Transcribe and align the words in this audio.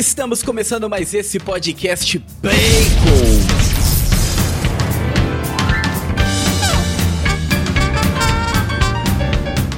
estamos 0.00 0.42
começando 0.42 0.88
mais 0.88 1.12
esse 1.12 1.38
podcast 1.38 2.18
Bacon. 2.42 3.39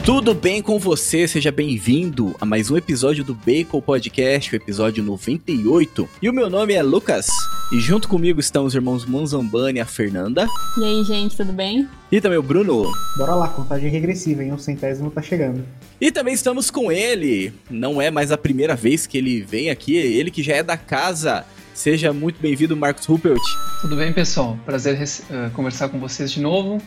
Tudo 0.04 0.34
bem 0.34 0.60
com 0.60 0.80
você? 0.80 1.28
Seja 1.28 1.52
bem-vindo 1.52 2.34
a 2.40 2.44
mais 2.44 2.68
um 2.72 2.76
episódio 2.76 3.22
do 3.22 3.34
Bacon 3.34 3.80
Podcast, 3.80 4.52
o 4.52 4.56
episódio 4.56 5.00
98. 5.00 6.08
E 6.20 6.28
o 6.28 6.32
meu 6.32 6.50
nome 6.50 6.74
é 6.74 6.82
Lucas, 6.82 7.28
e 7.70 7.78
junto 7.78 8.08
comigo 8.08 8.40
estão 8.40 8.64
os 8.64 8.74
irmãos 8.74 9.06
Manzambani 9.06 9.78
e 9.78 9.80
a 9.80 9.86
Fernanda. 9.86 10.48
E 10.76 10.84
aí, 10.84 11.04
gente, 11.04 11.36
tudo 11.36 11.52
bem? 11.52 11.88
E 12.10 12.20
também 12.20 12.36
o 12.36 12.42
Bruno. 12.42 12.90
Bora 13.16 13.36
lá, 13.36 13.46
contagem 13.46 13.90
regressiva, 13.90 14.42
hein? 14.42 14.52
O 14.52 14.58
centésimo 14.58 15.08
tá 15.08 15.22
chegando. 15.22 15.64
E 16.00 16.10
também 16.10 16.34
estamos 16.34 16.68
com 16.68 16.90
ele. 16.90 17.52
Não 17.70 18.02
é 18.02 18.10
mais 18.10 18.32
a 18.32 18.36
primeira 18.36 18.74
vez 18.74 19.06
que 19.06 19.16
ele 19.16 19.40
vem 19.40 19.70
aqui, 19.70 19.94
ele 19.94 20.32
que 20.32 20.42
já 20.42 20.56
é 20.56 20.64
da 20.64 20.76
casa. 20.76 21.44
Seja 21.72 22.12
muito 22.12 22.40
bem-vindo, 22.42 22.76
Marcos 22.76 23.06
Ruppelt. 23.06 23.40
Tudo 23.80 23.94
bem, 23.94 24.12
pessoal? 24.12 24.58
Prazer 24.66 25.00
uh, 25.00 25.50
conversar 25.52 25.88
com 25.90 26.00
vocês 26.00 26.32
de 26.32 26.40
novo. 26.40 26.82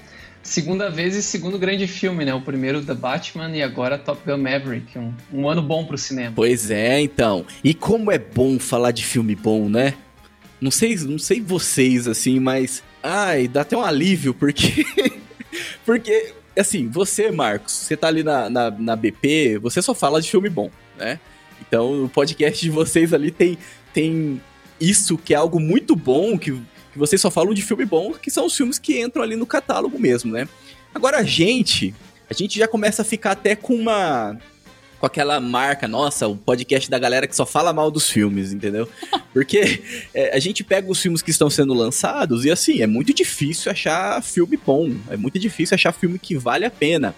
Segunda 0.45 0.91
vez 0.91 1.15
e 1.15 1.23
segundo 1.23 1.57
grande 1.57 1.87
filme, 1.87 2.23
né? 2.23 2.31
O 2.31 2.39
primeiro 2.39 2.79
The 2.85 2.93
Batman 2.93 3.49
e 3.57 3.63
agora 3.63 3.97
Top 3.97 4.21
Gun 4.23 4.37
Maverick. 4.37 4.95
Um, 4.95 5.11
um 5.33 5.49
ano 5.49 5.59
bom 5.59 5.83
pro 5.83 5.97
cinema. 5.97 6.33
Pois 6.35 6.69
é, 6.69 7.01
então. 7.01 7.43
E 7.63 7.73
como 7.73 8.11
é 8.11 8.19
bom 8.19 8.59
falar 8.59 8.91
de 8.91 9.03
filme 9.03 9.35
bom, 9.35 9.67
né? 9.67 9.95
Não 10.61 10.69
sei, 10.69 10.95
não 10.97 11.17
sei 11.17 11.41
vocês, 11.41 12.07
assim, 12.07 12.39
mas. 12.39 12.83
Ai, 13.01 13.47
dá 13.47 13.61
até 13.61 13.75
um 13.75 13.83
alívio, 13.83 14.35
porque. 14.35 14.85
porque, 15.83 16.35
assim, 16.55 16.89
você, 16.89 17.31
Marcos, 17.31 17.73
você 17.73 17.97
tá 17.97 18.07
ali 18.07 18.21
na, 18.21 18.47
na, 18.47 18.69
na, 18.69 18.95
BP, 18.95 19.57
você 19.57 19.81
só 19.81 19.95
fala 19.95 20.21
de 20.21 20.29
filme 20.29 20.47
bom, 20.47 20.69
né? 20.95 21.19
Então, 21.67 22.03
o 22.03 22.07
podcast 22.07 22.63
de 22.63 22.69
vocês 22.69 23.15
ali 23.15 23.31
tem, 23.31 23.57
tem 23.91 24.39
isso 24.79 25.17
que 25.17 25.33
é 25.33 25.37
algo 25.37 25.59
muito 25.59 25.95
bom, 25.95 26.37
que 26.37 26.55
que 26.95 26.99
vocês 26.99 27.19
só 27.19 27.29
falam 27.29 27.53
de 27.53 27.61
filme 27.61 27.83
bom, 27.83 28.13
que 28.13 28.31
são 28.31 28.45
os 28.45 28.55
filmes 28.55 28.79
que 28.79 29.01
entram 29.01 29.21
ali 29.21 29.35
no 29.35 29.45
catálogo 29.45 29.99
mesmo, 29.99 30.31
né? 30.31 30.47
Agora 30.93 31.17
a 31.17 31.23
gente, 31.23 31.93
a 32.29 32.33
gente 32.33 32.57
já 32.57 32.69
começa 32.69 33.01
a 33.01 33.05
ficar 33.05 33.31
até 33.31 33.53
com 33.53 33.75
uma 33.75 34.37
com 34.97 35.05
aquela 35.05 35.41
marca, 35.41 35.89
nossa, 35.89 36.25
o 36.25 36.37
podcast 36.37 36.89
da 36.89 36.97
galera 36.97 37.27
que 37.27 37.35
só 37.35 37.45
fala 37.45 37.73
mal 37.73 37.91
dos 37.91 38.09
filmes, 38.09 38.53
entendeu? 38.53 38.87
Porque 39.33 39.83
é, 40.13 40.33
a 40.33 40.39
gente 40.39 40.63
pega 40.63 40.89
os 40.89 41.01
filmes 41.01 41.21
que 41.21 41.31
estão 41.31 41.49
sendo 41.49 41.73
lançados 41.73 42.45
e 42.45 42.49
assim, 42.49 42.81
é 42.81 42.87
muito 42.87 43.13
difícil 43.13 43.69
achar 43.69 44.23
filme 44.23 44.55
bom, 44.55 44.95
é 45.09 45.17
muito 45.17 45.37
difícil 45.37 45.75
achar 45.75 45.91
filme 45.91 46.17
que 46.17 46.37
vale 46.37 46.63
a 46.63 46.71
pena. 46.71 47.13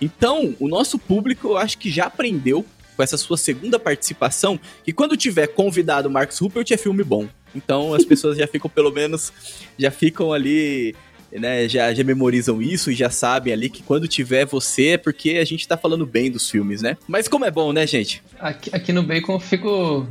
Então, 0.00 0.54
o 0.60 0.68
nosso 0.68 0.96
público, 0.96 1.48
eu 1.48 1.56
acho 1.56 1.76
que 1.76 1.90
já 1.90 2.04
aprendeu 2.04 2.64
com 2.96 3.02
essa 3.02 3.16
sua 3.16 3.36
segunda 3.36 3.80
participação 3.80 4.60
que 4.84 4.92
quando 4.92 5.16
tiver 5.16 5.48
convidado 5.48 6.08
o 6.08 6.12
Marcos 6.12 6.38
Ruppelt 6.38 6.70
é 6.70 6.76
filme 6.76 7.02
bom. 7.02 7.26
Então 7.54 7.94
as 7.94 8.04
pessoas 8.04 8.36
já 8.36 8.46
ficam, 8.46 8.70
pelo 8.70 8.90
menos, 8.90 9.32
já 9.78 9.90
ficam 9.90 10.32
ali 10.32 10.94
né, 11.32 11.68
já, 11.68 11.92
já 11.92 12.04
memorizam 12.04 12.62
isso 12.62 12.90
e 12.90 12.94
já 12.94 13.10
sabem 13.10 13.52
ali 13.52 13.68
que 13.68 13.82
quando 13.82 14.08
tiver 14.08 14.46
você 14.46 14.88
é 14.90 14.98
porque 14.98 15.32
a 15.32 15.44
gente 15.44 15.66
tá 15.66 15.76
falando 15.76 16.06
bem 16.06 16.30
dos 16.30 16.48
filmes, 16.50 16.80
né? 16.80 16.96
Mas 17.06 17.28
como 17.28 17.44
é 17.44 17.50
bom, 17.50 17.72
né, 17.72 17.86
gente? 17.86 18.22
Aqui, 18.38 18.70
aqui 18.72 18.92
no 18.92 19.02
Bacon 19.02 19.34
eu 19.34 19.40
fico. 19.40 20.06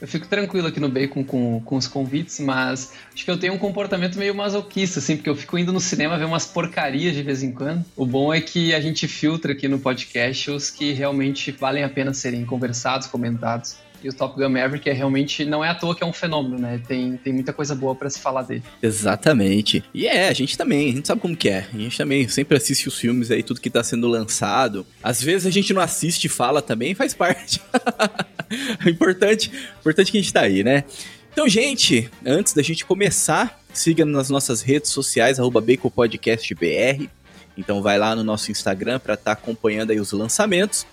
Eu 0.00 0.08
fico 0.08 0.26
tranquilo 0.26 0.66
aqui 0.66 0.80
no 0.80 0.88
Bacon 0.88 1.22
com, 1.22 1.60
com 1.60 1.76
os 1.76 1.86
convites, 1.86 2.40
mas 2.40 2.92
acho 3.14 3.24
que 3.24 3.30
eu 3.30 3.38
tenho 3.38 3.52
um 3.52 3.58
comportamento 3.58 4.18
meio 4.18 4.34
masoquista, 4.34 4.98
assim, 4.98 5.14
porque 5.14 5.30
eu 5.30 5.36
fico 5.36 5.56
indo 5.56 5.72
no 5.72 5.78
cinema 5.78 6.18
ver 6.18 6.24
umas 6.24 6.44
porcarias 6.44 7.14
de 7.14 7.22
vez 7.22 7.40
em 7.40 7.52
quando. 7.52 7.84
O 7.94 8.04
bom 8.04 8.34
é 8.34 8.40
que 8.40 8.74
a 8.74 8.80
gente 8.80 9.06
filtra 9.06 9.52
aqui 9.52 9.68
no 9.68 9.78
podcast 9.78 10.50
os 10.50 10.70
que 10.70 10.90
realmente 10.90 11.52
valem 11.52 11.84
a 11.84 11.88
pena 11.88 12.12
serem 12.12 12.44
conversados, 12.44 13.06
comentados. 13.06 13.76
E 14.02 14.08
o 14.08 14.12
Top 14.12 14.36
Gun 14.36 14.48
Maverick 14.48 14.88
é 14.88 14.92
realmente 14.92 15.44
não 15.44 15.64
é 15.64 15.68
à 15.68 15.74
toa 15.74 15.94
que 15.94 16.02
é 16.02 16.06
um 16.06 16.12
fenômeno, 16.12 16.58
né? 16.58 16.80
Tem, 16.86 17.16
tem 17.16 17.32
muita 17.32 17.52
coisa 17.52 17.74
boa 17.74 17.94
para 17.94 18.10
se 18.10 18.18
falar 18.18 18.42
dele. 18.42 18.62
Exatamente. 18.82 19.84
E 19.94 20.06
é, 20.06 20.28
a 20.28 20.32
gente 20.32 20.56
também, 20.58 20.90
a 20.90 20.92
gente 20.92 21.06
sabe 21.06 21.20
como 21.20 21.36
que 21.36 21.48
é. 21.48 21.66
A 21.72 21.78
gente 21.78 21.96
também 21.96 22.28
sempre 22.28 22.56
assiste 22.56 22.88
os 22.88 22.98
filmes 22.98 23.30
aí, 23.30 23.42
tudo 23.42 23.60
que 23.60 23.70
tá 23.70 23.82
sendo 23.84 24.08
lançado. 24.08 24.86
Às 25.02 25.22
vezes 25.22 25.46
a 25.46 25.50
gente 25.50 25.72
não 25.72 25.80
assiste 25.80 26.24
e 26.24 26.28
fala 26.28 26.60
também, 26.60 26.94
faz 26.94 27.14
parte. 27.14 27.60
é 28.84 28.90
importante, 28.90 29.50
importante 29.80 30.10
que 30.10 30.18
a 30.18 30.20
gente 30.20 30.32
tá 30.32 30.40
aí, 30.40 30.64
né? 30.64 30.84
Então, 31.32 31.48
gente, 31.48 32.10
antes 32.26 32.52
da 32.52 32.62
gente 32.62 32.84
começar, 32.84 33.58
siga 33.72 34.04
nas 34.04 34.28
nossas 34.28 34.60
redes 34.60 34.90
sociais, 34.90 35.38
arroba 35.40 35.60
BaconPodcastBR. 35.60 37.08
Então 37.56 37.82
vai 37.82 37.98
lá 37.98 38.14
no 38.14 38.24
nosso 38.24 38.50
Instagram 38.50 38.98
para 38.98 39.14
estar 39.14 39.36
tá 39.36 39.40
acompanhando 39.40 39.90
aí 39.90 40.00
os 40.00 40.12
lançamentos. 40.12 40.86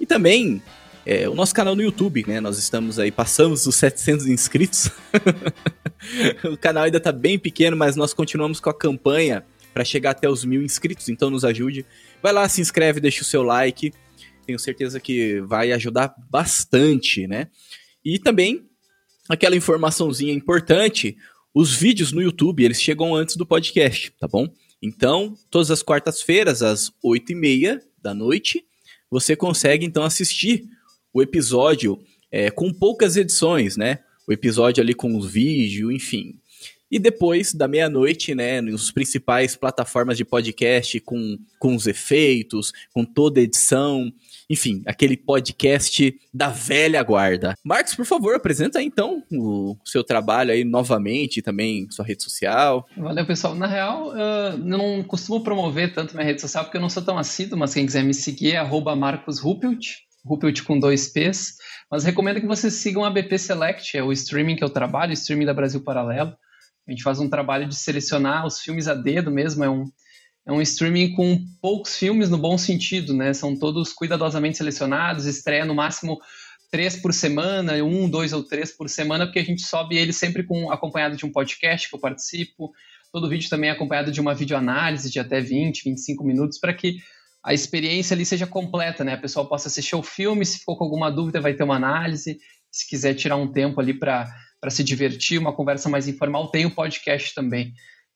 E 0.00 0.06
também 0.06 0.62
é, 1.04 1.28
o 1.28 1.34
nosso 1.34 1.54
canal 1.54 1.74
no 1.74 1.82
YouTube, 1.82 2.24
né? 2.26 2.40
Nós 2.40 2.58
estamos 2.58 2.98
aí, 2.98 3.10
passamos 3.10 3.66
os 3.66 3.76
700 3.76 4.26
inscritos. 4.26 4.90
o 6.44 6.56
canal 6.56 6.84
ainda 6.84 7.00
tá 7.00 7.12
bem 7.12 7.38
pequeno, 7.38 7.76
mas 7.76 7.96
nós 7.96 8.12
continuamos 8.12 8.60
com 8.60 8.70
a 8.70 8.74
campanha 8.74 9.44
para 9.72 9.84
chegar 9.84 10.10
até 10.10 10.28
os 10.28 10.44
mil 10.44 10.62
inscritos, 10.62 11.08
então 11.08 11.30
nos 11.30 11.44
ajude. 11.44 11.86
Vai 12.22 12.32
lá, 12.32 12.48
se 12.48 12.60
inscreve, 12.60 13.00
deixa 13.00 13.22
o 13.22 13.24
seu 13.24 13.42
like. 13.42 13.92
Tenho 14.46 14.58
certeza 14.58 15.00
que 15.00 15.40
vai 15.42 15.72
ajudar 15.72 16.14
bastante, 16.28 17.26
né? 17.26 17.48
E 18.04 18.18
também 18.18 18.68
aquela 19.28 19.56
informaçãozinha 19.56 20.32
importante, 20.32 21.16
os 21.54 21.74
vídeos 21.74 22.12
no 22.12 22.20
YouTube, 22.20 22.64
eles 22.64 22.80
chegam 22.80 23.14
antes 23.14 23.36
do 23.36 23.46
podcast, 23.46 24.12
tá 24.18 24.26
bom? 24.26 24.48
Então, 24.82 25.36
todas 25.50 25.70
as 25.70 25.82
quartas-feiras, 25.82 26.62
às 26.62 26.90
8h30 27.04 27.80
da 28.02 28.14
noite, 28.14 28.64
você 29.10 29.36
consegue 29.36 29.84
então 29.84 30.02
assistir 30.02 30.68
o 31.12 31.22
episódio 31.22 31.98
é, 32.30 32.50
com 32.50 32.72
poucas 32.72 33.16
edições, 33.16 33.76
né? 33.76 33.98
O 34.28 34.32
episódio 34.32 34.82
ali 34.82 34.94
com 34.94 35.16
os 35.16 35.30
vídeos, 35.30 35.92
enfim. 35.92 36.38
E 36.90 36.98
depois 36.98 37.54
da 37.54 37.68
meia-noite, 37.68 38.34
né, 38.34 38.60
nos 38.60 38.90
principais 38.90 39.54
plataformas 39.54 40.16
de 40.16 40.24
podcast, 40.24 40.98
com, 41.00 41.38
com 41.60 41.76
os 41.76 41.86
efeitos, 41.86 42.72
com 42.92 43.04
toda 43.04 43.38
a 43.38 43.44
edição, 43.44 44.12
enfim, 44.48 44.82
aquele 44.84 45.16
podcast 45.16 46.12
da 46.34 46.48
velha 46.48 47.00
guarda. 47.04 47.54
Marcos, 47.64 47.94
por 47.94 48.04
favor, 48.04 48.34
apresenta 48.34 48.82
então 48.82 49.22
o 49.30 49.76
seu 49.84 50.02
trabalho 50.02 50.50
aí 50.50 50.64
novamente, 50.64 51.40
também 51.40 51.88
sua 51.92 52.04
rede 52.04 52.24
social. 52.24 52.84
Valeu, 52.96 53.24
pessoal. 53.24 53.54
Na 53.54 53.68
real, 53.68 54.12
eu 54.16 54.58
não 54.58 55.04
costumo 55.04 55.44
promover 55.44 55.94
tanto 55.94 56.16
minha 56.16 56.26
rede 56.26 56.40
social 56.40 56.64
porque 56.64 56.76
eu 56.76 56.82
não 56.82 56.88
sou 56.88 57.04
tão 57.04 57.16
assíduo, 57.16 57.56
mas 57.56 57.72
quem 57.72 57.86
quiser 57.86 58.02
me 58.02 58.12
seguir 58.12 58.56
é 58.56 58.96
marcosruppelt. 58.96 60.09
Rupert 60.24 60.62
com 60.64 60.78
dois 60.78 61.08
P's, 61.12 61.56
mas 61.90 62.04
recomendo 62.04 62.40
que 62.40 62.46
vocês 62.46 62.74
sigam 62.74 63.04
a 63.04 63.10
BP 63.10 63.38
Select, 63.38 63.96
é 63.96 64.02
o 64.02 64.12
streaming 64.12 64.56
que 64.56 64.64
eu 64.64 64.70
trabalho, 64.70 65.12
streaming 65.12 65.46
da 65.46 65.54
Brasil 65.54 65.82
Paralelo. 65.82 66.36
A 66.86 66.90
gente 66.90 67.02
faz 67.02 67.18
um 67.20 67.28
trabalho 67.28 67.68
de 67.68 67.74
selecionar 67.74 68.46
os 68.46 68.60
filmes 68.60 68.88
a 68.88 68.94
dedo 68.94 69.30
mesmo, 69.30 69.64
é 69.64 69.70
um, 69.70 69.84
é 70.46 70.52
um 70.52 70.60
streaming 70.60 71.14
com 71.14 71.38
poucos 71.60 71.96
filmes 71.96 72.28
no 72.28 72.38
bom 72.38 72.58
sentido, 72.58 73.14
né? 73.14 73.32
São 73.32 73.56
todos 73.56 73.92
cuidadosamente 73.92 74.58
selecionados, 74.58 75.26
estreia 75.26 75.64
no 75.64 75.74
máximo 75.74 76.18
três 76.70 76.96
por 76.96 77.12
semana, 77.12 77.74
um, 77.82 78.08
dois 78.08 78.32
ou 78.32 78.42
três 78.42 78.70
por 78.70 78.88
semana, 78.88 79.26
porque 79.26 79.40
a 79.40 79.44
gente 79.44 79.62
sobe 79.62 79.96
ele 79.96 80.12
sempre 80.12 80.44
com 80.44 80.70
acompanhado 80.70 81.16
de 81.16 81.26
um 81.26 81.32
podcast 81.32 81.88
que 81.88 81.94
eu 81.94 82.00
participo, 82.00 82.72
todo 83.12 83.28
vídeo 83.28 83.50
também 83.50 83.70
é 83.70 83.72
acompanhado 83.72 84.12
de 84.12 84.20
uma 84.20 84.34
videoanálise 84.34 85.10
de 85.10 85.18
até 85.18 85.40
20, 85.40 85.84
25 85.84 86.24
minutos, 86.24 86.58
para 86.58 86.72
que 86.72 86.98
a 87.42 87.54
experiência 87.54 88.14
ali 88.14 88.24
seja 88.24 88.46
completa, 88.46 89.02
né? 89.02 89.14
A 89.14 89.20
pessoa 89.20 89.48
possa 89.48 89.68
assistir 89.68 89.96
o 89.96 90.02
filme, 90.02 90.44
se 90.44 90.58
ficou 90.58 90.76
com 90.76 90.84
alguma 90.84 91.10
dúvida, 91.10 91.40
vai 91.40 91.54
ter 91.54 91.62
uma 91.62 91.76
análise. 91.76 92.38
Se 92.70 92.88
quiser 92.88 93.14
tirar 93.14 93.36
um 93.36 93.50
tempo 93.50 93.80
ali 93.80 93.94
para 93.94 94.30
se 94.68 94.84
divertir, 94.84 95.38
uma 95.38 95.54
conversa 95.54 95.88
mais 95.88 96.06
informal, 96.06 96.50
tem 96.50 96.66
o 96.66 96.74
podcast 96.74 97.34
também. 97.34 97.72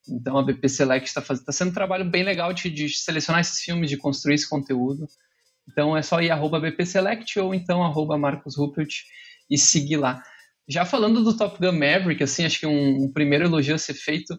Então 0.09 0.37
a 0.37 0.43
BP 0.43 0.69
Select 0.69 1.09
está 1.09 1.23
tá 1.23 1.53
sendo 1.53 1.71
um 1.71 1.75
trabalho 1.75 2.05
bem 2.05 2.23
legal 2.23 2.53
de, 2.53 2.69
de, 2.71 2.89
selecionar 2.91 3.41
esses 3.41 3.61
filmes, 3.61 3.89
de 3.89 3.97
construir 3.97 4.35
esse 4.35 4.49
conteúdo. 4.49 5.07
Então 5.71 5.97
é 5.97 6.03
só 6.03 6.21
ir 6.21 6.31
arroba 6.31 6.61
BP 6.61 6.85
Select 6.85 7.41
ou 7.41 7.55
então 7.55 7.83
arroba 7.83 8.19
Marcos 8.19 8.57
Ruppelt 8.57 9.05
e 9.51 9.57
seguir 9.57 9.97
lá. 9.97 10.23
Já 10.69 10.85
falando 10.85 11.25
do 11.25 11.37
Top 11.37 11.59
Gun 11.59 11.73
Maverick, 11.73 12.23
assim, 12.23 12.45
acho 12.45 12.61
que 12.61 12.67
um, 12.67 13.05
um 13.05 13.13
primeiro 13.13 13.45
elogio 13.45 13.75
a 13.75 13.79
ser 13.79 13.95
feito 13.95 14.39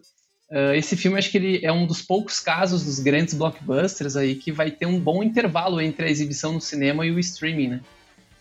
Uh, 0.50 0.74
esse 0.74 0.96
filme 0.96 1.18
acho 1.18 1.30
que 1.30 1.38
ele 1.38 1.60
é 1.64 1.72
um 1.72 1.86
dos 1.86 2.02
poucos 2.02 2.38
casos 2.38 2.84
dos 2.84 3.00
grandes 3.00 3.34
blockbusters 3.34 4.14
aí 4.14 4.36
que 4.36 4.52
vai 4.52 4.70
ter 4.70 4.86
um 4.86 5.00
bom 5.00 5.22
intervalo 5.22 5.80
entre 5.80 6.06
a 6.06 6.10
exibição 6.10 6.52
no 6.52 6.60
cinema 6.60 7.04
e 7.04 7.10
o 7.10 7.18
streaming, 7.18 7.68
né? 7.68 7.80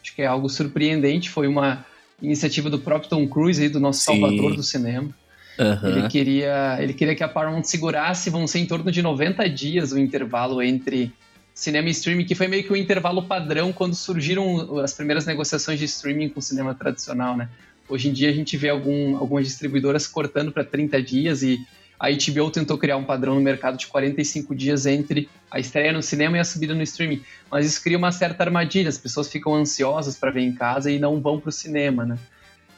Acho 0.04 0.14
que 0.14 0.22
é 0.22 0.28
algo 0.28 0.48
surpreendente, 0.48 1.32
foi 1.32 1.48
uma 1.48 1.84
iniciativa 2.22 2.70
do 2.70 2.78
próprio 2.78 3.10
Tom 3.10 3.28
Cruise 3.28 3.62
aí, 3.62 3.70
do 3.70 3.80
nosso 3.80 4.00
Sim. 4.00 4.06
salvador 4.06 4.56
do 4.56 4.62
cinema. 4.62 5.10
Uhum. 5.58 5.90
Ele, 5.90 6.08
queria, 6.08 6.78
ele 6.80 6.94
queria 6.94 7.16
que 7.16 7.24
a 7.24 7.28
Paramount 7.28 7.64
segurasse, 7.64 8.30
vão 8.30 8.46
ser 8.46 8.60
em 8.60 8.66
torno 8.66 8.92
de 8.92 9.02
90 9.02 9.50
dias 9.50 9.92
o 9.92 9.98
intervalo 9.98 10.62
entre 10.62 11.12
cinema 11.56 11.88
e 11.88 11.92
streaming, 11.92 12.26
que 12.26 12.36
foi 12.36 12.48
meio 12.48 12.64
que 12.64 12.74
o 12.74 12.76
intervalo 12.76 13.24
padrão 13.24 13.72
quando 13.72 13.96
surgiram 13.96 14.80
as 14.80 14.94
primeiras 14.94 15.26
negociações 15.26 15.80
de 15.80 15.86
streaming 15.86 16.30
com 16.30 16.40
o 16.40 16.44
cinema 16.44 16.76
tradicional, 16.76 17.38
né? 17.38 17.50
Hoje 17.88 18.10
em 18.10 18.14
dia 18.14 18.30
a 18.30 18.34
gente 18.34 18.58
vê 18.58 18.70
algum, 18.70 19.16
algumas 19.16 19.46
distribuidoras 19.46 20.06
cortando 20.06 20.52
para 20.52 20.66
30 20.66 21.02
dias 21.02 21.42
e 21.42 21.66
a 22.00 22.10
HBO 22.10 22.52
tentou 22.52 22.78
criar 22.78 22.98
um 22.98 23.04
padrão 23.04 23.36
no 23.36 23.42
mercado 23.42 23.78
de 23.78 23.88
45 23.88 24.54
dias 24.54 24.86
entre 24.86 25.30
a 25.50 25.60
estreia 25.60 25.94
no 25.94 26.02
cinema 26.02 26.38
e 26.38 26.40
a 26.40 26.44
subida 26.44 26.74
no 26.74 26.84
streaming, 26.84 27.22
mas 27.50 27.66
isso 27.66 27.82
cria 27.82 27.98
uma 27.98 28.12
certa 28.12 28.44
armadilha, 28.44 28.90
as 28.90 28.98
pessoas 28.98 29.30
ficam 29.30 29.56
ansiosas 29.56 30.18
para 30.18 30.32
ver 30.32 30.42
em 30.42 30.54
casa 30.54 30.92
e 30.92 31.00
não 31.00 31.22
vão 31.22 31.40
para 31.40 31.50
o 31.50 31.52
cinema, 31.52 32.06
né? 32.06 32.18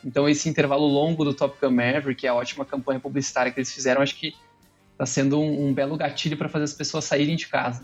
Então 0.05 0.29
esse 0.29 0.47
intervalo 0.47 0.85
longo 0.85 1.25
do 1.25 1.33
Top 1.33 1.57
Gun 1.59 1.71
Maverick, 1.71 2.21
que 2.21 2.27
é 2.27 2.29
a 2.29 2.35
ótima 2.35 2.63
campanha 2.63 2.99
publicitária 2.99 3.51
que 3.51 3.59
eles 3.59 3.71
fizeram, 3.71 4.01
acho 4.01 4.15
que 4.15 4.35
está 4.93 5.05
sendo 5.05 5.39
um, 5.39 5.67
um, 5.67 5.73
belo 5.73 5.97
gatilho 5.97 6.37
para 6.37 6.49
fazer 6.49 6.65
as 6.65 6.73
pessoas 6.73 7.05
saírem 7.05 7.35
de 7.35 7.47
casa. 7.47 7.83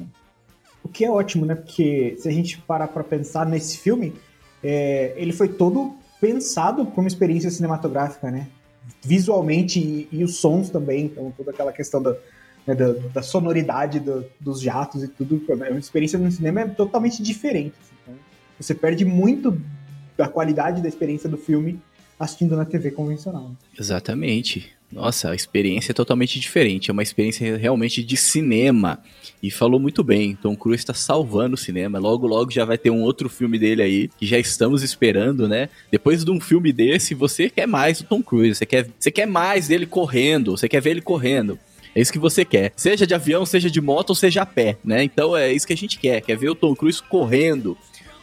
O 0.84 0.90
que 0.90 1.06
é 1.06 1.10
ótimo, 1.10 1.46
né? 1.46 1.56
Porque 1.56 2.16
se 2.18 2.28
a 2.28 2.32
gente 2.32 2.58
parar 2.60 2.88
para 2.88 3.04
pensar 3.04 3.46
nesse 3.46 3.78
filme, 3.78 4.14
é, 4.64 5.14
ele 5.16 5.32
foi 5.32 5.48
todo 5.48 5.96
pensado 6.20 6.84
uma 6.96 7.08
experiência 7.08 7.50
cinematográfica, 7.50 8.32
né? 8.32 8.48
Visualmente 9.04 9.80
e, 9.80 10.08
e, 10.12 10.24
os 10.24 10.38
sons 10.38 10.70
também, 10.70 11.06
então 11.06 11.34
toda 11.36 11.52
aquela 11.52 11.74
questão 11.74 12.02
da, 12.02 12.16
né, 12.66 12.74
da, 12.74 12.94
da, 13.14 13.22
sonoridade 13.22 14.00
do, 14.00 14.26
dos 14.40 14.62
jatos 14.62 15.04
e 15.04 15.08
tudo, 15.08 15.42
né? 15.56 15.70
uma 15.70 15.80
experiência 15.80 16.18
no 16.18 16.32
cinema 16.32 16.62
é 16.62 16.68
totalmente 16.68 17.22
diferente. 17.22 17.76
Assim, 17.82 17.96
então 18.02 18.16
você 18.60 18.74
perde 18.74 19.04
muito 19.04 19.60
da 20.16 20.28
qualidade 20.28 20.82
da 20.82 20.88
experiência 20.88 21.28
do 21.28 21.38
filme 21.38 21.82
assistindo 22.24 22.56
na 22.56 22.66
TV 22.66 22.92
convencional. 22.92 23.52
Exatamente. 23.78 24.72
Nossa, 24.94 25.32
a 25.32 25.36
experiência 25.36 25.92
é 25.92 25.94
totalmente 25.94 26.40
diferente. 26.40 26.92
É 26.92 26.94
uma 26.94 27.02
experiência 27.02 27.58
realmente 27.58 28.04
de 28.04 28.16
cinema. 28.16 29.00
E 29.42 29.50
falou 29.50 29.80
muito 29.80 30.04
bem. 30.04 30.36
Tom 30.36 30.56
Cruise 30.56 30.82
está 30.82 30.94
salvando 30.94 31.56
o 31.56 31.58
cinema. 31.58 31.98
Logo, 31.98 32.28
logo 32.28 32.52
já 32.52 32.64
vai 32.64 32.78
ter 32.78 32.92
um 32.92 33.02
outro 33.02 33.28
filme 33.28 33.58
dele 33.58 33.82
aí, 33.82 34.10
que 34.20 34.26
já 34.26 34.38
estamos 34.38 34.84
esperando, 34.84 35.48
né? 35.48 35.68
Depois 35.92 36.24
de 36.24 36.30
um 36.30 36.40
filme 36.40 36.72
desse, 36.72 37.16
você 37.16 37.50
quer 37.50 37.68
mais 37.68 38.02
do 38.02 38.08
Tom 38.08 38.22
Cruise. 38.22 38.56
Você 38.56 38.66
quer, 38.66 38.88
você 39.00 39.10
quer 39.10 39.26
mais 39.26 39.68
dele 39.68 39.88
correndo. 39.88 40.52
Você 40.52 40.70
quer 40.70 40.82
ver 40.82 40.92
ele 40.92 41.02
correndo. 41.02 41.58
É 41.96 42.02
isso 42.02 42.14
que 42.14 42.20
você 42.20 42.46
quer. 42.46 42.72
Seja 42.76 43.06
de 43.06 43.14
avião, 43.14 43.46
seja 43.46 43.70
de 43.70 43.82
moto 43.82 44.12
ou 44.12 44.16
seja 44.16 44.44
a 44.44 44.46
pé, 44.46 44.78
né? 44.84 45.04
Então 45.04 45.36
é 45.36 45.52
isso 45.52 45.66
que 45.66 45.74
a 45.74 45.78
gente 45.78 46.00
quer. 46.00 46.22
Quer 46.22 46.38
ver 46.38 46.50
o 46.50 46.56
Tom 46.56 46.76
Cruise 46.76 47.02
correndo. 47.02 47.76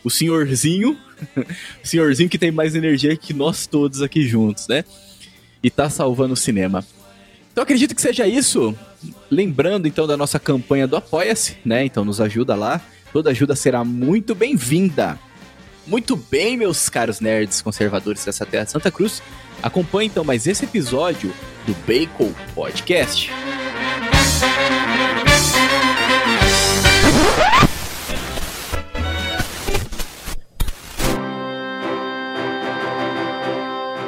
O 0.02 0.10
senhorzinho, 0.10 0.96
o 1.09 1.09
senhorzinho 1.82 2.28
que 2.28 2.38
tem 2.38 2.50
mais 2.50 2.74
energia 2.74 3.16
que 3.16 3.32
nós 3.32 3.66
todos 3.66 4.02
aqui 4.02 4.26
juntos, 4.26 4.68
né? 4.68 4.84
e 5.62 5.70
tá 5.70 5.88
salvando 5.90 6.34
o 6.34 6.36
cinema. 6.36 6.84
Então 7.52 7.62
acredito 7.62 7.94
que 7.94 8.00
seja 8.00 8.26
isso. 8.26 8.74
Lembrando 9.30 9.86
então 9.86 10.06
da 10.06 10.16
nossa 10.16 10.38
campanha 10.38 10.86
do 10.86 10.96
Apoia-se, 10.96 11.56
né? 11.64 11.84
Então 11.84 12.04
nos 12.04 12.20
ajuda 12.20 12.54
lá. 12.54 12.80
Toda 13.12 13.30
ajuda 13.30 13.56
será 13.56 13.84
muito 13.84 14.34
bem-vinda. 14.34 15.18
Muito 15.86 16.14
bem, 16.14 16.56
meus 16.56 16.88
caros 16.88 17.20
nerds 17.20 17.60
conservadores 17.60 18.24
dessa 18.24 18.46
terra 18.46 18.64
de 18.64 18.70
Santa 18.70 18.90
Cruz. 18.90 19.20
Acompanhe 19.62 20.08
então 20.08 20.22
mais 20.22 20.46
esse 20.46 20.64
episódio 20.64 21.32
do 21.66 21.74
Bacon 21.86 22.32
Podcast. 22.54 23.30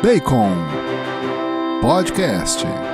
Bacon 0.03 0.59
Podcast. 1.81 2.92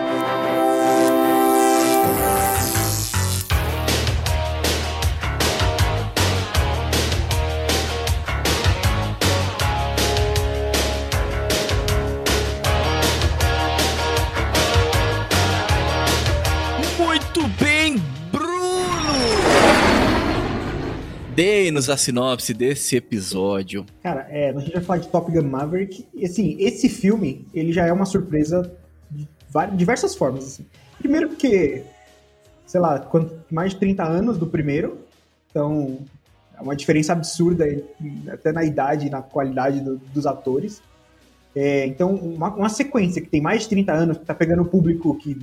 Dê-nos 21.38 21.88
a 21.88 21.96
sinopse 21.96 22.52
desse 22.52 22.96
episódio. 22.96 23.86
Cara, 24.02 24.26
é, 24.28 24.50
a 24.50 24.58
gente 24.58 24.72
vai 24.72 24.82
falar 24.82 24.98
de 24.98 25.06
Top 25.06 25.30
Gun 25.30 25.44
Maverick. 25.44 26.04
E 26.12 26.26
assim, 26.26 26.56
esse 26.58 26.88
filme, 26.88 27.46
ele 27.54 27.72
já 27.72 27.86
é 27.86 27.92
uma 27.92 28.06
surpresa 28.06 28.76
de 29.08 29.28
várias, 29.48 29.78
diversas 29.78 30.16
formas. 30.16 30.44
Assim. 30.44 30.66
Primeiro 30.98 31.28
porque, 31.28 31.84
sei 32.66 32.80
lá, 32.80 33.08
mais 33.52 33.70
de 33.70 33.78
30 33.78 34.02
anos 34.02 34.36
do 34.36 34.48
primeiro. 34.48 34.98
Então, 35.48 35.98
é 36.58 36.60
uma 36.60 36.74
diferença 36.74 37.12
absurda 37.12 37.64
até 38.32 38.50
na 38.50 38.64
idade 38.64 39.06
e 39.06 39.10
na 39.10 39.22
qualidade 39.22 39.80
do, 39.80 39.96
dos 39.96 40.26
atores. 40.26 40.82
É, 41.54 41.86
então, 41.86 42.16
uma, 42.16 42.52
uma, 42.52 42.68
sequência 42.68 43.22
que 43.22 43.28
tem 43.28 43.40
mais 43.40 43.62
de 43.62 43.68
30 43.68 43.92
anos, 43.92 44.18
que 44.18 44.24
tá 44.24 44.34
pegando 44.34 44.62
o 44.62 44.68
público 44.68 45.16
que, 45.16 45.40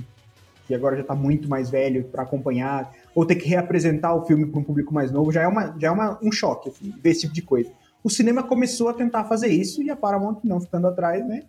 que 0.66 0.74
agora 0.74 0.94
já 0.94 1.04
tá 1.04 1.14
muito 1.14 1.48
mais 1.48 1.70
velho 1.70 2.04
para 2.04 2.22
acompanhar, 2.22 2.92
ou 3.16 3.24
ter 3.24 3.36
que 3.36 3.48
reapresentar 3.48 4.14
o 4.14 4.26
filme 4.26 4.44
para 4.44 4.60
um 4.60 4.62
público 4.62 4.92
mais 4.92 5.10
novo, 5.10 5.32
já 5.32 5.40
é, 5.40 5.48
uma, 5.48 5.74
já 5.78 5.88
é 5.88 5.90
uma, 5.90 6.18
um 6.22 6.30
choque, 6.30 6.68
assim, 6.68 6.92
ver 7.02 7.10
esse 7.12 7.22
tipo 7.22 7.32
de 7.32 7.40
coisa. 7.40 7.70
O 8.04 8.10
cinema 8.10 8.42
começou 8.42 8.90
a 8.90 8.92
tentar 8.92 9.24
fazer 9.24 9.48
isso 9.48 9.82
e 9.82 9.88
a 9.90 9.96
Paramount, 9.96 10.40
não 10.44 10.60
ficando 10.60 10.86
atrás, 10.86 11.26
né, 11.26 11.44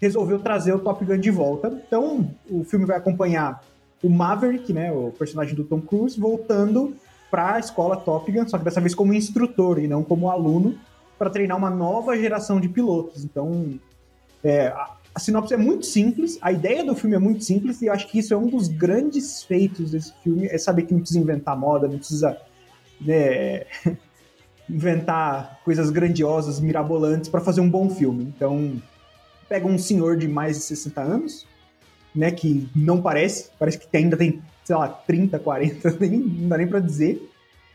resolveu 0.00 0.38
trazer 0.38 0.72
o 0.72 0.78
Top 0.78 1.04
Gun 1.04 1.18
de 1.18 1.32
volta. 1.32 1.82
Então, 1.84 2.30
o 2.48 2.62
filme 2.62 2.86
vai 2.86 2.96
acompanhar 2.96 3.64
o 4.00 4.08
Maverick, 4.08 4.72
né, 4.72 4.92
o 4.92 5.10
personagem 5.10 5.56
do 5.56 5.64
Tom 5.64 5.80
Cruise, 5.80 6.18
voltando 6.18 6.94
para 7.28 7.54
a 7.54 7.58
escola 7.58 7.96
Top 7.96 8.30
Gun, 8.30 8.48
só 8.48 8.56
que 8.56 8.64
dessa 8.64 8.80
vez 8.80 8.94
como 8.94 9.12
instrutor 9.12 9.80
e 9.80 9.88
não 9.88 10.04
como 10.04 10.30
aluno, 10.30 10.78
para 11.18 11.28
treinar 11.28 11.58
uma 11.58 11.68
nova 11.68 12.16
geração 12.16 12.60
de 12.60 12.68
pilotos. 12.68 13.24
Então, 13.24 13.76
é, 14.44 14.72
sinopse 15.16 15.54
é 15.54 15.56
muito 15.56 15.86
simples, 15.86 16.38
a 16.40 16.52
ideia 16.52 16.84
do 16.84 16.94
filme 16.94 17.16
é 17.16 17.18
muito 17.18 17.42
simples, 17.42 17.80
e 17.82 17.86
eu 17.86 17.92
acho 17.92 18.06
que 18.08 18.18
isso 18.18 18.32
é 18.32 18.36
um 18.36 18.46
dos 18.46 18.68
grandes 18.68 19.42
feitos 19.42 19.90
desse 19.90 20.12
filme, 20.22 20.46
é 20.46 20.58
saber 20.58 20.82
que 20.82 20.92
não 20.92 21.00
precisa 21.00 21.20
inventar 21.20 21.56
moda, 21.56 21.88
não 21.88 21.98
precisa 21.98 22.38
né, 23.00 23.64
inventar 24.68 25.60
coisas 25.64 25.90
grandiosas, 25.90 26.60
mirabolantes 26.60 27.28
para 27.28 27.40
fazer 27.40 27.60
um 27.60 27.70
bom 27.70 27.88
filme. 27.90 28.24
Então, 28.24 28.80
pega 29.48 29.66
um 29.66 29.78
senhor 29.78 30.16
de 30.16 30.28
mais 30.28 30.56
de 30.56 30.62
60 30.64 31.00
anos, 31.00 31.46
né, 32.14 32.30
que 32.30 32.68
não 32.74 33.00
parece, 33.00 33.50
parece 33.58 33.78
que 33.78 33.96
ainda 33.96 34.16
tem, 34.16 34.42
sei 34.64 34.76
lá, 34.76 34.88
30, 34.88 35.38
40, 35.38 35.96
nem, 36.00 36.18
não 36.18 36.48
dá 36.48 36.58
nem 36.58 36.66
pra 36.66 36.80
dizer, 36.80 37.30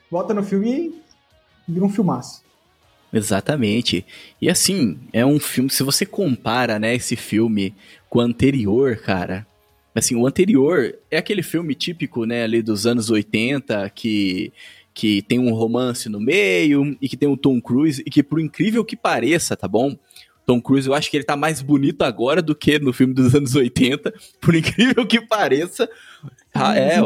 volta 0.09 0.33
no 0.33 0.43
filme 0.43 1.01
e 1.67 1.71
vira 1.71 1.85
um 1.85 1.89
filmaço. 1.89 2.43
Exatamente. 3.13 4.03
E 4.41 4.49
assim, 4.49 4.97
é 5.13 5.23
um 5.23 5.39
filme, 5.39 5.69
se 5.69 5.83
você 5.83 6.05
compara, 6.05 6.79
né, 6.79 6.95
esse 6.95 7.15
filme 7.15 7.75
com 8.09 8.17
o 8.19 8.21
anterior, 8.21 8.97
cara, 8.97 9.45
assim, 9.93 10.15
o 10.15 10.25
anterior 10.25 10.95
é 11.11 11.17
aquele 11.17 11.43
filme 11.43 11.75
típico, 11.75 12.25
né, 12.25 12.43
ali 12.43 12.63
dos 12.63 12.87
anos 12.87 13.11
80, 13.11 13.89
que 13.91 14.51
que 14.95 15.23
tem 15.23 15.39
um 15.39 15.51
romance 15.53 16.07
no 16.07 16.19
meio 16.19 16.95
e 17.01 17.09
que 17.09 17.17
tem 17.17 17.27
o 17.27 17.35
Tom 17.35 17.59
Cruise 17.59 18.03
e 18.05 18.11
que 18.11 18.21
por 18.21 18.39
incrível 18.39 18.85
que 18.85 18.95
pareça, 18.95 19.57
tá 19.57 19.67
bom? 19.67 19.97
Tom 20.45 20.61
Cruise, 20.61 20.87
eu 20.87 20.93
acho 20.93 21.09
que 21.09 21.17
ele 21.17 21.23
tá 21.23 21.35
mais 21.35 21.61
bonito 21.61 22.01
agora 22.01 22.41
do 22.41 22.53
que 22.53 22.77
no 22.79 22.91
filme 22.91 23.13
dos 23.13 23.33
anos 23.33 23.55
80, 23.55 24.13
por 24.41 24.53
incrível 24.55 25.05
que 25.05 25.21
pareça. 25.21 25.89
Ah, 26.53 26.77
é, 26.77 26.97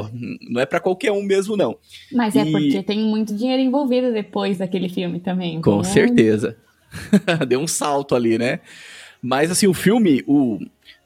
não 0.50 0.59
é 0.59 0.65
para 0.65 0.79
qualquer 0.79 1.12
um 1.12 1.23
mesmo, 1.23 1.55
não. 1.55 1.77
Mas 2.12 2.35
é 2.35 2.43
e... 2.43 2.47
é 2.47 2.51
porque 2.51 2.83
tem 2.83 3.00
muito 3.00 3.35
dinheiro 3.35 3.62
envolvido 3.62 4.12
depois 4.12 4.57
daquele 4.57 4.89
filme 4.89 5.19
também. 5.19 5.62
Com 5.62 5.79
então... 5.79 5.83
certeza. 5.83 6.57
Deu 7.47 7.59
um 7.59 7.67
salto 7.67 8.15
ali, 8.15 8.38
né? 8.38 8.59
Mas 9.21 9.51
assim, 9.51 9.67
o 9.67 9.73
filme, 9.73 10.23
o 10.27 10.59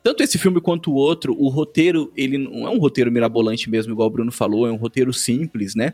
tanto 0.04 0.24
esse 0.24 0.38
filme 0.38 0.60
quanto 0.60 0.92
o 0.92 0.96
outro, 0.96 1.36
o 1.38 1.48
roteiro, 1.50 2.12
ele 2.16 2.38
não 2.38 2.68
é 2.68 2.70
um 2.70 2.80
roteiro 2.80 3.12
mirabolante 3.12 3.70
mesmo, 3.70 3.94
igual 3.94 4.08
o 4.08 4.12
Bruno 4.12 4.32
falou, 4.32 4.68
é 4.68 4.72
um 4.72 4.78
roteiro 4.78 5.14
simples, 5.14 5.76
né? 5.76 5.94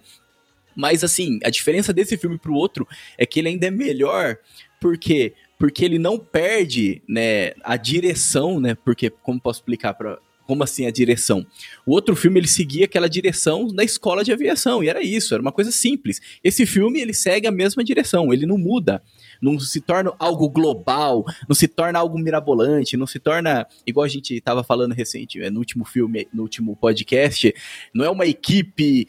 Mas 0.75 1.03
assim, 1.03 1.39
a 1.43 1.49
diferença 1.49 1.91
desse 1.91 2.17
filme 2.17 2.37
pro 2.37 2.53
outro 2.53 2.87
é 3.17 3.25
que 3.25 3.39
ele 3.39 3.49
ainda 3.49 3.67
é 3.67 3.71
melhor, 3.71 4.37
porque 4.79 5.33
porque 5.57 5.83
ele 5.83 5.97
não 5.97 6.17
perde, 6.19 7.01
né, 7.07 7.53
a 7.63 7.77
direção, 7.77 8.59
né? 8.59 8.75
Porque 8.75 9.09
como 9.09 9.39
posso 9.39 9.59
explicar 9.59 9.93
para 9.93 10.19
como 10.47 10.63
assim 10.63 10.85
a 10.87 10.91
direção? 10.91 11.45
O 11.85 11.91
outro 11.91 12.15
filme 12.15 12.39
ele 12.39 12.47
seguia 12.47 12.85
aquela 12.85 13.09
direção 13.09 13.67
da 13.67 13.83
escola 13.83 14.23
de 14.23 14.31
aviação 14.31 14.81
e 14.81 14.87
era 14.87 15.03
isso, 15.03 15.33
era 15.33 15.41
uma 15.41 15.51
coisa 15.51 15.71
simples. 15.71 16.21
Esse 16.41 16.65
filme 16.65 17.01
ele 17.01 17.13
segue 17.13 17.47
a 17.47 17.51
mesma 17.51 17.83
direção, 17.83 18.31
ele 18.31 18.45
não 18.45 18.57
muda, 18.57 19.03
não 19.41 19.59
se 19.59 19.81
torna 19.81 20.13
algo 20.17 20.49
global, 20.49 21.25
não 21.47 21.55
se 21.55 21.67
torna 21.67 21.99
algo 21.99 22.17
mirabolante, 22.17 22.95
não 22.95 23.05
se 23.05 23.19
torna 23.19 23.67
igual 23.85 24.05
a 24.05 24.09
gente 24.09 24.35
estava 24.35 24.63
falando 24.63 24.93
recente 24.93 25.41
é, 25.41 25.49
no 25.49 25.59
último 25.59 25.83
filme, 25.83 26.27
no 26.33 26.43
último 26.43 26.75
podcast, 26.77 27.53
não 27.93 28.05
é 28.05 28.09
uma 28.09 28.25
equipe 28.25 29.07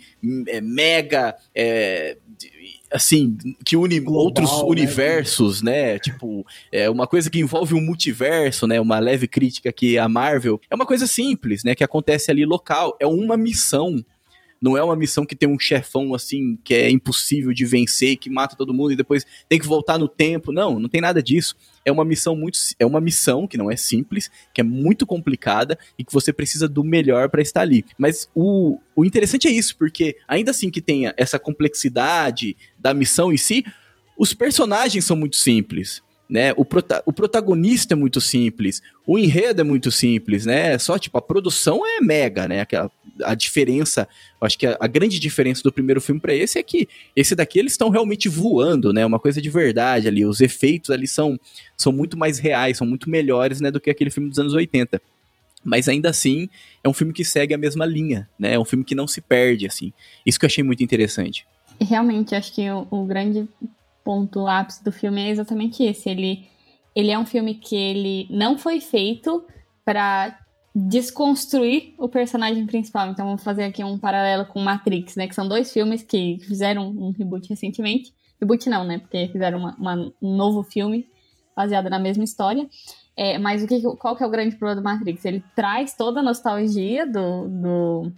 é, 0.49 0.61
mega 0.61 1.37
é, 1.55 2.19
assim, 2.91 3.37
que 3.65 3.77
une 3.77 4.01
Global, 4.01 4.25
outros 4.25 4.51
né? 4.51 4.63
universos, 4.65 5.63
né? 5.63 5.99
Tipo, 5.99 6.45
é 6.73 6.89
uma 6.89 7.07
coisa 7.07 7.31
que 7.31 7.39
envolve 7.39 7.75
um 7.75 7.81
multiverso, 7.81 8.67
né? 8.67 8.81
Uma 8.81 8.99
leve 8.99 9.27
crítica 9.27 9.73
que 9.73 9.99
a 9.99 10.09
Marvel 10.09 10.61
é 10.71 10.75
uma 10.75 10.87
coisa 10.87 11.07
simples, 11.07 11.65
né? 11.65 11.75
Que 11.75 11.85
acontece 11.85 12.31
ali 12.31 12.45
local, 12.45 12.97
é 13.01 13.07
uma 13.07 13.37
missão. 13.37 14.05
Não 14.61 14.77
é 14.77 14.83
uma 14.83 14.97
missão 14.97 15.25
que 15.25 15.37
tem 15.37 15.49
um 15.49 15.59
chefão 15.59 16.15
assim 16.15 16.59
que 16.65 16.75
é 16.75 16.91
impossível 16.91 17.53
de 17.53 17.65
vencer, 17.65 18.17
que 18.17 18.29
mata 18.29 18.57
todo 18.57 18.75
mundo 18.75 18.93
e 18.93 18.97
depois 18.97 19.25
tem 19.49 19.59
que 19.59 19.67
voltar 19.67 19.99
no 19.99 20.09
tempo. 20.09 20.53
Não, 20.53 20.79
não 20.79 20.89
tem 20.89 21.01
nada 21.01 21.23
disso. 21.23 21.57
É 21.85 21.93
uma 21.93 22.05
missão 22.05 22.35
muito 22.35 22.59
é 22.79 22.85
uma 22.85 23.01
missão 23.01 23.47
que 23.47 23.57
não 23.57 23.71
é 23.71 23.77
simples, 23.77 24.31
que 24.53 24.61
é 24.61 24.65
muito 24.65 25.07
complicada 25.07 25.79
e 25.99 26.05
que 26.05 26.13
você 26.13 26.33
precisa 26.33 26.69
do 26.69 26.83
melhor 26.83 27.29
para 27.29 27.43
estar 27.43 27.61
ali. 27.61 27.85
Mas 27.97 28.29
o, 28.35 28.79
o 28.97 29.05
interessante 29.05 29.47
é 29.47 29.51
isso, 29.51 29.77
porque 29.77 30.17
ainda 30.27 30.51
assim 30.51 30.71
que 30.71 30.81
tenha 30.81 31.15
essa 31.17 31.39
complexidade 31.39 32.57
da 32.79 32.93
missão 32.93 33.33
em 33.33 33.37
si, 33.37 33.65
os 34.19 34.35
personagens 34.35 35.05
são 35.05 35.17
muito 35.17 35.37
simples 35.37 36.03
né? 36.29 36.53
O, 36.57 36.65
prota 36.65 37.03
o 37.07 37.13
protagonista 37.13 37.95
é 37.95 37.97
muito 37.97 38.21
simples, 38.21 38.83
o 39.07 39.19
enredo 39.19 39.63
é 39.63 39.65
muito 39.65 39.91
simples, 39.91 40.45
né? 40.45 40.79
Só, 40.79 40.99
tipo, 40.99 41.17
a 41.17 41.23
produção 41.23 41.81
é 41.87 42.01
mega, 42.01 42.47
né? 42.47 42.61
Aquela, 42.61 42.91
a 43.25 43.35
diferença, 43.35 44.07
acho 44.41 44.59
que 44.59 44.67
a, 44.67 44.77
a 44.79 44.87
grande 44.87 45.19
diferença 45.19 45.63
do 45.63 45.73
primeiro 45.73 46.01
filme 46.01 46.21
para 46.21 46.35
esse 46.35 46.59
é 46.59 46.63
que 46.63 46.87
esse 47.17 47.35
daqui 47.35 47.59
eles 47.59 47.73
estão 47.73 47.89
realmente 47.89 48.29
voando, 48.29 48.93
né? 48.93 49.07
Uma 49.07 49.19
coisa 49.19 49.41
de 49.41 49.49
verdade 49.49 50.07
ali, 50.07 50.27
os 50.27 50.41
efeitos 50.41 50.91
ali 50.91 51.09
são, 51.09 51.41
são 51.77 51.93
muito 51.93 52.19
mais 52.19 52.39
reais, 52.39 52.77
são 52.77 52.87
muito 52.87 53.09
melhores, 53.09 53.61
né, 53.61 53.71
do 53.71 53.81
que 53.81 53.91
aquele 53.91 54.11
filme 54.11 54.29
dos 54.29 54.39
anos 54.39 54.53
80. 54.53 55.01
Mas 55.65 55.89
ainda 55.89 56.11
assim, 56.11 56.49
é 56.85 56.89
um 56.89 56.93
filme 56.93 57.13
que 57.13 57.25
segue 57.25 57.55
a 57.55 57.59
mesma 57.59 57.85
linha, 57.85 58.29
né? 58.39 58.55
É 58.55 58.59
um 58.59 58.65
filme 58.65 58.85
que 58.85 58.95
não 58.95 59.09
se 59.09 59.21
perde, 59.21 59.67
assim. 59.67 59.93
Isso 60.25 60.39
que 60.39 60.45
eu 60.45 60.49
achei 60.49 60.63
muito 60.63 60.85
interessante. 60.85 61.47
Realmente, 61.81 62.35
acho 62.35 62.53
que 62.55 62.71
o, 62.71 62.87
o 62.91 63.05
grande 63.05 63.49
ponto 64.09 64.47
ápice 64.47 64.83
do 64.83 64.91
filme 64.91 65.21
é 65.21 65.29
exatamente 65.29 65.83
esse. 65.83 66.09
Ele, 66.09 66.49
ele 66.97 67.11
é 67.11 67.19
um 67.19 67.27
filme 67.27 67.55
que 67.55 67.77
ele 67.77 68.27
não 68.31 68.57
foi 68.57 68.81
feito 68.81 69.45
para 69.85 70.35
desconstruir 70.75 71.93
o 71.99 72.09
personagem 72.09 72.65
principal. 72.65 73.11
Então 73.11 73.27
vamos 73.27 73.45
fazer 73.45 73.65
aqui 73.65 73.85
um 73.85 73.99
paralelo 73.99 74.47
com 74.47 74.61
Matrix, 74.61 75.15
né? 75.15 75.29
Que 75.29 75.35
são 75.35 75.47
dois 75.47 75.71
filmes 75.71 76.03
que 76.03 76.39
fizeram 76.41 76.89
um 76.89 77.11
reboot 77.11 77.51
recentemente. 77.51 78.15
Reboot 78.41 78.71
não, 78.71 78.83
né? 78.83 78.99
Porque 78.99 79.29
fizeram 79.29 79.59
uma, 79.59 79.77
uma, 79.77 80.13
um 80.23 80.35
novo 80.35 80.63
filme 80.63 81.07
baseado 81.55 81.91
na 81.91 81.99
mesma 81.99 82.25
história. 82.25 82.67
É, 83.15 83.37
mas 83.37 83.63
o 83.63 83.67
que, 83.67 83.83
qual 83.99 84.17
que 84.17 84.23
é 84.23 84.27
o 84.27 84.31
grande 84.31 84.57
problema 84.57 84.81
do 84.81 84.85
Matrix? 84.85 85.23
Ele 85.27 85.45
traz 85.55 85.93
toda 85.93 86.21
a 86.21 86.23
nostalgia 86.23 87.07
do, 87.07 87.47
do 87.47 88.13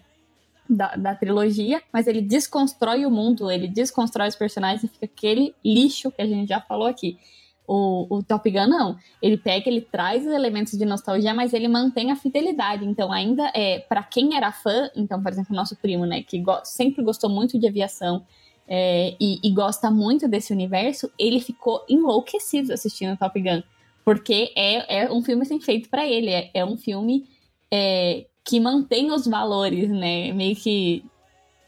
da, 0.71 0.95
da, 0.97 1.15
trilogia, 1.15 1.83
mas 1.93 2.07
ele 2.07 2.23
desconstrói 2.23 3.05
o 3.05 3.11
mundo, 3.11 3.51
ele 3.51 3.67
desconstrói 3.67 4.29
os 4.29 4.37
personagens 4.37 4.85
e 4.85 4.89
fica 4.89 5.07
aquele 5.07 5.55
lixo 5.65 6.11
que 6.11 6.23
a 6.23 6.27
gente 6.27 6.49
já 6.49 6.61
falou 6.61 6.87
aqui. 6.87 7.19
O, 7.67 8.07
o 8.09 8.23
Top 8.23 8.51
Gun 8.51 8.67
não. 8.67 8.97
Ele 9.23 9.37
pega, 9.37 9.69
ele 9.69 9.81
traz 9.81 10.27
os 10.27 10.33
elementos 10.33 10.77
de 10.77 10.85
nostalgia, 10.85 11.33
mas 11.33 11.53
ele 11.53 11.69
mantém 11.69 12.11
a 12.11 12.17
fidelidade. 12.17 12.85
Então, 12.85 13.13
ainda 13.13 13.51
é 13.55 13.79
para 13.79 14.03
quem 14.03 14.37
era 14.37 14.51
fã, 14.51 14.91
então, 14.97 15.23
por 15.23 15.31
exemplo, 15.31 15.55
nosso 15.55 15.77
primo, 15.77 16.05
né, 16.05 16.23
que 16.23 16.39
go 16.39 16.59
sempre 16.65 17.03
gostou 17.05 17.31
muito 17.31 17.59
de 17.59 17.69
aviação 17.69 18.25
é, 18.67 19.17
e, 19.21 19.41
e, 19.43 19.51
gosta 19.53 19.91
muito 19.91 20.29
desse 20.29 20.53
universo, 20.53 21.11
ele 21.19 21.41
ficou 21.41 21.85
enlouquecido 21.89 22.73
assistindo 22.73 23.19
Top 23.19 23.41
Gun, 23.41 23.63
porque 24.05 24.53
é, 24.57 25.03
é 25.03 25.13
um 25.13 25.23
filme 25.23 25.45
sem 25.45 25.61
feito 25.61 25.89
para 25.89 26.07
ele. 26.07 26.31
É, 26.31 26.51
é 26.55 26.65
um 26.65 26.77
filme 26.77 27.29
é, 27.69 28.27
que 28.51 28.59
mantém 28.59 29.13
os 29.13 29.29
valores, 29.29 29.89
né? 29.89 30.33
Meio 30.33 30.57
que 30.57 31.05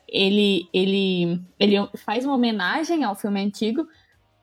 ele, 0.09 0.69
ele, 0.75 1.41
ele 1.61 1.77
faz 1.95 2.25
uma 2.25 2.35
homenagem 2.35 3.05
ao 3.05 3.15
filme 3.15 3.41
antigo, 3.41 3.87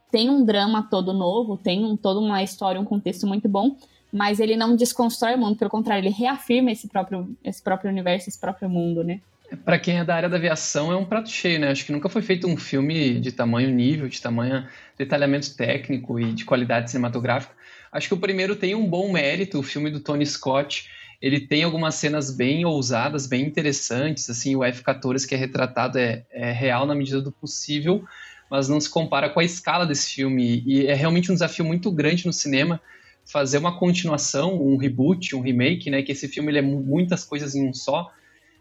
tem 0.09 0.29
um 0.29 0.45
drama 0.45 0.87
todo 0.89 1.11
novo, 1.11 1.57
tem 1.57 1.83
um, 1.83 1.97
toda 1.97 2.21
uma 2.21 2.41
história, 2.41 2.79
um 2.79 2.85
contexto 2.85 3.27
muito 3.27 3.49
bom, 3.49 3.75
mas 4.09 4.39
ele 4.39 4.55
não 4.55 4.73
desconstrói 4.73 5.35
o 5.35 5.37
mundo, 5.37 5.57
pelo 5.57 5.69
contrário, 5.69 5.99
ele 6.01 6.15
reafirma 6.15 6.71
esse 6.71 6.87
próprio, 6.87 7.35
esse 7.43 7.61
próprio 7.61 7.91
universo, 7.91 8.29
esse 8.29 8.39
próprio 8.39 8.69
mundo, 8.69 9.03
né? 9.03 9.19
Para 9.65 9.77
quem 9.77 9.99
é 9.99 10.05
da 10.05 10.15
área 10.15 10.29
da 10.29 10.37
aviação, 10.37 10.93
é 10.93 10.95
um 10.95 11.03
prato 11.03 11.29
cheio, 11.29 11.59
né? 11.59 11.69
Acho 11.69 11.85
que 11.85 11.91
nunca 11.91 12.07
foi 12.07 12.21
feito 12.21 12.47
um 12.47 12.55
filme 12.55 13.19
de 13.19 13.33
tamanho 13.33 13.69
nível, 13.69 14.07
de 14.07 14.21
tamanho 14.21 14.65
detalhamento 14.97 15.53
técnico 15.57 16.17
e 16.17 16.31
de 16.31 16.45
qualidade 16.45 16.89
cinematográfica. 16.89 17.53
Acho 17.91 18.07
que 18.07 18.13
o 18.13 18.19
primeiro 18.19 18.55
tem 18.55 18.75
um 18.75 18.87
bom 18.87 19.11
mérito, 19.11 19.59
o 19.59 19.63
filme 19.63 19.91
do 19.91 19.99
Tony 19.99 20.25
Scott, 20.25 20.87
ele 21.21 21.39
tem 21.41 21.63
algumas 21.63 21.95
cenas 21.95 22.31
bem 22.31 22.65
ousadas, 22.65 23.27
bem 23.27 23.45
interessantes, 23.45 24.29
assim, 24.29 24.55
o 24.55 24.63
F-14 24.63 25.27
que 25.27 25.35
é 25.35 25.37
retratado 25.37 25.97
é, 25.97 26.25
é 26.31 26.51
real 26.51 26.85
na 26.85 26.95
medida 26.95 27.21
do 27.21 27.31
possível, 27.31 28.03
mas 28.49 28.69
não 28.69 28.79
se 28.79 28.89
compara 28.89 29.29
com 29.29 29.39
a 29.39 29.43
escala 29.43 29.85
desse 29.85 30.15
filme, 30.15 30.63
e 30.65 30.87
é 30.87 30.93
realmente 30.93 31.31
um 31.31 31.35
desafio 31.35 31.65
muito 31.65 31.91
grande 31.91 32.25
no 32.25 32.33
cinema 32.33 32.81
fazer 33.25 33.59
uma 33.59 33.77
continuação, 33.77 34.59
um 34.59 34.75
reboot, 34.75 35.35
um 35.35 35.41
remake, 35.41 35.89
né, 35.89 36.01
que 36.01 36.11
esse 36.11 36.27
filme 36.27 36.51
ele 36.51 36.59
é 36.59 36.61
muitas 36.63 37.23
coisas 37.23 37.53
em 37.53 37.67
um 37.67 37.73
só, 37.73 38.11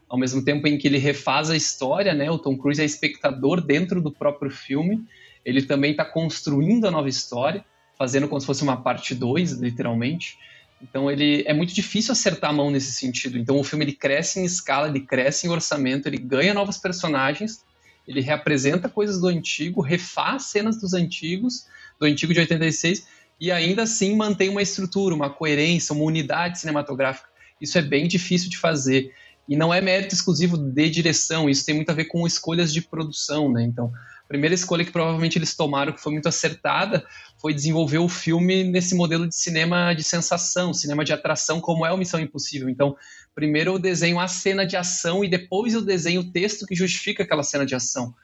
ao 0.09 0.19
mesmo 0.19 0.45
tempo 0.45 0.67
em 0.67 0.77
que 0.77 0.89
ele 0.89 0.99
refaz 0.99 1.51
a 1.51 1.57
história, 1.57 2.13
né, 2.13 2.31
o 2.31 2.39
Tom 2.39 2.57
Cruise 2.57 2.83
é 2.83 2.85
espectador 2.85 3.63
dentro 3.63 4.03
do 4.03 4.11
próprio 4.11 4.51
filme, 4.51 5.05
ele 5.45 5.63
também 5.63 5.93
está 5.93 6.05
construindo 6.05 6.87
a 6.87 6.91
nova 6.91 7.09
história, 7.09 7.65
fazendo 7.97 8.29
como 8.29 8.41
se 8.41 8.47
fosse 8.47 8.63
uma 8.63 8.77
parte 8.77 9.15
2, 9.15 9.53
literalmente, 9.53 10.37
então 10.81 11.11
ele 11.11 11.43
é 11.47 11.53
muito 11.53 11.75
difícil 11.75 12.13
acertar 12.13 12.51
a 12.51 12.53
mão 12.53 12.71
nesse 12.71 12.93
sentido. 12.93 13.37
Então 13.37 13.59
o 13.59 13.65
filme 13.65 13.85
ele 13.85 13.93
cresce 13.93 14.41
em 14.41 14.45
escala, 14.45 14.89
ele 14.89 15.01
cresce 15.01 15.47
em 15.47 15.51
orçamento, 15.51 16.07
ele 16.07 16.19
ganha 16.19 16.55
novos 16.55 16.79
personagens, 16.79 17.65
ele 18.07 18.21
reapresenta 18.21 18.89
coisas 18.89 19.21
do 19.21 19.27
antigo, 19.27 19.81
refaz 19.81 20.45
cenas 20.45 20.81
dos 20.81 20.95
antigos, 20.95 21.67
do 21.99 22.07
antigo 22.07 22.33
de 22.33 22.41
86 22.41 23.07
e 23.41 23.51
ainda 23.51 23.83
assim 23.83 24.17
mantém 24.17 24.49
uma 24.49 24.63
estrutura, 24.63 25.15
uma 25.15 25.31
coerência, 25.31 25.95
uma 25.95 26.05
unidade 26.05 26.59
cinematográfica. 26.59 27.29
Isso 27.61 27.77
é 27.77 27.83
bem 27.83 28.07
difícil 28.07 28.49
de 28.49 28.57
fazer 28.57 29.13
e 29.49 29.57
não 29.57 29.73
é 29.73 29.81
mérito 29.81 30.15
exclusivo 30.15 30.57
de 30.59 30.91
direção, 30.91 31.49
isso 31.49 31.65
tem 31.65 31.75
muito 31.75 31.91
a 31.91 31.95
ver 31.95 32.05
com 32.05 32.27
escolhas 32.27 32.73
de 32.73 32.83
produção, 32.83 33.51
né? 33.51 33.63
Então, 33.65 33.91
primeira 34.29 34.55
escolha 34.55 34.85
que 34.85 34.93
provavelmente 34.93 35.39
eles 35.39 35.57
tomaram, 35.57 35.93
que 35.93 36.01
foi 36.01 36.13
muito 36.13 36.29
acertada, 36.29 37.05
foi 37.41 37.55
desenvolver 37.55 37.99
o 37.99 38.09
filme 38.09 38.63
nesse 38.63 38.95
modelo 38.95 39.27
de 39.27 39.35
cinema 39.35 39.95
de 39.95 40.05
sensação, 40.05 40.75
cinema 40.75 41.05
de 41.05 41.13
atração, 41.13 41.61
como 41.61 41.87
é 41.87 41.93
o 41.93 41.97
Missão 41.97 42.21
Impossível. 42.21 42.69
Então, 42.69 42.95
primeiro 43.35 43.73
eu 43.73 43.79
desenho 43.79 44.21
a 44.21 44.29
cena 44.29 44.67
de 44.67 44.77
ação 44.77 45.25
e 45.25 45.29
depois 45.29 45.73
eu 45.73 45.81
desenho 45.81 46.21
o 46.21 46.31
texto 46.31 46.67
que 46.67 46.75
justifica 46.75 47.23
aquela 47.23 47.43
cena 47.43 47.65
de 47.65 47.75
ação. 47.75 48.15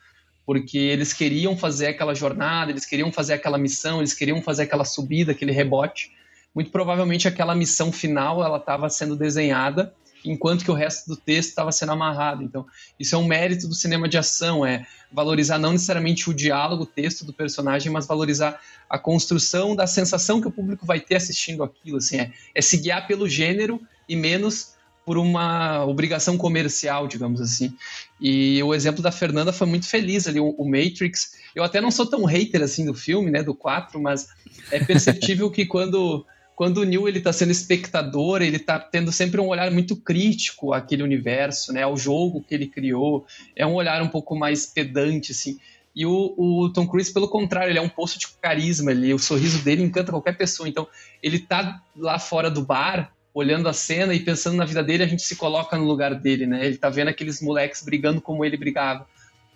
Porque 0.45 0.77
eles 0.77 1.11
queriam 1.11 1.57
fazer 1.57 1.87
aquela 1.87 2.13
jornada, 2.13 2.69
eles 2.69 2.85
queriam 2.85 3.11
fazer 3.11 3.33
aquela 3.33 3.57
missão, 3.57 3.99
eles 3.99 4.13
queriam 4.13 4.41
fazer 4.43 4.63
aquela 4.63 4.85
subida, 4.85 5.31
aquele 5.31 5.51
rebote. 5.51 6.11
Muito 6.53 6.69
provavelmente 6.69 7.27
aquela 7.27 7.55
missão 7.55 7.91
final 7.91 8.43
ela 8.43 8.57
estava 8.57 8.87
sendo 8.89 9.15
desenhada 9.15 9.91
enquanto 10.25 10.63
que 10.63 10.71
o 10.71 10.73
resto 10.73 11.07
do 11.07 11.15
texto 11.15 11.49
estava 11.49 11.71
sendo 11.71 11.91
amarrado. 11.91 12.43
Então, 12.43 12.65
isso 12.99 13.15
é 13.15 13.17
um 13.17 13.25
mérito 13.25 13.67
do 13.67 13.75
cinema 13.75 14.07
de 14.09 14.17
ação, 14.17 14.65
é 14.65 14.85
valorizar 15.11 15.57
não 15.57 15.71
necessariamente 15.71 16.29
o 16.29 16.33
diálogo, 16.33 16.83
o 16.83 16.87
texto 16.87 17.23
do 17.23 17.31
personagem, 17.31 17.91
mas 17.91 18.05
valorizar 18.05 18.59
a 18.89 18.99
construção 18.99 19.75
da 19.75 19.87
sensação 19.87 20.41
que 20.41 20.47
o 20.47 20.51
público 20.51 20.85
vai 20.85 20.99
ter 20.99 21.15
assistindo 21.15 21.63
aquilo, 21.63 21.97
assim, 21.97 22.17
é, 22.17 22.31
é 22.53 22.61
se 22.61 22.77
guiar 22.77 23.07
pelo 23.07 23.27
gênero 23.27 23.81
e 24.07 24.15
menos 24.15 24.75
por 25.05 25.17
uma 25.19 25.85
obrigação 25.85 26.35
comercial, 26.35 27.07
digamos 27.07 27.39
assim. 27.39 27.71
E 28.19 28.61
o 28.63 28.73
exemplo 28.73 29.03
da 29.03 29.11
Fernanda 29.11 29.53
foi 29.53 29.67
muito 29.67 29.87
feliz 29.87 30.27
ali, 30.27 30.39
o, 30.39 30.65
Matrix. 30.65 31.35
Eu 31.53 31.63
até 31.63 31.79
não 31.79 31.91
sou 31.91 32.07
tão 32.07 32.25
hater 32.25 32.63
assim 32.63 32.85
do 32.85 32.93
filme, 32.93 33.29
né, 33.29 33.43
do 33.43 33.53
4, 33.53 34.01
mas 34.01 34.27
é 34.71 34.83
perceptível 34.83 35.51
que 35.51 35.65
quando 35.65 36.25
quando 36.55 36.77
o 36.77 36.83
Neil 36.85 37.07
ele 37.07 37.17
está 37.17 37.33
sendo 37.33 37.51
espectador, 37.51 38.41
ele 38.41 38.55
está 38.55 38.79
tendo 38.79 39.11
sempre 39.11 39.41
um 39.41 39.47
olhar 39.47 39.69
muito 39.71 39.95
crítico 39.95 40.73
àquele 40.73 41.03
universo, 41.03 41.73
né, 41.73 41.83
ao 41.83 41.97
jogo 41.97 42.43
que 42.47 42.55
ele 42.55 42.67
criou. 42.67 43.25
É 43.55 43.65
um 43.65 43.73
olhar 43.73 44.01
um 44.01 44.07
pouco 44.07 44.35
mais 44.35 44.65
pedante, 44.65 45.33
assim. 45.33 45.59
E 45.93 46.05
o, 46.05 46.33
o, 46.37 46.69
Tom 46.73 46.87
Cruise, 46.87 47.13
pelo 47.13 47.27
contrário, 47.27 47.71
ele 47.71 47.79
é 47.79 47.81
um 47.81 47.89
poço 47.89 48.19
de 48.19 48.27
carisma, 48.41 48.91
ele, 48.91 49.13
o 49.13 49.19
sorriso 49.19 49.63
dele 49.63 49.83
encanta 49.83 50.11
qualquer 50.11 50.37
pessoa. 50.37 50.67
Então, 50.67 50.87
ele 51.21 51.39
tá 51.39 51.81
lá 51.95 52.19
fora 52.19 52.49
do 52.49 52.61
bar, 52.61 53.13
olhando 53.33 53.67
a 53.67 53.73
cena 53.73 54.13
e 54.13 54.19
pensando 54.19 54.55
na 54.55 54.65
vida 54.65 54.83
dele, 54.83 55.03
a 55.03 55.07
gente 55.07 55.23
se 55.23 55.35
coloca 55.35 55.77
no 55.77 55.85
lugar 55.85 56.15
dele, 56.15 56.45
né? 56.45 56.65
Ele 56.65 56.77
tá 56.77 56.89
vendo 56.89 57.09
aqueles 57.09 57.41
moleques 57.41 57.83
brigando 57.83 58.21
como 58.21 58.45
ele 58.45 58.55
brigava. 58.55 59.05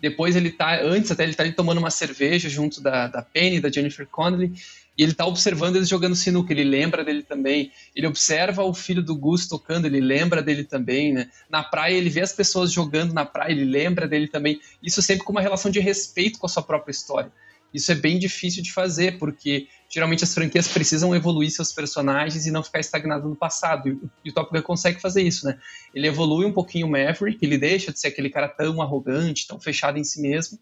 Depois 0.00 0.34
ele 0.34 0.50
tá, 0.50 0.80
antes 0.82 1.10
até 1.10 1.24
ele 1.24 1.34
tá 1.34 1.42
ali 1.42 1.52
tomando 1.52 1.78
uma 1.78 1.90
cerveja 1.90 2.48
junto 2.48 2.80
da, 2.80 3.06
da 3.06 3.22
Penny, 3.22 3.60
da 3.60 3.70
Jennifer 3.70 4.06
Connelly, 4.06 4.52
e 5.00 5.02
ele 5.02 5.12
está 5.12 5.24
observando 5.24 5.76
eles 5.76 5.88
jogando 5.88 6.14
sinuca, 6.14 6.52
ele 6.52 6.62
lembra 6.62 7.02
dele 7.02 7.22
também. 7.22 7.72
Ele 7.96 8.06
observa 8.06 8.62
o 8.62 8.74
filho 8.74 9.02
do 9.02 9.16
Gus 9.16 9.48
tocando, 9.48 9.86
ele 9.86 9.98
lembra 9.98 10.42
dele 10.42 10.62
também, 10.62 11.10
né? 11.10 11.30
Na 11.48 11.64
praia, 11.64 11.94
ele 11.94 12.10
vê 12.10 12.20
as 12.20 12.34
pessoas 12.34 12.70
jogando 12.70 13.14
na 13.14 13.24
praia, 13.24 13.50
ele 13.50 13.64
lembra 13.64 14.06
dele 14.06 14.28
também. 14.28 14.60
Isso 14.82 15.00
sempre 15.00 15.24
com 15.24 15.32
uma 15.32 15.40
relação 15.40 15.70
de 15.70 15.80
respeito 15.80 16.38
com 16.38 16.44
a 16.44 16.50
sua 16.50 16.62
própria 16.62 16.92
história. 16.92 17.32
Isso 17.72 17.90
é 17.90 17.94
bem 17.94 18.18
difícil 18.18 18.62
de 18.62 18.74
fazer, 18.74 19.18
porque 19.18 19.68
geralmente 19.88 20.22
as 20.22 20.34
franquias 20.34 20.68
precisam 20.68 21.16
evoluir 21.16 21.50
seus 21.50 21.72
personagens 21.72 22.44
e 22.44 22.50
não 22.50 22.62
ficar 22.62 22.80
estagnado 22.80 23.26
no 23.26 23.34
passado. 23.34 23.98
E 24.22 24.28
o 24.28 24.34
Top 24.34 24.52
Gun 24.52 24.60
consegue 24.60 25.00
fazer 25.00 25.22
isso, 25.22 25.46
né? 25.46 25.58
Ele 25.94 26.08
evolui 26.08 26.44
um 26.44 26.52
pouquinho 26.52 26.86
o 26.86 26.90
Maverick, 26.90 27.38
ele 27.40 27.56
deixa 27.56 27.90
de 27.90 27.98
ser 27.98 28.08
aquele 28.08 28.28
cara 28.28 28.48
tão 28.48 28.82
arrogante, 28.82 29.46
tão 29.46 29.58
fechado 29.58 29.96
em 29.96 30.04
si 30.04 30.20
mesmo, 30.20 30.58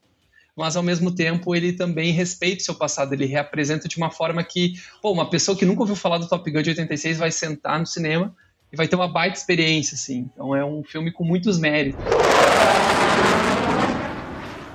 mas 0.59 0.77
ao 0.77 0.83
mesmo 0.83 1.13
tempo 1.13 1.55
ele 1.55 1.73
também 1.73 2.11
respeita 2.11 2.61
o 2.61 2.65
seu 2.65 2.75
passado, 2.75 3.13
ele 3.13 3.27
reapresenta 3.27 3.87
de 3.87 3.97
uma 3.97 4.11
forma 4.11 4.43
que, 4.43 4.75
pô, 5.01 5.13
uma 5.13 5.31
pessoa 5.31 5.57
que 5.57 5.65
nunca 5.65 5.83
ouviu 5.83 5.95
falar 5.95 6.19
do 6.19 6.29
Top 6.29 6.51
Gun 6.51 6.63
de 6.63 6.71
86 6.71 7.17
vai 7.17 7.31
sentar 7.31 7.79
no 7.79 7.87
cinema 7.87 8.35
e 8.73 8.77
vai 8.77 8.89
ter 8.89 8.97
uma 8.97 9.07
baita 9.07 9.39
experiência, 9.39 9.95
assim. 9.95 10.29
Então 10.35 10.57
é 10.57 10.65
um 10.65 10.83
filme 10.83 11.13
com 11.13 11.23
muitos 11.23 11.61
méritos. 11.61 12.05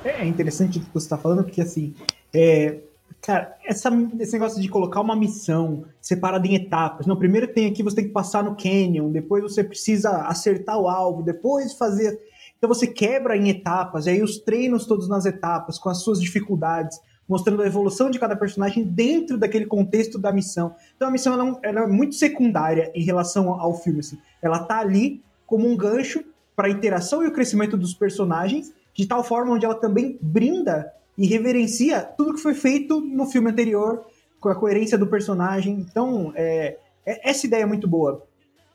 É 0.06 0.26
interessante 0.26 0.80
o 0.80 0.82
que 0.82 0.88
você 0.94 1.06
está 1.06 1.18
falando, 1.18 1.44
porque 1.44 1.60
assim, 1.60 1.94
é, 2.34 2.78
cara, 3.22 3.54
essa, 3.66 3.90
esse 4.22 4.32
negócio 4.32 4.62
de 4.62 4.70
colocar 4.70 5.02
uma 5.02 5.18
missão 5.18 5.84
separada 6.00 6.48
em 6.48 6.56
etapas. 6.56 7.06
Não, 7.06 7.18
primeiro 7.18 7.48
tem 7.48 7.68
aqui, 7.68 7.84
você 7.84 7.98
tem 7.98 8.06
que 8.06 8.12
passar 8.12 8.42
no 8.42 8.56
canyon, 8.56 9.12
depois 9.12 9.44
você 9.44 9.62
precisa 9.62 10.10
acertar 10.28 10.80
o 10.80 10.88
alvo, 10.88 11.22
depois 11.22 11.74
fazer. 11.74 12.18
Então 12.64 12.74
você 12.74 12.88
quebra 12.88 13.36
em 13.36 13.50
etapas, 13.50 14.06
e 14.06 14.12
aí 14.12 14.24
os 14.24 14.38
treinos 14.38 14.86
todos 14.86 15.10
nas 15.10 15.26
etapas, 15.26 15.78
com 15.78 15.90
as 15.90 15.98
suas 15.98 16.22
dificuldades 16.22 16.98
mostrando 17.28 17.62
a 17.62 17.68
evolução 17.68 18.10
de 18.10 18.18
cada 18.18 18.38
personagem 18.38 18.86
dentro 18.86 19.38
daquele 19.38 19.66
contexto 19.66 20.18
da 20.18 20.32
missão. 20.32 20.74
Então 20.96 21.10
a 21.10 21.12
missão 21.12 21.34
ela, 21.34 21.60
ela 21.62 21.82
é 21.82 21.88
muito 21.88 22.16
secundária 22.16 22.90
em 22.96 23.04
relação 23.04 23.50
ao 23.50 23.74
filme. 23.74 24.00
Assim. 24.00 24.18
Ela 24.42 24.60
tá 24.60 24.80
ali 24.80 25.22
como 25.46 25.68
um 25.68 25.76
gancho 25.76 26.24
para 26.56 26.70
a 26.70 26.72
interação 26.72 27.22
e 27.22 27.28
o 27.28 27.34
crescimento 27.34 27.76
dos 27.76 27.94
personagens, 27.94 28.74
de 28.94 29.06
tal 29.06 29.26
forma 29.26 29.52
onde 29.52 29.66
ela 29.66 29.76
também 29.76 30.18
brinda 30.22 30.90
e 31.18 31.28
reverencia 31.28 32.02
tudo 32.02 32.34
que 32.34 32.42
foi 32.42 32.54
feito 32.54 33.02
no 33.02 33.26
filme 33.26 33.52
anterior, 33.52 34.06
com 34.40 34.48
a 34.48 34.56
coerência 34.56 34.98
do 34.98 35.08
personagem. 35.08 35.86
Então, 35.86 36.32
é, 36.34 36.78
é, 37.06 37.30
essa 37.30 37.46
ideia 37.46 37.64
é 37.64 37.66
muito 37.66 37.90
boa. 37.90 38.24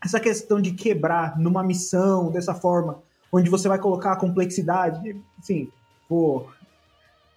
Essa 0.04 0.20
questão 0.20 0.60
de 0.60 0.72
quebrar 0.72 1.38
numa 1.38 1.62
missão 1.62 2.30
dessa 2.30 2.52
forma, 2.52 3.02
onde 3.32 3.50
você 3.50 3.68
vai 3.68 3.78
colocar 3.78 4.12
a 4.12 4.16
complexidade, 4.16 5.16
assim, 5.38 5.68
pô, 6.08 6.46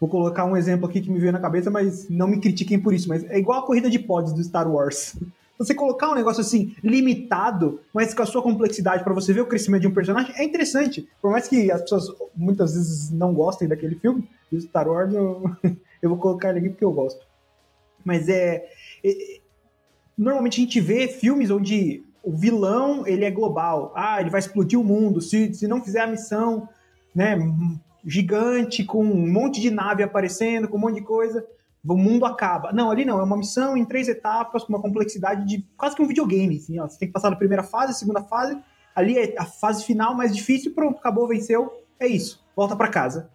Vou 0.01 0.10
colocar 0.10 0.45
um 0.45 0.57
exemplo 0.57 0.89
aqui 0.89 1.00
que 1.00 1.12
me 1.12 1.19
veio 1.19 1.31
na 1.31 1.39
cabeça, 1.39 1.69
mas 1.69 2.10
não 2.10 2.27
me 2.27 2.39
critiquem 2.39 2.79
por 2.79 2.91
isso. 2.91 3.07
Mas 3.07 3.24
é 3.29 3.38
igual 3.38 3.60
a 3.60 3.65
corrida 3.67 3.88
de 3.88 4.00
pods 4.00 4.33
do 4.33 4.43
Star 4.43 4.67
Wars. 4.67 5.15
Você 5.60 5.75
colocar 5.75 6.10
um 6.10 6.15
negócio 6.15 6.41
assim, 6.41 6.75
limitado, 6.83 7.81
mas 7.93 8.12
com 8.15 8.24
a 8.24 8.25
sua 8.25 8.41
complexidade 8.41 9.03
para 9.03 9.13
você 9.13 9.31
ver 9.31 9.41
o 9.41 9.45
crescimento 9.45 9.81
de 9.81 9.88
um 9.88 9.93
personagem, 9.93 10.33
é 10.36 10.43
interessante. 10.43 11.07
Por 11.21 11.29
mais 11.29 11.48
que 11.48 11.71
as 11.71 11.83
pessoas 11.83 12.07
muitas 12.36 12.74
vezes 12.74 13.12
não 13.12 13.31
gostem 13.31 13.67
daquele 13.67 13.93
filme, 13.93 14.27
do 14.51 14.60
Star 14.60 14.88
Wars, 14.88 15.13
eu, 15.13 15.43
eu 16.01 16.10
vou 16.10 16.17
colocar 16.17 16.50
ele 16.50 16.57
aqui 16.57 16.69
porque 16.69 16.83
eu 16.83 16.91
gosto. 16.91 17.24
Mas 18.03 18.27
é, 18.27 18.67
é. 19.03 19.39
Normalmente 20.17 20.60
a 20.60 20.63
gente 20.63 20.81
vê 20.81 21.07
filmes 21.07 21.51
onde 21.51 22.03
o 22.23 22.31
vilão 22.31 23.05
ele 23.05 23.25
é 23.25 23.31
global. 23.31 23.91
Ah, 23.95 24.19
ele 24.21 24.29
vai 24.29 24.39
explodir 24.39 24.79
o 24.79 24.83
mundo. 24.83 25.21
Se, 25.21 25.53
se 25.53 25.67
não 25.67 25.83
fizer 25.83 26.01
a 26.01 26.07
missão, 26.07 26.67
né? 27.13 27.37
gigante, 28.05 28.83
com 28.83 29.03
um 29.03 29.31
monte 29.31 29.61
de 29.61 29.69
nave 29.69 30.03
aparecendo, 30.03 30.67
com 30.67 30.77
um 30.77 30.81
monte 30.81 30.95
de 30.95 31.01
coisa, 31.01 31.45
o 31.85 31.95
mundo 31.95 32.25
acaba. 32.25 32.71
Não, 32.71 32.91
ali 32.91 33.05
não, 33.05 33.19
é 33.19 33.23
uma 33.23 33.37
missão 33.37 33.75
em 33.77 33.85
três 33.85 34.07
etapas, 34.07 34.63
com 34.63 34.73
uma 34.73 34.81
complexidade 34.81 35.45
de 35.45 35.65
quase 35.77 35.95
que 35.95 36.01
um 36.01 36.07
videogame. 36.07 36.57
Assim, 36.57 36.79
ó. 36.79 36.87
Você 36.87 36.99
tem 36.99 37.07
que 37.07 37.13
passar 37.13 37.29
na 37.29 37.35
primeira 37.35 37.63
fase, 37.63 37.97
segunda 37.97 38.21
fase, 38.21 38.57
ali 38.95 39.17
é 39.17 39.35
a 39.37 39.45
fase 39.45 39.83
final 39.85 40.15
mais 40.15 40.35
difícil, 40.35 40.73
pronto, 40.73 40.99
acabou, 40.99 41.27
venceu, 41.27 41.71
é 41.99 42.07
isso, 42.07 42.43
volta 42.55 42.75
para 42.75 42.87
casa. 42.87 43.29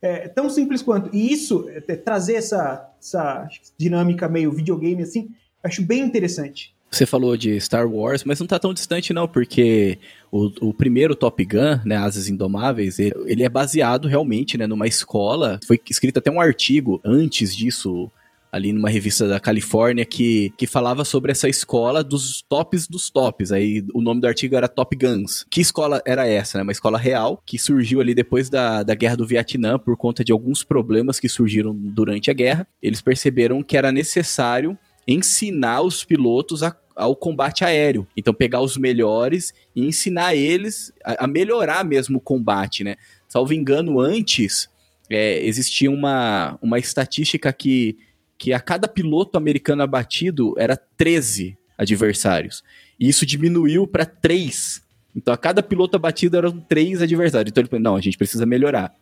É 0.00 0.28
tão 0.28 0.48
simples 0.48 0.80
quanto. 0.80 1.14
E 1.14 1.32
isso, 1.32 1.68
é, 1.70 1.80
trazer 1.96 2.34
essa, 2.34 2.88
essa 3.00 3.48
dinâmica 3.76 4.28
meio 4.28 4.52
videogame 4.52 5.02
assim, 5.02 5.30
acho 5.62 5.82
bem 5.82 6.02
interessante. 6.02 6.76
Você 6.90 7.04
falou 7.04 7.36
de 7.36 7.60
Star 7.60 7.86
Wars, 7.86 8.24
mas 8.24 8.40
não 8.40 8.46
tá 8.46 8.58
tão 8.58 8.72
distante 8.72 9.12
não, 9.12 9.28
porque 9.28 9.98
o, 10.32 10.68
o 10.68 10.74
primeiro 10.74 11.14
Top 11.14 11.44
Gun, 11.44 11.80
né, 11.84 11.96
Asas 11.96 12.28
Indomáveis, 12.28 12.98
ele, 12.98 13.12
ele, 13.26 13.42
é 13.42 13.48
baseado 13.48 14.08
realmente, 14.08 14.56
né, 14.56 14.66
numa 14.66 14.86
escola. 14.86 15.60
Foi 15.66 15.78
escrito 15.88 16.18
até 16.18 16.30
um 16.30 16.40
artigo 16.40 16.98
antes 17.04 17.54
disso, 17.54 18.10
ali 18.50 18.72
numa 18.72 18.88
revista 18.88 19.28
da 19.28 19.38
Califórnia, 19.38 20.06
que, 20.06 20.50
que 20.56 20.66
falava 20.66 21.04
sobre 21.04 21.30
essa 21.30 21.46
escola 21.46 22.02
dos 22.02 22.40
tops 22.40 22.88
dos 22.88 23.10
tops. 23.10 23.52
Aí 23.52 23.84
o 23.92 24.00
nome 24.00 24.22
do 24.22 24.26
artigo 24.26 24.56
era 24.56 24.66
Top 24.66 24.96
Guns. 24.96 25.44
Que 25.50 25.60
escola 25.60 26.00
era 26.06 26.26
essa, 26.26 26.56
né? 26.56 26.62
Uma 26.62 26.72
escola 26.72 26.96
real, 26.96 27.42
que 27.44 27.58
surgiu 27.58 28.00
ali 28.00 28.14
depois 28.14 28.48
da, 28.48 28.82
da 28.82 28.94
Guerra 28.94 29.16
do 29.16 29.26
Vietnã, 29.26 29.78
por 29.78 29.94
conta 29.96 30.24
de 30.24 30.32
alguns 30.32 30.64
problemas 30.64 31.20
que 31.20 31.28
surgiram 31.28 31.74
durante 31.74 32.30
a 32.30 32.34
guerra. 32.34 32.66
Eles 32.82 33.02
perceberam 33.02 33.62
que 33.62 33.76
era 33.76 33.92
necessário 33.92 34.76
ensinar 35.08 35.80
os 35.80 36.04
pilotos 36.04 36.62
a, 36.62 36.76
ao 36.94 37.16
combate 37.16 37.64
aéreo. 37.64 38.06
Então, 38.14 38.34
pegar 38.34 38.60
os 38.60 38.76
melhores 38.76 39.54
e 39.74 39.86
ensinar 39.86 40.34
eles 40.34 40.92
a, 41.02 41.24
a 41.24 41.26
melhorar 41.26 41.82
mesmo 41.82 42.18
o 42.18 42.20
combate, 42.20 42.84
né? 42.84 42.96
Salvo 43.26 43.54
engano, 43.54 43.98
antes 43.98 44.68
é, 45.08 45.44
existia 45.44 45.90
uma, 45.90 46.58
uma 46.60 46.78
estatística 46.78 47.50
que, 47.52 47.96
que 48.36 48.52
a 48.52 48.60
cada 48.60 48.86
piloto 48.86 49.38
americano 49.38 49.82
abatido 49.82 50.54
era 50.58 50.76
13 50.76 51.56
adversários. 51.78 52.62
E 53.00 53.08
isso 53.08 53.24
diminuiu 53.24 53.86
para 53.86 54.04
3. 54.04 54.82
Então, 55.16 55.32
a 55.32 55.38
cada 55.38 55.62
piloto 55.62 55.96
abatido 55.96 56.36
eram 56.36 56.60
3 56.60 57.00
adversários. 57.02 57.50
Então, 57.50 57.62
ele 57.62 57.70
falou, 57.70 57.82
não, 57.82 57.96
a 57.96 58.00
gente 58.00 58.18
precisa 58.18 58.44
melhorar 58.44 58.94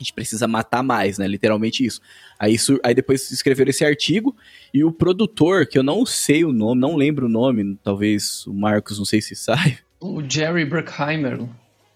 a 0.00 0.02
gente 0.02 0.14
precisa 0.14 0.48
matar 0.48 0.82
mais, 0.82 1.18
né? 1.18 1.28
Literalmente 1.28 1.84
isso. 1.84 2.00
Aí, 2.38 2.54
isso, 2.54 2.80
aí 2.82 2.94
depois 2.94 3.30
escreveram 3.30 3.68
esse 3.68 3.84
artigo 3.84 4.34
e 4.72 4.82
o 4.82 4.90
produtor, 4.90 5.66
que 5.66 5.78
eu 5.78 5.82
não 5.82 6.06
sei 6.06 6.42
o 6.42 6.52
nome, 6.52 6.80
não 6.80 6.96
lembro 6.96 7.26
o 7.26 7.28
nome, 7.28 7.78
talvez 7.82 8.46
o 8.46 8.54
Marcos, 8.54 8.98
não 8.98 9.04
sei 9.04 9.20
se 9.20 9.36
sabe. 9.36 9.78
O 10.00 10.22
Jerry 10.26 10.64
Bruckheimer. 10.64 11.46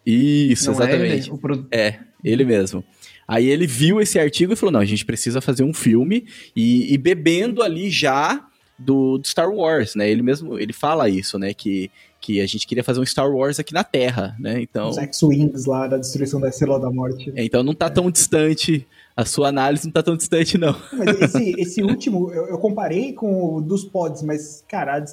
Isso, 0.05 0.67
não 0.67 0.75
exatamente. 0.75 1.31
É 1.31 1.33
ele, 1.33 1.39
produ... 1.39 1.67
é, 1.71 1.99
ele 2.23 2.45
mesmo. 2.45 2.85
Aí 3.27 3.47
ele 3.47 3.67
viu 3.67 3.99
esse 4.03 4.19
artigo 4.19 4.53
e 4.53 4.57
falou: 4.57 4.73
não, 4.73 4.81
a 4.81 4.85
gente 4.85 5.07
precisa 5.07 5.41
fazer 5.41 5.63
um 5.65 5.73
filme 5.73 6.27
e, 6.55 6.93
e 6.93 6.99
bebendo 6.99 7.63
ali 7.63 7.89
já 7.89 8.47
do, 8.79 9.19
do, 9.19 9.27
Star 9.27 9.51
Wars, 9.51 9.95
né? 9.95 10.11
Ele 10.11 10.23
mesmo, 10.23 10.59
ele 10.59 10.73
fala 10.73 11.09
isso, 11.09 11.39
né? 11.39 11.55
Que 11.55 11.91
que 12.25 12.41
a 12.41 12.47
gente 12.47 12.67
queria 12.67 12.83
fazer 12.83 13.01
um 13.01 13.05
Star 13.05 13.31
Wars 13.31 13.61
aqui 13.61 13.75
na 13.75 13.85
Terra, 13.85 14.35
né? 14.41 14.59
Então. 14.59 14.89
Os 14.89 14.97
X-Wings 14.97 15.67
lá 15.67 15.87
da 15.87 15.99
destruição 15.99 16.41
da 16.41 16.49
Estrela 16.49 16.81
da 16.81 16.91
Morte. 16.91 17.31
É, 17.37 17.45
então 17.45 17.63
não 17.63 17.75
tá 17.75 17.87
é. 17.87 17.91
tão 17.91 18.11
distante. 18.11 18.89
A 19.15 19.27
sua 19.27 19.49
análise 19.49 19.85
não 19.85 19.93
tá 19.93 20.03
tão 20.03 20.17
distante, 20.17 20.57
não. 20.57 20.75
Mas 20.91 21.21
esse, 21.21 21.61
esse 21.61 21.83
último, 21.83 22.33
eu, 22.33 22.47
eu, 22.47 22.59
comparei 22.59 23.13
com 23.13 23.57
o 23.57 23.61
dos 23.61 23.85
pods, 23.85 24.23
mas, 24.23 24.65
cara, 24.67 25.05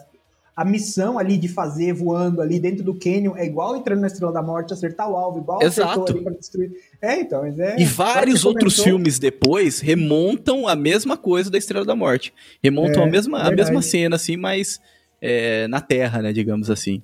a, 0.61 0.65
missão 0.65 1.17
ali 1.17 1.37
de 1.37 1.47
fazer 1.47 1.93
voando 1.93 2.41
ali 2.41 2.59
dentro 2.59 2.83
do 2.83 2.93
Canyon 2.93 3.35
é 3.35 3.45
igual 3.45 3.75
entrando 3.75 4.01
na 4.01 4.07
Estrela 4.07 4.31
da 4.31 4.41
Morte, 4.41 4.73
acertar 4.73 5.09
o 5.09 5.15
alvo, 5.15 5.39
igual 5.39 5.61
Exato. 5.61 6.11
ali 6.11 6.21
pra 6.21 6.33
destruir. 6.33 6.71
É, 7.01 7.19
então, 7.19 7.41
mas 7.41 7.59
é. 7.59 7.79
E 7.79 7.85
vários 7.85 8.45
outros 8.45 8.75
comentou... 8.75 8.85
filmes 8.85 9.19
depois 9.19 9.79
remontam 9.79 10.67
a 10.67 10.75
mesma 10.75 11.17
coisa 11.17 11.49
da 11.49 11.57
Estrela 11.57 11.85
da 11.85 11.95
Morte. 11.95 12.33
Remontam 12.63 13.03
é, 13.03 13.07
a, 13.07 13.09
mesma, 13.09 13.39
a 13.39 13.51
mesma 13.51 13.81
cena, 13.81 14.15
assim, 14.15 14.37
mas 14.37 14.79
é, 15.21 15.67
na 15.67 15.81
Terra, 15.81 16.21
né, 16.21 16.33
digamos 16.33 16.69
assim. 16.69 17.01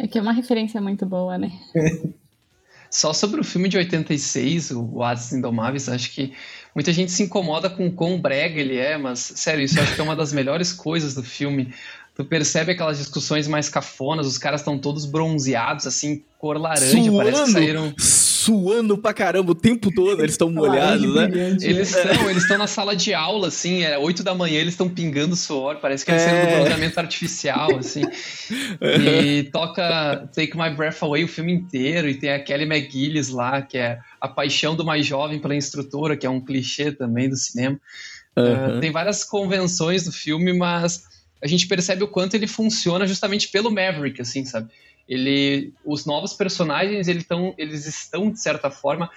É, 0.00 0.06
que 0.06 0.18
é 0.18 0.22
uma 0.22 0.32
referência 0.32 0.80
muito 0.80 1.04
boa, 1.04 1.36
né? 1.36 1.52
Só 2.90 3.12
sobre 3.12 3.40
o 3.40 3.44
filme 3.44 3.68
de 3.68 3.76
86, 3.76 4.70
o 4.70 4.96
Oasis 4.96 5.32
Indomáveis, 5.32 5.88
acho 5.88 6.12
que 6.12 6.32
muita 6.74 6.92
gente 6.92 7.10
se 7.12 7.22
incomoda 7.22 7.68
com 7.68 7.86
o 7.86 7.92
quão 7.92 8.20
brega 8.20 8.60
ele 8.60 8.76
é, 8.76 8.96
mas, 8.96 9.18
sério, 9.18 9.64
isso 9.64 9.78
acho 9.80 9.94
que 9.94 10.00
é 10.00 10.04
uma 10.04 10.16
das 10.16 10.32
melhores 10.32 10.72
coisas 10.72 11.14
do 11.14 11.22
filme. 11.22 11.74
Tu 12.16 12.24
percebe 12.24 12.72
aquelas 12.72 12.96
discussões 12.96 13.46
mais 13.46 13.68
cafonas, 13.68 14.26
os 14.26 14.38
caras 14.38 14.62
estão 14.62 14.78
todos 14.78 15.04
bronzeados, 15.04 15.86
assim, 15.86 16.24
cor 16.38 16.58
laranja, 16.58 16.90
Suando. 16.90 17.16
parece 17.18 17.44
que 17.44 17.50
saíram 17.50 17.94
suando 18.46 18.96
pra 18.96 19.12
caramba 19.12 19.50
o 19.52 19.54
tempo 19.54 19.90
todo, 19.92 20.22
eles 20.22 20.32
estão 20.32 20.48
molhados, 20.52 21.14
né? 21.14 21.28
Eles 21.60 21.94
estão, 21.94 22.30
eles 22.30 22.42
estão 22.44 22.56
na 22.56 22.66
sala 22.66 22.94
de 22.94 23.12
aula, 23.12 23.48
assim, 23.48 23.82
é 23.82 23.98
8 23.98 24.22
da 24.22 24.34
manhã, 24.34 24.60
eles 24.60 24.74
estão 24.74 24.88
pingando 24.88 25.34
suor, 25.34 25.76
parece 25.76 26.06
que 26.06 26.10
eles 26.12 26.22
é. 26.22 26.28
saíram 26.30 26.46
do 26.46 26.54
programamento 26.54 27.00
artificial, 27.00 27.76
assim. 27.76 28.02
e 28.80 29.42
toca 29.52 30.28
Take 30.34 30.56
My 30.56 30.70
Breath 30.70 31.02
Away 31.02 31.24
o 31.24 31.28
filme 31.28 31.52
inteiro, 31.52 32.08
e 32.08 32.14
tem 32.14 32.30
a 32.30 32.42
Kelly 32.42 32.64
McGillis 32.64 33.28
lá, 33.28 33.60
que 33.60 33.76
é 33.76 33.98
a 34.20 34.28
paixão 34.28 34.74
do 34.74 34.84
mais 34.84 35.04
jovem 35.04 35.38
pela 35.38 35.54
instrutora, 35.54 36.16
que 36.16 36.26
é 36.26 36.30
um 36.30 36.40
clichê 36.40 36.92
também 36.92 37.28
do 37.28 37.36
cinema. 37.36 37.78
Uhum. 38.36 38.78
Uh, 38.78 38.80
tem 38.80 38.92
várias 38.92 39.24
convenções 39.24 40.04
do 40.04 40.12
filme, 40.12 40.52
mas 40.52 41.02
a 41.46 41.48
gente 41.48 41.68
percebe 41.68 42.02
o 42.02 42.08
quanto 42.08 42.34
ele 42.34 42.46
funciona 42.46 43.06
justamente 43.06 43.48
pelo 43.48 43.70
Maverick, 43.70 44.20
assim, 44.20 44.44
sabe? 44.44 44.68
ele, 45.08 45.72
os 45.84 46.04
novos 46.04 46.32
personagens 46.32 47.08
ele 47.08 47.22
tão, 47.22 47.54
eles 47.56 47.86
estão, 47.86 48.30
de 48.30 48.40
certa 48.40 48.70
forma, 48.70 49.10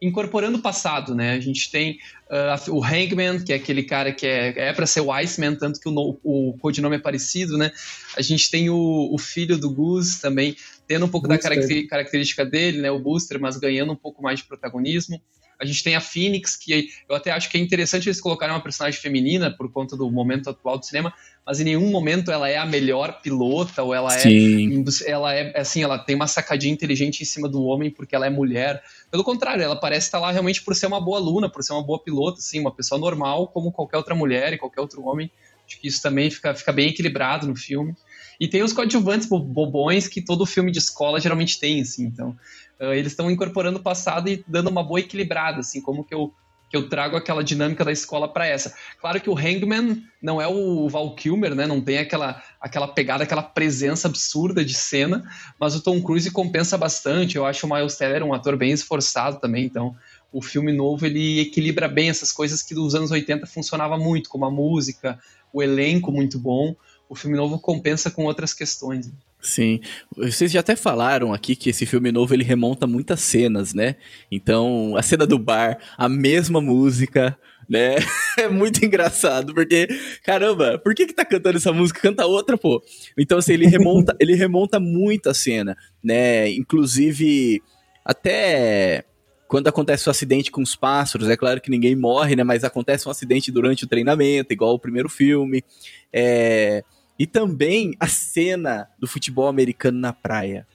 incorporando 0.00 0.58
o 0.58 0.62
passado, 0.62 1.14
né? 1.14 1.32
A 1.32 1.40
gente 1.40 1.70
tem 1.70 1.98
uh, 2.28 2.72
o 2.72 2.84
Hangman, 2.84 3.40
que 3.44 3.52
é 3.52 3.56
aquele 3.56 3.82
cara 3.82 4.12
que 4.12 4.26
é, 4.26 4.68
é 4.68 4.72
para 4.72 4.86
ser 4.86 5.00
o 5.00 5.12
Iceman, 5.12 5.54
tanto 5.54 5.80
que 5.80 5.88
o, 5.88 6.18
o 6.22 6.56
codinome 6.60 6.96
é 6.96 6.98
parecido, 6.98 7.56
né? 7.56 7.72
A 8.16 8.22
gente 8.22 8.50
tem 8.50 8.70
o, 8.70 9.08
o 9.12 9.18
filho 9.18 9.58
do 9.58 9.70
Goose 9.70 10.20
também, 10.20 10.56
tendo 10.86 11.06
um 11.06 11.08
pouco 11.08 11.28
Booster. 11.28 11.50
da 11.50 11.56
caracter, 11.56 11.88
característica 11.88 12.44
dele, 12.44 12.80
né? 12.80 12.90
O 12.90 12.98
Booster, 12.98 13.40
mas 13.40 13.56
ganhando 13.56 13.92
um 13.92 13.96
pouco 13.96 14.22
mais 14.22 14.40
de 14.40 14.46
protagonismo. 14.46 15.20
A 15.62 15.64
gente 15.64 15.82
tem 15.84 15.94
a 15.94 16.00
Phoenix, 16.00 16.56
que 16.56 16.88
eu 17.08 17.14
até 17.14 17.30
acho 17.30 17.48
que 17.48 17.56
é 17.56 17.60
interessante 17.60 18.08
eles 18.08 18.20
colocarem 18.20 18.54
uma 18.54 18.60
personagem 18.60 19.00
feminina 19.00 19.50
por 19.50 19.70
conta 19.70 19.96
do 19.96 20.10
momento 20.10 20.50
atual 20.50 20.76
do 20.76 20.84
cinema, 20.84 21.14
mas 21.46 21.60
em 21.60 21.64
nenhum 21.64 21.90
momento 21.90 22.32
ela 22.32 22.48
é 22.48 22.56
a 22.56 22.66
melhor 22.66 23.20
pilota 23.22 23.82
ou 23.82 23.94
ela 23.94 24.12
é 24.14 24.18
Sim. 24.18 24.84
é 25.06 25.10
ela 25.10 25.34
é 25.34 25.60
assim, 25.60 25.82
ela 25.82 25.98
tem 25.98 26.16
uma 26.16 26.26
sacadinha 26.26 26.72
inteligente 26.72 27.20
em 27.20 27.24
cima 27.24 27.48
do 27.48 27.62
homem 27.62 27.90
porque 27.90 28.16
ela 28.16 28.26
é 28.26 28.30
mulher. 28.30 28.82
Pelo 29.10 29.22
contrário, 29.22 29.62
ela 29.62 29.76
parece 29.76 30.06
estar 30.06 30.18
lá 30.18 30.32
realmente 30.32 30.62
por 30.62 30.74
ser 30.74 30.86
uma 30.86 31.00
boa 31.00 31.18
aluna, 31.18 31.48
por 31.48 31.62
ser 31.62 31.72
uma 31.72 31.82
boa 31.82 32.02
pilota, 32.02 32.38
assim, 32.38 32.58
uma 32.58 32.74
pessoa 32.74 33.00
normal 33.00 33.48
como 33.48 33.70
qualquer 33.70 33.96
outra 33.96 34.14
mulher 34.14 34.52
e 34.52 34.58
qualquer 34.58 34.80
outro 34.80 35.04
homem 35.04 35.30
Acho 35.72 35.80
que 35.80 35.88
isso 35.88 36.02
também 36.02 36.30
fica, 36.30 36.54
fica 36.54 36.72
bem 36.72 36.88
equilibrado 36.88 37.46
no 37.46 37.56
filme. 37.56 37.94
E 38.38 38.48
tem 38.48 38.62
os 38.62 38.72
coadjuvantes 38.72 39.28
bobões 39.28 40.08
que 40.08 40.20
todo 40.20 40.44
filme 40.44 40.70
de 40.72 40.78
escola 40.78 41.20
geralmente 41.20 41.58
tem, 41.58 41.80
assim. 41.80 42.04
Então, 42.04 42.36
uh, 42.82 42.92
eles 42.92 43.12
estão 43.12 43.30
incorporando 43.30 43.78
o 43.78 43.82
passado 43.82 44.28
e 44.28 44.44
dando 44.46 44.68
uma 44.68 44.82
boa 44.82 45.00
equilibrada, 45.00 45.60
assim, 45.60 45.80
como 45.80 46.04
que 46.04 46.14
eu 46.14 46.34
que 46.72 46.76
eu 46.78 46.88
trago 46.88 47.18
aquela 47.18 47.44
dinâmica 47.44 47.84
da 47.84 47.92
escola 47.92 48.26
para 48.26 48.46
essa. 48.46 48.74
Claro 48.98 49.20
que 49.20 49.28
o 49.28 49.36
Hangman 49.36 50.02
não 50.22 50.40
é 50.40 50.48
o 50.48 50.88
Val 50.88 51.14
Kilmer, 51.14 51.54
né? 51.54 51.66
Não 51.66 51.82
tem 51.82 51.98
aquela, 51.98 52.42
aquela 52.58 52.88
pegada, 52.88 53.24
aquela 53.24 53.42
presença 53.42 54.08
absurda 54.08 54.64
de 54.64 54.72
cena, 54.72 55.22
mas 55.60 55.74
o 55.74 55.82
Tom 55.82 56.02
Cruise 56.02 56.30
compensa 56.30 56.78
bastante. 56.78 57.36
Eu 57.36 57.44
acho 57.44 57.66
o 57.66 57.70
Miles 57.70 57.96
Teller 57.96 58.24
um 58.24 58.32
ator 58.32 58.56
bem 58.56 58.72
esforçado 58.72 59.38
também, 59.38 59.66
então 59.66 59.94
o 60.32 60.40
filme 60.40 60.72
novo 60.72 61.04
ele 61.04 61.40
equilibra 61.40 61.86
bem 61.88 62.08
essas 62.08 62.32
coisas 62.32 62.62
que 62.62 62.74
dos 62.74 62.94
anos 62.94 63.10
80 63.10 63.46
funcionava 63.46 63.98
muito, 63.98 64.30
como 64.30 64.46
a 64.46 64.50
música, 64.50 65.18
o 65.52 65.62
elenco 65.62 66.10
muito 66.10 66.38
bom. 66.38 66.74
O 67.06 67.14
filme 67.14 67.36
novo 67.36 67.58
compensa 67.58 68.10
com 68.10 68.24
outras 68.24 68.54
questões. 68.54 69.12
Sim, 69.42 69.80
vocês 70.16 70.52
já 70.52 70.60
até 70.60 70.76
falaram 70.76 71.32
aqui 71.34 71.56
que 71.56 71.70
esse 71.70 71.84
filme 71.84 72.12
novo 72.12 72.32
ele 72.32 72.44
remonta 72.44 72.86
muitas 72.86 73.20
cenas, 73.20 73.74
né? 73.74 73.96
Então, 74.30 74.96
a 74.96 75.02
cena 75.02 75.26
do 75.26 75.36
bar, 75.36 75.78
a 75.98 76.08
mesma 76.08 76.60
música, 76.60 77.36
né? 77.68 77.96
É 78.38 78.48
muito 78.48 78.82
engraçado, 78.82 79.52
porque, 79.52 79.86
caramba, 80.24 80.78
por 80.78 80.94
que 80.94 81.06
que 81.06 81.12
tá 81.12 81.22
cantando 81.22 81.58
essa 81.58 81.70
música? 81.70 82.00
Canta 82.00 82.24
outra, 82.24 82.56
pô. 82.56 82.82
Então, 83.18 83.36
assim, 83.36 83.52
ele 83.52 83.66
remonta, 83.66 84.16
ele 84.18 84.34
remonta 84.34 84.80
muito 84.80 85.28
a 85.28 85.34
cena, 85.34 85.76
né? 86.02 86.48
Inclusive, 86.48 87.60
até 88.02 89.04
quando 89.46 89.68
acontece 89.68 90.08
o 90.08 90.08
um 90.08 90.12
acidente 90.12 90.50
com 90.50 90.62
os 90.62 90.74
pássaros, 90.74 91.28
é 91.28 91.36
claro 91.36 91.60
que 91.60 91.70
ninguém 91.70 91.94
morre, 91.94 92.34
né? 92.34 92.42
Mas 92.42 92.64
acontece 92.64 93.06
um 93.06 93.10
acidente 93.10 93.52
durante 93.52 93.84
o 93.84 93.88
treinamento, 93.88 94.54
igual 94.54 94.72
o 94.72 94.78
primeiro 94.78 95.10
filme. 95.10 95.62
É 96.10 96.82
e 97.22 97.26
também 97.26 97.94
a 98.00 98.08
cena 98.08 98.88
do 98.98 99.06
futebol 99.06 99.46
americano 99.46 99.96
na 99.96 100.12
praia. 100.12 100.66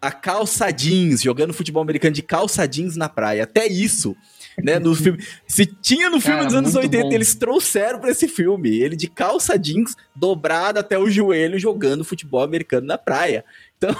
A 0.00 0.12
calça 0.12 0.70
jeans, 0.70 1.20
jogando 1.20 1.52
futebol 1.52 1.82
americano 1.82 2.14
de 2.14 2.22
calça 2.22 2.64
jeans 2.68 2.96
na 2.96 3.08
praia. 3.08 3.42
Até 3.42 3.66
isso, 3.66 4.16
né? 4.62 4.78
No 4.78 4.94
filme. 4.94 5.18
Se 5.44 5.66
tinha 5.66 6.08
no 6.08 6.20
filme 6.20 6.36
Cara, 6.36 6.46
dos 6.46 6.54
anos 6.54 6.76
80, 6.76 7.02
bom. 7.02 7.12
eles 7.12 7.34
trouxeram 7.34 7.98
para 7.98 8.12
esse 8.12 8.28
filme. 8.28 8.70
Ele 8.70 8.94
de 8.94 9.08
calça 9.08 9.58
jeans, 9.58 9.96
dobrado 10.14 10.78
até 10.78 10.96
o 10.96 11.10
joelho, 11.10 11.58
jogando 11.58 12.04
futebol 12.04 12.42
americano 12.42 12.86
na 12.86 12.96
praia. 12.96 13.44
Então. 13.76 13.96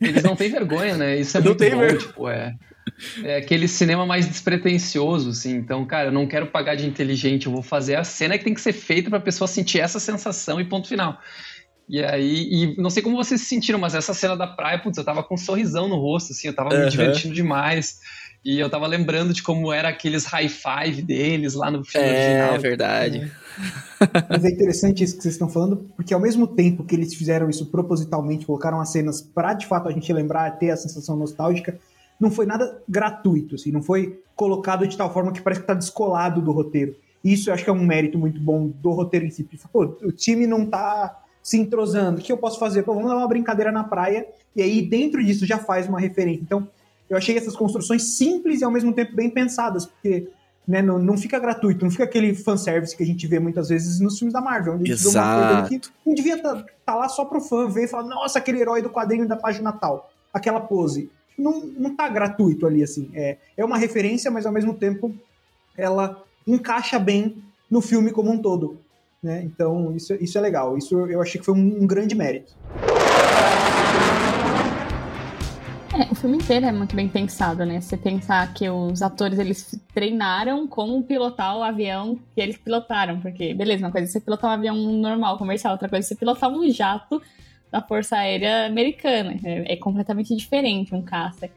Eles 0.00 0.22
não 0.22 0.34
têm 0.34 0.50
vergonha, 0.50 0.96
né? 0.96 1.20
Isso 1.20 1.36
é 1.36 1.40
não 1.40 1.48
muito 1.48 1.58
tem 1.58 1.72
bom, 1.72 1.80
ver... 1.80 1.98
tipo, 1.98 2.26
é. 2.26 2.56
É 3.22 3.36
aquele 3.36 3.68
cinema 3.68 4.04
mais 4.04 4.26
despretensioso, 4.26 5.30
assim. 5.30 5.56
Então, 5.56 5.84
cara, 5.84 6.08
eu 6.08 6.12
não 6.12 6.26
quero 6.26 6.48
pagar 6.48 6.74
de 6.74 6.86
inteligente, 6.86 7.46
eu 7.46 7.52
vou 7.52 7.62
fazer 7.62 7.96
a 7.96 8.04
cena 8.04 8.36
que 8.36 8.44
tem 8.44 8.54
que 8.54 8.60
ser 8.60 8.72
feita 8.72 9.08
pra 9.08 9.20
pessoa 9.20 9.46
sentir 9.46 9.80
essa 9.80 10.00
sensação 10.00 10.60
e 10.60 10.64
ponto 10.64 10.88
final. 10.88 11.18
E 11.88 12.02
aí, 12.04 12.48
e 12.50 12.76
não 12.76 12.90
sei 12.90 13.02
como 13.02 13.16
vocês 13.16 13.40
se 13.40 13.46
sentiram, 13.46 13.78
mas 13.78 13.94
essa 13.94 14.12
cena 14.12 14.36
da 14.36 14.46
praia, 14.46 14.78
putz, 14.78 14.98
eu 14.98 15.04
tava 15.04 15.22
com 15.22 15.34
um 15.34 15.38
sorrisão 15.38 15.88
no 15.88 15.96
rosto, 15.96 16.32
assim, 16.32 16.48
eu 16.48 16.54
tava 16.54 16.74
uhum. 16.74 16.84
me 16.84 16.90
divertindo 16.90 17.34
demais. 17.34 17.98
E 18.44 18.58
eu 18.58 18.70
tava 18.70 18.86
lembrando 18.86 19.32
de 19.32 19.42
como 19.42 19.72
era 19.72 19.88
aqueles 19.88 20.24
high 20.26 20.48
five 20.48 21.02
deles 21.02 21.54
lá 21.54 21.70
no 21.70 21.84
filme 21.84 22.06
é, 22.06 22.12
original. 22.12 22.54
É 22.54 22.58
verdade. 22.58 23.32
Mas 24.28 24.44
é 24.44 24.48
interessante 24.48 25.02
isso 25.02 25.16
que 25.16 25.22
vocês 25.22 25.34
estão 25.34 25.48
falando, 25.48 25.76
porque 25.96 26.14
ao 26.14 26.20
mesmo 26.20 26.46
tempo 26.46 26.84
que 26.84 26.94
eles 26.94 27.14
fizeram 27.14 27.50
isso 27.50 27.66
propositalmente, 27.66 28.46
colocaram 28.46 28.80
as 28.80 28.90
cenas 28.90 29.20
pra 29.20 29.54
de 29.54 29.66
fato 29.66 29.88
a 29.88 29.92
gente 29.92 30.12
lembrar, 30.12 30.52
ter 30.52 30.70
a 30.70 30.76
sensação 30.76 31.16
nostálgica, 31.16 31.78
não 32.20 32.30
foi 32.30 32.46
nada 32.46 32.82
gratuito, 32.88 33.54
assim, 33.54 33.70
não 33.70 33.82
foi 33.82 34.20
colocado 34.34 34.86
de 34.86 34.96
tal 34.96 35.12
forma 35.12 35.32
que 35.32 35.40
parece 35.40 35.60
que 35.60 35.66
tá 35.66 35.74
descolado 35.74 36.40
do 36.40 36.52
roteiro. 36.52 36.94
Isso 37.22 37.50
eu 37.50 37.54
acho 37.54 37.64
que 37.64 37.70
é 37.70 37.72
um 37.72 37.84
mérito 37.84 38.18
muito 38.18 38.40
bom 38.40 38.68
do 38.68 38.90
roteiro 38.90 39.26
em 39.26 39.30
si. 39.30 39.48
Pô, 39.72 39.84
o 40.02 40.12
time 40.12 40.46
não 40.46 40.64
tá 40.64 41.22
se 41.42 41.58
entrosando, 41.58 42.20
o 42.20 42.22
que 42.22 42.30
eu 42.30 42.38
posso 42.38 42.58
fazer? 42.58 42.82
Pô, 42.82 42.94
vamos 42.94 43.08
dar 43.08 43.16
uma 43.16 43.28
brincadeira 43.28 43.72
na 43.72 43.84
praia, 43.84 44.26
e 44.54 44.62
aí 44.62 44.82
dentro 44.82 45.24
disso 45.24 45.46
já 45.46 45.58
faz 45.58 45.88
uma 45.88 45.98
referência. 45.98 46.42
Então, 46.42 46.68
eu 47.08 47.16
achei 47.16 47.36
essas 47.36 47.56
construçõões 47.56 48.16
simples 48.16 48.60
e 48.60 48.64
ao 48.64 48.70
mesmo 48.70 48.92
tempo 48.92 49.16
bem 49.16 49.30
pensadas, 49.30 49.86
porque 49.86 50.28
né, 50.66 50.82
não, 50.82 50.98
não 50.98 51.16
fica 51.16 51.38
gratuito, 51.38 51.84
não 51.84 51.90
fica 51.90 52.04
aquele 52.04 52.34
fanservice 52.34 52.94
que 52.94 53.02
a 53.02 53.06
gente 53.06 53.26
vê 53.26 53.38
muitas 53.38 53.70
vezes 53.70 53.98
nos 53.98 54.18
filmes 54.18 54.34
da 54.34 54.40
Marvel, 54.40 54.74
onde 54.74 54.92
a 54.92 54.94
gente 54.94 55.06
Exato. 55.06 55.54
coisa 55.54 55.68
que 55.68 55.90
não 56.04 56.14
devia 56.14 56.36
estar 56.36 56.54
tá, 56.54 56.66
tá 56.84 56.94
lá 56.94 57.08
só 57.08 57.24
pro 57.24 57.40
fã 57.40 57.66
ver 57.66 57.84
e 57.84 57.88
falar, 57.88 58.06
nossa, 58.06 58.38
aquele 58.38 58.60
herói 58.60 58.82
do 58.82 58.90
quadrinho 58.90 59.26
da 59.26 59.36
página 59.36 59.72
tal, 59.72 60.10
aquela 60.32 60.60
pose 60.60 61.10
não, 61.38 61.60
não 61.60 61.94
tá 61.94 62.08
gratuito 62.08 62.66
ali, 62.66 62.82
assim. 62.82 63.10
É, 63.14 63.36
é 63.56 63.64
uma 63.64 63.78
referência, 63.78 64.30
mas 64.30 64.44
ao 64.44 64.52
mesmo 64.52 64.74
tempo 64.74 65.14
ela 65.76 66.22
encaixa 66.46 66.98
bem 66.98 67.42
no 67.70 67.80
filme 67.80 68.10
como 68.10 68.30
um 68.30 68.38
todo. 68.38 68.78
Né? 69.22 69.42
Então, 69.44 69.94
isso, 69.96 70.14
isso 70.14 70.36
é 70.38 70.40
legal. 70.40 70.76
Isso 70.76 70.98
eu 71.06 71.20
achei 71.20 71.38
que 71.38 71.44
foi 71.44 71.54
um, 71.54 71.82
um 71.82 71.86
grande 71.86 72.14
mérito. 72.14 72.54
É, 75.98 76.12
o 76.12 76.14
filme 76.14 76.36
inteiro 76.36 76.66
é 76.66 76.70
muito 76.70 76.94
bem 76.94 77.08
pensado, 77.08 77.64
né? 77.66 77.80
Você 77.80 77.96
pensar 77.96 78.54
que 78.54 78.68
os 78.70 79.02
atores 79.02 79.38
eles 79.38 79.80
treinaram 79.92 80.68
como 80.68 81.02
pilotar 81.02 81.56
o 81.56 81.62
avião 81.62 82.16
que 82.34 82.40
eles 82.40 82.56
pilotaram, 82.56 83.20
porque 83.20 83.52
beleza, 83.52 83.84
uma 83.84 83.90
coisa 83.90 84.06
é 84.06 84.10
você 84.10 84.20
pilotar 84.20 84.50
um 84.50 84.54
avião 84.54 84.76
normal, 84.76 85.38
comercial, 85.38 85.72
outra 85.72 85.88
coisa 85.88 86.06
é 86.06 86.08
você 86.08 86.14
pilotar 86.14 86.50
um 86.50 86.70
jato 86.70 87.20
da 87.70 87.80
Força 87.80 88.16
Aérea 88.16 88.66
Americana. 88.66 89.36
É, 89.44 89.74
é, 89.74 89.76
completamente 89.76 90.34
diferente 90.34 90.94
um 90.94 91.02
caça. 91.02 91.50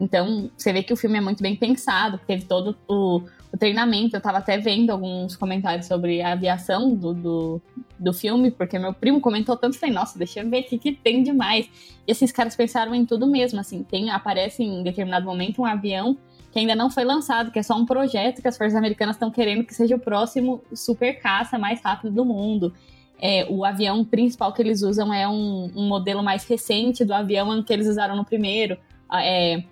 Então, 0.00 0.48
você 0.56 0.72
vê 0.72 0.82
que 0.82 0.92
o 0.92 0.96
filme 0.96 1.18
é 1.18 1.20
muito 1.20 1.42
bem 1.42 1.56
pensado, 1.56 2.20
teve 2.24 2.44
todo 2.44 2.76
o, 2.86 3.20
o 3.52 3.58
treinamento. 3.58 4.14
Eu 4.14 4.18
estava 4.18 4.38
até 4.38 4.56
vendo 4.56 4.90
alguns 4.90 5.36
comentários 5.36 5.86
sobre 5.86 6.22
a 6.22 6.32
aviação 6.32 6.94
do, 6.94 7.12
do, 7.12 7.62
do 7.98 8.12
filme, 8.12 8.50
porque 8.50 8.78
meu 8.78 8.94
primo 8.94 9.20
comentou 9.20 9.56
tanto, 9.56 9.76
falei, 9.76 9.94
nossa, 9.94 10.16
deixa 10.16 10.40
eu 10.40 10.48
ver 10.48 10.60
o 10.60 10.64
que, 10.64 10.78
que 10.78 10.92
tem 10.92 11.22
demais. 11.22 11.68
E 12.06 12.12
esses 12.12 12.30
caras 12.30 12.54
pensaram 12.54 12.94
em 12.94 13.04
tudo 13.04 13.26
mesmo, 13.26 13.58
assim, 13.58 13.82
tem, 13.82 14.10
aparece 14.10 14.62
em 14.62 14.84
determinado 14.84 15.26
momento 15.26 15.62
um 15.62 15.66
avião 15.66 16.16
que 16.50 16.58
ainda 16.58 16.74
não 16.74 16.90
foi 16.90 17.04
lançado, 17.04 17.50
que 17.50 17.58
é 17.58 17.62
só 17.62 17.74
um 17.74 17.84
projeto 17.84 18.40
que 18.40 18.48
as 18.48 18.56
forças 18.56 18.76
americanas 18.76 19.16
estão 19.16 19.30
querendo 19.30 19.64
que 19.64 19.74
seja 19.74 19.96
o 19.96 19.98
próximo 19.98 20.62
super 20.72 21.20
caça 21.20 21.58
mais 21.58 21.80
rápido 21.82 22.10
do 22.10 22.24
mundo. 22.24 22.72
É, 23.20 23.46
o 23.48 23.64
avião 23.64 24.04
principal 24.04 24.52
que 24.52 24.62
eles 24.62 24.82
usam 24.82 25.12
é 25.12 25.28
um, 25.28 25.70
um, 25.74 25.88
modelo 25.88 26.22
mais 26.22 26.44
recente 26.44 27.04
do 27.04 27.12
avião 27.12 27.62
que 27.62 27.72
eles 27.72 27.88
usaram 27.88 28.14
no 28.14 28.24
primeiro. 28.24 28.78
É, 29.12 29.62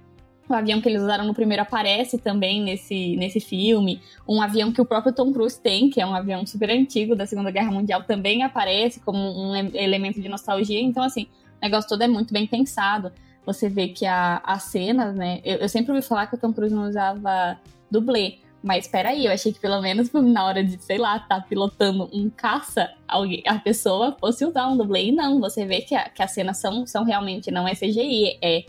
o 0.48 0.54
avião 0.54 0.80
que 0.80 0.88
eles 0.88 1.02
usaram 1.02 1.24
no 1.24 1.34
primeiro 1.34 1.62
aparece 1.62 2.18
também 2.18 2.62
nesse, 2.62 3.16
nesse 3.16 3.40
filme. 3.40 4.00
Um 4.28 4.40
avião 4.40 4.72
que 4.72 4.80
o 4.80 4.84
próprio 4.84 5.12
Tom 5.12 5.32
Cruise 5.32 5.60
tem, 5.60 5.90
que 5.90 6.00
é 6.00 6.06
um 6.06 6.14
avião 6.14 6.46
super 6.46 6.70
antigo 6.70 7.14
da 7.16 7.26
Segunda 7.26 7.50
Guerra 7.50 7.70
Mundial, 7.70 8.02
também 8.04 8.42
aparece 8.42 9.00
como 9.00 9.18
um 9.18 9.54
elemento 9.56 10.20
de 10.20 10.28
nostalgia. 10.28 10.80
Então, 10.80 11.02
assim, 11.02 11.26
o 11.60 11.64
negócio 11.64 11.88
todo 11.88 12.02
é 12.02 12.08
muito 12.08 12.32
bem 12.32 12.46
pensado. 12.46 13.12
Você 13.44 13.68
vê 13.68 13.88
que 13.88 14.06
a, 14.06 14.40
a 14.44 14.58
cena, 14.58 15.12
né? 15.12 15.40
Eu, 15.44 15.58
eu 15.58 15.68
sempre 15.68 15.92
ouvi 15.92 16.02
falar 16.02 16.26
que 16.26 16.34
o 16.34 16.38
Tom 16.38 16.52
Cruise 16.52 16.74
não 16.74 16.88
usava 16.88 17.58
dublê. 17.90 18.38
Mas 18.66 18.86
espera 18.86 19.10
aí, 19.10 19.26
eu 19.26 19.30
achei 19.30 19.52
que 19.52 19.60
pelo 19.60 19.80
menos 19.80 20.10
na 20.12 20.44
hora 20.44 20.64
de, 20.64 20.76
sei 20.82 20.98
lá, 20.98 21.20
tá 21.20 21.40
pilotando 21.40 22.10
um 22.12 22.28
caça, 22.28 22.92
alguém, 23.06 23.40
a 23.46 23.60
pessoa 23.60 24.16
fosse 24.18 24.44
usar 24.44 24.66
um 24.66 24.76
dublê. 24.76 25.04
E 25.04 25.12
não, 25.12 25.38
você 25.38 25.64
vê 25.64 25.82
que, 25.82 25.94
a, 25.94 26.08
que 26.08 26.20
as 26.20 26.32
cenas 26.32 26.58
são, 26.58 26.84
são 26.84 27.04
realmente, 27.04 27.48
não 27.52 27.68
é 27.68 27.76
CGI, 27.76 28.36
é. 28.42 28.64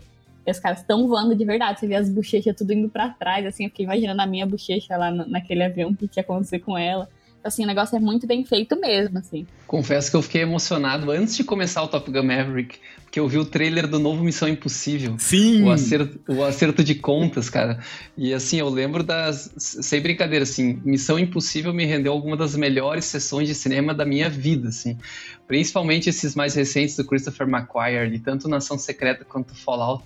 Os 0.48 0.60
caras 0.60 0.78
estão 0.78 1.08
voando 1.08 1.34
de 1.34 1.44
verdade. 1.44 1.80
Você 1.80 1.88
vê 1.88 1.96
as 1.96 2.08
bochechas 2.08 2.54
tudo 2.56 2.72
indo 2.72 2.88
para 2.88 3.08
trás, 3.08 3.44
assim, 3.44 3.64
eu 3.64 3.70
fiquei 3.70 3.86
imaginando 3.86 4.22
a 4.22 4.26
minha 4.26 4.46
bochecha 4.46 4.96
lá 4.96 5.10
no, 5.10 5.26
naquele 5.26 5.64
avião, 5.64 5.90
o 5.90 5.96
que 5.96 6.08
ia 6.16 6.20
acontecer 6.20 6.60
com 6.60 6.78
ela. 6.78 7.08
Assim, 7.42 7.64
o 7.64 7.66
negócio 7.66 7.96
é 7.96 8.00
muito 8.00 8.26
bem 8.26 8.44
feito 8.44 8.78
mesmo, 8.78 9.18
assim. 9.18 9.46
Confesso 9.66 10.10
que 10.10 10.16
eu 10.16 10.22
fiquei 10.22 10.42
emocionado 10.42 11.10
antes 11.10 11.36
de 11.36 11.44
começar 11.44 11.82
o 11.82 11.88
Top 11.88 12.10
Gun 12.10 12.22
Maverick, 12.22 12.78
porque 13.04 13.20
eu 13.20 13.28
vi 13.28 13.38
o 13.38 13.44
trailer 13.44 13.86
do 13.86 13.98
novo 13.98 14.22
Missão 14.24 14.48
Impossível. 14.48 15.16
Sim! 15.18 15.62
O 15.62 15.70
acerto, 15.70 16.20
o 16.28 16.42
acerto 16.42 16.82
de 16.82 16.94
contas, 16.94 17.48
cara. 17.48 17.78
E 18.16 18.34
assim, 18.34 18.58
eu 18.58 18.68
lembro 18.68 19.02
das. 19.02 19.52
Sem 19.56 20.00
brincadeira, 20.00 20.42
assim, 20.42 20.80
Missão 20.84 21.18
Impossível 21.18 21.72
me 21.72 21.86
rendeu 21.86 22.12
alguma 22.12 22.36
das 22.36 22.56
melhores 22.56 23.04
sessões 23.04 23.48
de 23.48 23.54
cinema 23.54 23.94
da 23.94 24.04
minha 24.04 24.28
vida, 24.28 24.68
assim. 24.68 24.98
Principalmente 25.46 26.10
esses 26.10 26.34
mais 26.34 26.54
recentes 26.54 26.96
do 26.96 27.04
Christopher 27.04 27.48
McQuarrie, 27.48 28.18
tanto 28.18 28.48
Nação 28.48 28.76
Secreta 28.76 29.24
quanto 29.24 29.54
Fallout. 29.54 30.04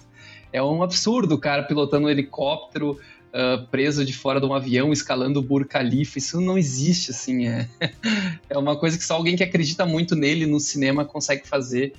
É 0.53 0.63
um 0.63 0.83
absurdo 0.83 1.35
o 1.35 1.39
cara 1.39 1.63
pilotando 1.63 2.07
um 2.07 2.11
helicóptero 2.11 2.99
uh, 3.33 3.67
preso 3.69 4.05
de 4.05 4.13
fora 4.13 4.41
de 4.41 4.47
um 4.47 4.55
avião 4.55 4.93
escalando 4.93 5.41
o 5.41 5.43
Burj 5.43 5.67
Khalifa. 5.69 6.19
Isso 6.19 6.41
não 6.41 6.59
existe, 6.59 7.11
assim. 7.11 7.49
É, 7.49 7.69
é 8.49 8.59
uma 8.59 8.77
coisa 8.77 8.97
que 8.99 9.05
só 9.05 9.15
alguém 9.15 9.37
que 9.37 9.43
acredita 9.43 9.87
muito 9.87 10.15
nele 10.15 10.47
no 10.47 10.61
cinema 10.61 11.05
consegue 11.05 11.47
fazer. 11.47 11.93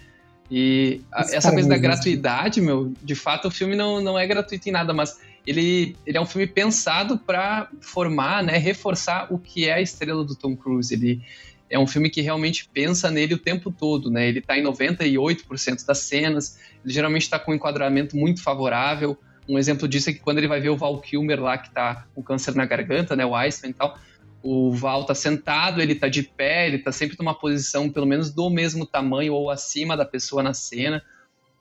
E 0.51 1.01
a, 1.11 1.21
essa 1.21 1.51
coisa 1.51 1.67
da 1.67 1.77
gratuidade, 1.77 2.61
meu, 2.61 2.93
de 3.01 3.15
fato 3.15 3.47
o 3.47 3.51
filme 3.51 3.75
não, 3.75 4.01
não 4.01 4.19
é 4.19 4.27
gratuito 4.27 4.69
em 4.69 4.71
nada, 4.71 4.93
mas 4.93 5.19
ele, 5.47 5.95
ele 6.05 6.17
é 6.17 6.21
um 6.21 6.25
filme 6.25 6.45
pensado 6.47 7.17
para 7.17 7.69
formar, 7.81 8.43
né, 8.43 8.57
reforçar 8.57 9.27
o 9.33 9.37
que 9.37 9.67
é 9.67 9.73
a 9.73 9.81
estrela 9.81 10.23
do 10.23 10.35
Tom 10.35 10.55
Cruise. 10.55 10.93
Ele 10.93 11.21
é 11.69 11.79
um 11.79 11.87
filme 11.87 12.09
que 12.09 12.21
realmente 12.21 12.69
pensa 12.71 13.09
nele 13.09 13.33
o 13.33 13.37
tempo 13.37 13.71
todo, 13.71 14.11
né? 14.11 14.27
Ele 14.27 14.39
está 14.39 14.57
em 14.57 14.63
98% 14.63 15.85
das 15.85 15.99
cenas, 15.99 16.59
ele 16.83 16.93
geralmente 16.93 17.23
está 17.23 17.39
com 17.39 17.51
um 17.51 17.55
enquadramento 17.55 18.15
muito 18.15 18.43
favorável. 18.43 19.17
Um 19.47 19.57
exemplo 19.57 19.87
disso 19.87 20.09
é 20.09 20.13
que 20.13 20.19
quando 20.19 20.37
ele 20.37 20.47
vai 20.47 20.61
ver 20.61 20.69
o 20.69 20.77
Val 20.77 20.99
Kilmer 21.01 21.41
lá, 21.41 21.57
que 21.57 21.69
tá 21.71 22.05
com 22.15 22.23
câncer 22.23 22.55
na 22.55 22.65
garganta, 22.65 23.15
né, 23.15 23.25
o 23.25 23.35
Iceman 23.35 23.71
e 23.71 23.73
tal, 23.73 23.97
o 24.41 24.71
Val 24.73 25.05
tá 25.05 25.15
sentado, 25.15 25.81
ele 25.81 25.95
tá 25.95 26.07
de 26.07 26.23
pé, 26.23 26.67
ele 26.67 26.79
tá 26.79 26.91
sempre 26.91 27.15
numa 27.19 27.33
posição 27.33 27.89
pelo 27.89 28.05
menos 28.05 28.31
do 28.31 28.49
mesmo 28.49 28.85
tamanho 28.85 29.33
ou 29.33 29.49
acima 29.49 29.95
da 29.95 30.05
pessoa 30.05 30.43
na 30.43 30.53
cena. 30.53 31.01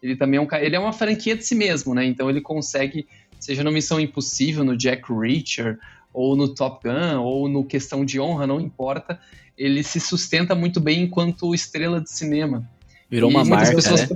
Ele 0.03 0.17
também 0.17 0.39
é 0.39 0.41
um 0.41 0.49
ele 0.61 0.75
é 0.75 0.79
uma 0.81 0.93
franquia 0.93 1.37
de 1.37 1.45
si 1.45 1.55
mesmo, 1.55 1.95
né? 1.95 2.05
Então 2.05 2.29
ele 2.29 2.41
consegue, 2.41 3.07
seja 3.39 3.63
no 3.63 3.71
Missão 3.71 4.01
Impossível, 4.01 4.65
no 4.65 4.77
Jack 4.77 5.13
Reacher, 5.13 5.79
ou 6.13 6.37
no 6.37 6.53
Top 6.53 6.87
Gun, 6.87 7.21
ou 7.21 7.49
no 7.49 7.65
Questão 7.65 8.05
de 8.05 8.21
Honra, 8.21 8.47
não 8.47 8.61
importa, 8.61 9.19
ele 9.57 9.83
se 9.83 10.01
sustenta 10.01 10.55
muito 10.55 10.81
bem 10.81 11.03
enquanto 11.03 11.55
estrela 11.55 12.01
de 12.01 12.11
cinema. 12.11 12.69
Virou 13.09 13.31
uma 13.31 13.45
marca, 13.45 13.75
pessoas 13.75 14.01
né? 14.01 14.07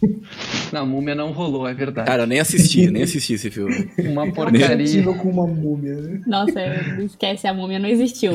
na 0.72 0.84
múmia. 0.84 1.14
Não 1.14 1.32
rolou, 1.32 1.66
é 1.66 1.74
verdade. 1.74 2.06
Cara, 2.06 2.22
eu 2.22 2.26
nem 2.26 2.40
assisti, 2.40 2.90
nem 2.90 3.02
assisti 3.02 3.34
esse 3.34 3.50
filme. 3.50 3.90
Uma 3.98 4.30
porcaria. 4.32 5.02
com 5.02 5.30
uma 5.30 5.46
múmia, 5.46 5.94
né? 5.96 6.20
Nossa, 6.26 6.60
esquece, 7.02 7.46
a 7.46 7.54
múmia 7.54 7.78
não 7.78 7.88
existiu. 7.88 8.32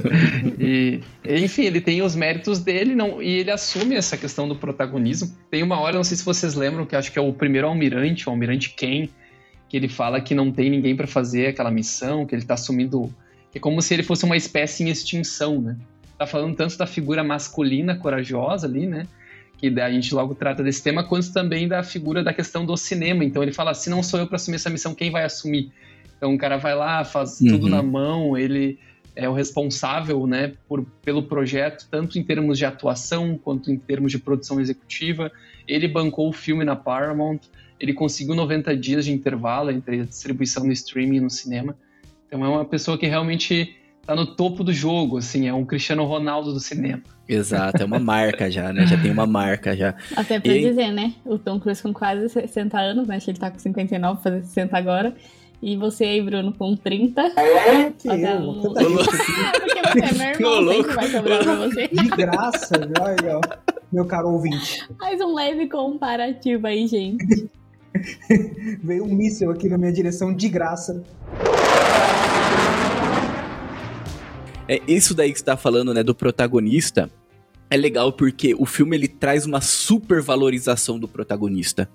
e, 0.58 1.00
enfim, 1.24 1.62
ele 1.62 1.80
tem 1.80 2.02
os 2.02 2.14
méritos 2.14 2.60
dele 2.60 2.94
não, 2.94 3.22
e 3.22 3.40
ele 3.40 3.50
assume 3.50 3.94
essa 3.94 4.16
questão 4.16 4.48
do 4.48 4.56
protagonismo. 4.56 5.32
Tem 5.50 5.62
uma 5.62 5.78
hora, 5.78 5.96
não 5.96 6.04
sei 6.04 6.16
se 6.16 6.24
vocês 6.24 6.54
lembram, 6.54 6.86
que 6.86 6.96
acho 6.96 7.12
que 7.12 7.18
é 7.18 7.22
o 7.22 7.32
primeiro 7.32 7.66
almirante, 7.66 8.28
o 8.28 8.30
almirante 8.30 8.70
Ken, 8.70 9.08
que 9.68 9.76
ele 9.76 9.88
fala 9.88 10.20
que 10.20 10.34
não 10.34 10.50
tem 10.50 10.70
ninguém 10.70 10.96
para 10.96 11.06
fazer 11.06 11.48
aquela 11.48 11.70
missão, 11.70 12.26
que 12.26 12.34
ele 12.34 12.44
tá 12.44 12.54
assumindo. 12.54 13.14
Que 13.50 13.58
é 13.58 13.60
como 13.60 13.80
se 13.80 13.94
ele 13.94 14.02
fosse 14.02 14.24
uma 14.24 14.36
espécie 14.36 14.84
em 14.84 14.88
extinção, 14.88 15.60
né? 15.60 15.76
Tá 16.18 16.26
falando 16.26 16.54
tanto 16.54 16.78
da 16.78 16.86
figura 16.86 17.24
masculina 17.24 17.96
corajosa 17.96 18.66
ali, 18.66 18.86
né? 18.86 19.06
Que 19.56 19.68
a 19.80 19.90
gente 19.90 20.14
logo 20.14 20.34
trata 20.34 20.62
desse 20.62 20.82
tema, 20.82 21.04
quanto 21.04 21.32
também 21.32 21.66
da 21.66 21.82
figura 21.82 22.22
da 22.22 22.32
questão 22.32 22.64
do 22.66 22.76
cinema. 22.76 23.24
Então 23.24 23.42
ele 23.42 23.52
fala: 23.52 23.74
se 23.74 23.88
não 23.88 24.02
sou 24.02 24.20
eu 24.20 24.26
para 24.26 24.36
assumir 24.36 24.56
essa 24.56 24.70
missão, 24.70 24.94
quem 24.94 25.10
vai 25.10 25.24
assumir? 25.24 25.72
Então 26.16 26.34
o 26.34 26.38
cara 26.38 26.56
vai 26.56 26.74
lá, 26.74 27.04
faz 27.04 27.40
uhum. 27.40 27.48
tudo 27.48 27.68
na 27.68 27.82
mão, 27.82 28.36
ele 28.36 28.78
é 29.16 29.28
o 29.28 29.32
responsável 29.32 30.26
né, 30.26 30.54
por, 30.68 30.84
pelo 31.02 31.22
projeto, 31.22 31.86
tanto 31.90 32.18
em 32.18 32.22
termos 32.22 32.58
de 32.58 32.64
atuação 32.64 33.38
quanto 33.38 33.70
em 33.70 33.76
termos 33.76 34.10
de 34.10 34.18
produção 34.18 34.60
executiva. 34.60 35.30
Ele 35.68 35.86
bancou 35.86 36.28
o 36.28 36.32
filme 36.32 36.64
na 36.64 36.74
Paramount, 36.74 37.40
ele 37.78 37.92
conseguiu 37.92 38.34
90 38.34 38.76
dias 38.76 39.04
de 39.04 39.12
intervalo 39.12 39.70
entre 39.70 40.00
a 40.00 40.04
distribuição 40.04 40.64
no 40.64 40.72
streaming 40.72 41.16
e 41.16 41.20
no 41.20 41.30
cinema. 41.30 41.76
Então 42.26 42.44
é 42.44 42.48
uma 42.48 42.64
pessoa 42.64 42.98
que 42.98 43.06
realmente 43.06 43.76
tá 44.06 44.14
no 44.14 44.26
topo 44.26 44.62
do 44.62 44.72
jogo, 44.72 45.18
assim, 45.18 45.48
é 45.48 45.54
um 45.54 45.64
Cristiano 45.64 46.04
Ronaldo 46.04 46.52
do 46.52 46.60
cinema. 46.60 47.02
Exato, 47.28 47.82
é 47.82 47.86
uma 47.86 47.98
marca 47.98 48.50
já, 48.50 48.72
né? 48.72 48.86
Já 48.86 49.00
tem 49.00 49.10
uma 49.10 49.26
marca 49.26 49.76
já. 49.76 49.94
Até 50.14 50.38
pra 50.38 50.52
e... 50.52 50.68
dizer, 50.68 50.90
né? 50.92 51.14
O 51.24 51.38
Tom 51.38 51.58
Cruise 51.58 51.82
com 51.82 51.92
quase 51.92 52.28
60 52.28 52.78
anos, 52.78 53.08
né? 53.08 53.16
Acho 53.16 53.26
que 53.26 53.30
ele 53.30 53.38
tá 53.38 53.50
com 53.50 53.58
59, 53.58 54.22
fazer 54.22 54.42
60 54.42 54.76
agora. 54.76 55.14
E 55.62 55.76
você 55.76 56.04
aí, 56.04 56.20
Bruno, 56.20 56.52
com 56.52 56.76
30. 56.76 57.22
É, 57.22 57.90
que 57.90 58.08
eu, 58.08 58.14
um... 58.14 58.60
Porque 58.60 58.84
você 58.84 60.04
é 60.04 60.12
meu 60.12 60.60
irmão, 60.60 60.74
sempre 60.74 60.94
vai 60.94 61.08
sobrar 61.08 61.42
pra 61.42 61.54
você. 61.56 61.88
De 61.88 62.08
graça, 62.08 62.74
olha, 63.00 63.40
meu 63.90 64.04
caro 64.04 64.28
ouvinte. 64.28 64.86
Faz 64.98 65.18
um 65.22 65.34
leve 65.34 65.66
comparativo 65.66 66.66
aí, 66.66 66.86
gente. 66.86 67.48
Veio 68.84 69.04
um 69.04 69.14
míssil 69.14 69.50
aqui 69.50 69.68
na 69.68 69.78
minha 69.78 69.92
direção 69.92 70.34
de 70.34 70.48
graça. 70.50 71.02
É, 74.66 74.80
isso 74.88 75.14
daí 75.14 75.30
que 75.32 75.38
você 75.38 75.44
tá 75.44 75.56
falando, 75.56 75.92
né, 75.92 76.02
do 76.02 76.14
protagonista, 76.14 77.10
é 77.68 77.76
legal 77.76 78.12
porque 78.12 78.54
o 78.54 78.64
filme 78.64 78.96
ele 78.96 79.08
traz 79.08 79.44
uma 79.44 79.60
supervalorização 79.60 80.98
do 80.98 81.06
protagonista. 81.06 81.88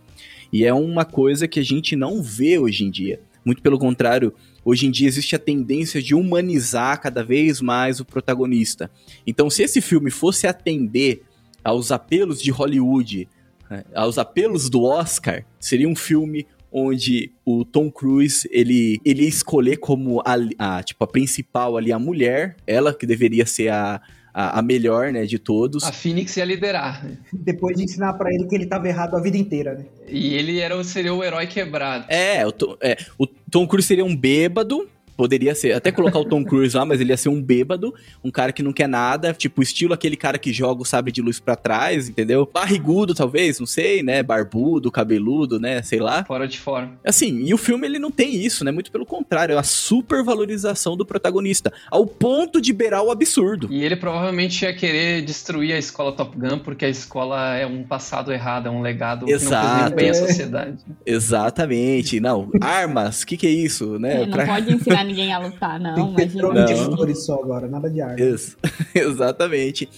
E 0.54 0.66
é 0.66 0.74
uma 0.74 1.04
coisa 1.06 1.48
que 1.48 1.60
a 1.60 1.64
gente 1.64 1.96
não 1.96 2.22
vê 2.22 2.60
hoje 2.60 2.84
em 2.84 2.92
dia. 2.92 3.22
Muito 3.44 3.62
pelo 3.62 3.80
contrário, 3.80 4.34
hoje 4.64 4.86
em 4.86 4.92
dia 4.92 5.08
existe 5.08 5.36
a 5.36 5.40
tendência 5.40 6.02
de 6.02 6.14
humanizar 6.14 7.02
cada 7.02 7.24
vez 7.24 7.60
mais 7.60 8.00
o 8.00 8.06
protagonista. 8.06 8.92
Então, 9.26 9.50
se 9.50 9.64
esse 9.64 9.82
filme 9.82 10.12
fosse 10.12 10.46
atender 10.46 11.24
aos 11.64 11.92
apelos 11.92 12.42
de 12.42 12.52
Hollywood, 12.52 13.28
né, 13.70 13.84
aos 13.96 14.18
apelos 14.18 14.70
do 14.70 14.84
Oscar, 14.84 15.44
seria 15.60 15.88
um 15.88 15.96
filme 15.96 16.46
onde 16.72 17.32
o 17.46 17.66
Tom 17.66 17.92
Cruise, 17.92 18.48
ele, 18.52 19.00
ele 19.04 19.24
ia 19.24 19.30
escolher 19.30 19.78
como 19.78 20.22
a, 20.22 20.36
a, 20.58 20.84
tipo, 20.84 21.04
a 21.04 21.08
principal 21.08 21.78
ali, 21.78 21.92
a 21.92 22.00
mulher, 22.00 22.56
ela 22.66 22.94
que 22.94 23.06
deveria 23.06 23.46
ser 23.46 23.70
a, 23.70 24.02
a, 24.34 24.60
a, 24.60 24.62
melhor, 24.62 25.12
né, 25.12 25.26
de 25.26 25.40
todos. 25.40 25.84
A 25.84 25.92
Phoenix 25.92 26.38
ia 26.38 26.46
liderar. 26.46 27.06
Depois 27.34 27.78
de 27.78 27.84
ensinar 27.84 28.14
para 28.14 28.34
ele 28.34 28.48
que 28.48 28.56
ele 28.56 28.66
estava 28.66 28.88
errado 28.88 29.16
a 29.16 29.22
vida 29.22 29.38
inteira, 29.38 29.74
né? 29.74 29.86
E 30.08 30.34
ele 30.34 30.60
era, 30.60 30.82
seria 30.84 31.14
o 31.14 31.24
herói 31.24 31.48
quebrado. 31.48 32.06
É, 32.08 32.46
o, 32.46 32.54
é, 32.82 32.98
o 33.18 33.28
Tom 33.28 33.68
Cruise 33.68 33.88
seria 33.88 34.06
um 34.06 34.16
bêbado, 34.16 34.88
Poderia 35.20 35.54
ser, 35.54 35.74
até 35.74 35.92
colocar 35.92 36.18
o 36.18 36.24
Tom 36.24 36.46
Cruise 36.46 36.78
lá, 36.78 36.86
mas 36.86 37.02
ele 37.02 37.10
ia 37.10 37.18
ser 37.18 37.28
um 37.28 37.42
bêbado, 37.42 37.94
um 38.24 38.32
cara 38.32 38.54
que 38.54 38.64
não 38.64 38.72
quer 38.72 38.88
nada, 38.88 39.34
tipo, 39.34 39.62
estilo 39.62 39.94
aquele 39.94 40.16
cara 40.16 40.38
que 40.38 40.54
joga 40.54 40.82
o 40.82 40.86
sabre 40.86 41.12
de 41.12 41.22
luz 41.22 41.42
para 41.42 41.58
trás, 41.58 42.08
entendeu? 42.08 42.50
Barrigudo, 42.54 43.14
talvez, 43.14 43.60
não 43.60 43.68
sei, 43.68 44.02
né? 44.02 44.24
Barbudo, 44.24 44.90
cabeludo, 44.90 45.60
né? 45.60 45.82
Sei 45.82 46.00
lá. 46.00 46.24
Fora 46.24 46.48
de 46.48 46.58
forma. 46.58 46.98
Assim, 47.04 47.44
e 47.44 47.54
o 47.54 47.58
filme 47.58 47.86
ele 47.86 48.00
não 48.00 48.10
tem 48.10 48.34
isso, 48.34 48.64
né? 48.64 48.72
Muito 48.72 48.94
pelo 48.94 49.06
contrário, 49.06 49.56
é 49.56 49.58
a 49.58 49.64
supervalorização 49.64 50.96
do 50.96 51.06
protagonista, 51.06 51.74
ao 51.92 52.08
ponto 52.08 52.62
de 52.62 52.72
beirar 52.72 53.04
o 53.04 53.12
absurdo. 53.12 53.68
E 53.70 53.84
ele 53.84 53.98
provavelmente 53.98 54.64
ia 54.64 54.74
querer 54.74 55.22
destruir 55.22 55.74
a 55.74 55.78
escola 55.78 56.14
Top 56.14 56.34
Gun, 56.38 56.60
porque 56.60 56.86
a 56.86 56.90
escola 56.90 57.58
é 57.58 57.66
um 57.66 57.84
passado 57.84 58.32
errado, 58.32 58.68
é 58.68 58.72
um 58.72 58.82
legado 58.82 59.30
Exato. 59.30 59.98
que 59.98 60.02
não 60.02 60.12
à 60.12 60.14
sociedade. 60.14 60.78
Exatamente. 61.06 62.22
Não, 62.22 62.50
armas, 62.62 63.24
o 63.24 63.28
que, 63.28 63.36
que 63.36 63.48
é 63.48 63.52
isso, 63.52 64.00
né? 64.00 64.22
É, 64.22 64.26
não 64.26 64.32
pra... 64.32 64.46
pode 64.46 64.74
ensinar 64.74 65.04
ninguém 65.10 65.34
a 65.34 65.40
lutar, 65.40 65.80
não. 65.80 66.14
Tem 66.14 66.28
que 66.28 66.36
ter 66.36 66.42
não. 66.42 66.66
de 66.66 66.76
flores 66.76 67.26
só 67.26 67.36
agora, 67.36 67.68
nada 67.68 67.90
de 67.90 68.00
arma. 68.00 68.20
Isso, 68.22 68.56
exatamente. 68.94 69.90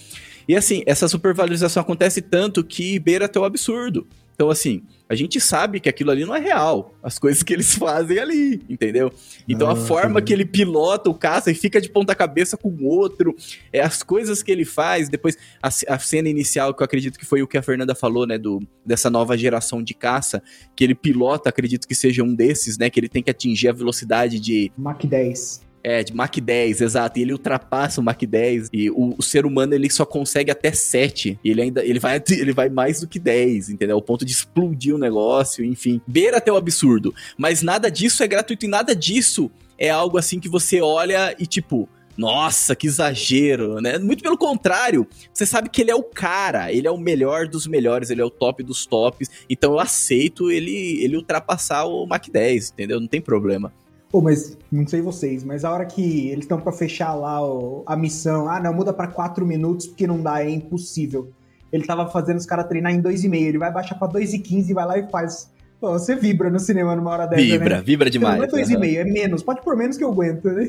E 0.48 0.56
assim, 0.56 0.82
essa 0.86 1.06
supervalorização 1.06 1.82
acontece 1.82 2.20
tanto 2.20 2.64
que 2.64 2.98
beira 2.98 3.26
até 3.26 3.38
o 3.38 3.44
absurdo. 3.44 4.06
Então, 4.42 4.50
assim, 4.50 4.82
a 5.08 5.14
gente 5.14 5.40
sabe 5.40 5.78
que 5.78 5.88
aquilo 5.88 6.10
ali 6.10 6.24
não 6.24 6.34
é 6.34 6.40
real. 6.40 6.96
As 7.00 7.16
coisas 7.16 7.44
que 7.44 7.52
eles 7.52 7.74
fazem 7.78 8.18
ali, 8.18 8.60
entendeu? 8.68 9.12
Então, 9.48 9.68
ah, 9.68 9.74
a 9.74 9.76
forma 9.76 10.18
sim. 10.18 10.26
que 10.26 10.32
ele 10.32 10.44
pilota 10.44 11.08
o 11.08 11.14
caça 11.14 11.48
e 11.48 11.54
fica 11.54 11.80
de 11.80 11.88
ponta 11.88 12.12
cabeça 12.12 12.56
com 12.56 12.68
o 12.68 12.84
outro, 12.84 13.36
é 13.72 13.80
as 13.80 14.02
coisas 14.02 14.42
que 14.42 14.50
ele 14.50 14.64
faz. 14.64 15.08
Depois, 15.08 15.38
a, 15.62 15.68
a, 15.68 15.98
cena 16.00 16.28
inicial, 16.28 16.74
que 16.74 16.82
eu 16.82 16.84
acredito 16.84 17.20
que 17.20 17.24
foi 17.24 17.40
o 17.40 17.46
que 17.46 17.56
a 17.56 17.62
Fernanda 17.62 17.94
falou, 17.94 18.26
né? 18.26 18.36
Do, 18.36 18.58
dessa 18.84 19.08
nova 19.08 19.38
geração 19.38 19.80
de 19.80 19.94
caça, 19.94 20.42
que 20.74 20.82
ele 20.82 20.96
pilota, 20.96 21.50
acredito 21.50 21.86
que 21.86 21.94
seja 21.94 22.24
um 22.24 22.34
desses, 22.34 22.76
né? 22.76 22.90
Que 22.90 22.98
ele 22.98 23.08
tem 23.08 23.22
que 23.22 23.30
atingir 23.30 23.68
a 23.68 23.72
velocidade 23.72 24.40
de. 24.40 24.72
Mach 24.76 25.06
10. 25.06 25.71
É, 25.84 26.04
de 26.04 26.14
Mach 26.14 26.30
10, 26.40 26.80
exato. 26.80 27.18
E 27.18 27.22
ele 27.22 27.32
ultrapassa 27.32 28.00
o 28.00 28.04
Mach 28.04 28.20
10. 28.20 28.68
E 28.72 28.90
o, 28.90 29.14
o, 29.18 29.22
ser 29.22 29.44
humano, 29.44 29.74
ele 29.74 29.90
só 29.90 30.04
consegue 30.04 30.50
até 30.50 30.72
7. 30.72 31.38
E 31.42 31.50
ele 31.50 31.62
ainda 31.62 31.84
ele 31.84 31.98
vai, 31.98 32.22
ele 32.30 32.52
vai 32.52 32.68
mais 32.68 33.00
do 33.00 33.08
que 33.08 33.18
10, 33.18 33.70
entendeu? 33.70 33.96
Ao 33.96 34.02
ponto 34.02 34.24
de 34.24 34.32
explodir 34.32 34.94
o 34.94 34.98
negócio, 34.98 35.64
enfim. 35.64 36.00
Beira 36.06 36.36
até 36.36 36.52
o 36.52 36.56
absurdo. 36.56 37.14
Mas 37.36 37.62
nada 37.62 37.90
disso 37.90 38.22
é 38.22 38.28
gratuito 38.28 38.64
e 38.64 38.68
nada 38.68 38.94
disso 38.94 39.50
é 39.76 39.90
algo 39.90 40.18
assim 40.18 40.38
que 40.38 40.48
você 40.48 40.80
olha 40.80 41.34
e 41.38 41.46
tipo. 41.46 41.88
Nossa, 42.14 42.76
que 42.76 42.86
exagero, 42.86 43.80
né? 43.80 43.96
Muito 43.96 44.22
pelo 44.22 44.36
contrário, 44.36 45.06
você 45.32 45.46
sabe 45.46 45.70
que 45.70 45.80
ele 45.80 45.90
é 45.90 45.94
o 45.94 46.02
cara, 46.02 46.70
ele 46.70 46.86
é 46.86 46.90
o 46.90 46.98
melhor 46.98 47.48
dos 47.48 47.66
melhores, 47.66 48.10
ele 48.10 48.20
é 48.20 48.24
o 48.24 48.28
top 48.28 48.62
dos 48.62 48.84
tops, 48.84 49.30
então 49.48 49.72
eu 49.72 49.80
aceito 49.80 50.50
ele 50.50 51.02
ele 51.02 51.16
ultrapassar 51.16 51.86
o 51.86 52.06
Mach 52.06 52.28
10, 52.30 52.72
entendeu? 52.72 53.00
Não 53.00 53.06
tem 53.06 53.18
problema. 53.18 53.72
Pô, 54.12 54.20
mas 54.20 54.58
não 54.70 54.86
sei 54.86 55.00
vocês, 55.00 55.42
mas 55.42 55.64
a 55.64 55.70
hora 55.70 55.86
que 55.86 56.28
eles 56.28 56.44
estão 56.44 56.60
para 56.60 56.70
fechar 56.70 57.14
lá 57.14 57.42
o, 57.42 57.82
a 57.86 57.96
missão, 57.96 58.46
ah, 58.46 58.60
não, 58.60 58.74
muda 58.74 58.92
para 58.92 59.06
quatro 59.06 59.46
minutos 59.46 59.86
porque 59.86 60.06
não 60.06 60.22
dá, 60.22 60.44
é 60.44 60.50
impossível. 60.50 61.32
Ele 61.72 61.86
tava 61.86 62.06
fazendo 62.10 62.36
os 62.36 62.44
caras 62.44 62.68
treinar 62.68 62.92
em 62.92 63.00
dois 63.00 63.24
e 63.24 63.28
meio, 63.28 63.48
ele 63.48 63.56
vai 63.56 63.72
baixar 63.72 63.94
para 63.94 64.08
dois 64.08 64.34
e 64.34 64.38
quinze, 64.38 64.74
vai 64.74 64.84
lá 64.84 64.98
e 64.98 65.08
faz. 65.08 65.50
Pô, 65.80 65.92
você 65.92 66.14
vibra 66.14 66.50
no 66.50 66.60
cinema 66.60 66.94
numa 66.94 67.10
hora 67.10 67.26
dessa, 67.26 67.40
Vibra, 67.40 67.76
né? 67.78 67.82
vibra 67.82 68.10
demais. 68.10 68.36
Não 68.36 68.44
é 68.44 68.48
dois 68.48 68.68
uhum. 68.68 68.74
e 68.74 68.78
meio, 68.78 69.00
é 69.00 69.04
menos, 69.04 69.42
pode 69.42 69.62
por 69.62 69.74
menos 69.74 69.96
que 69.96 70.04
eu 70.04 70.10
aguento, 70.10 70.44
né? 70.44 70.68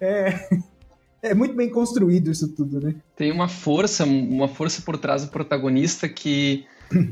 é, 0.00 0.48
é 1.22 1.34
muito 1.34 1.54
bem 1.54 1.68
construído 1.68 2.30
isso 2.30 2.48
tudo, 2.48 2.80
né? 2.80 2.94
Tem 3.14 3.30
uma 3.30 3.46
força, 3.46 4.04
uma 4.04 4.48
força 4.48 4.80
por 4.80 4.96
trás 4.96 5.22
do 5.22 5.30
protagonista 5.30 6.08
que 6.08 6.64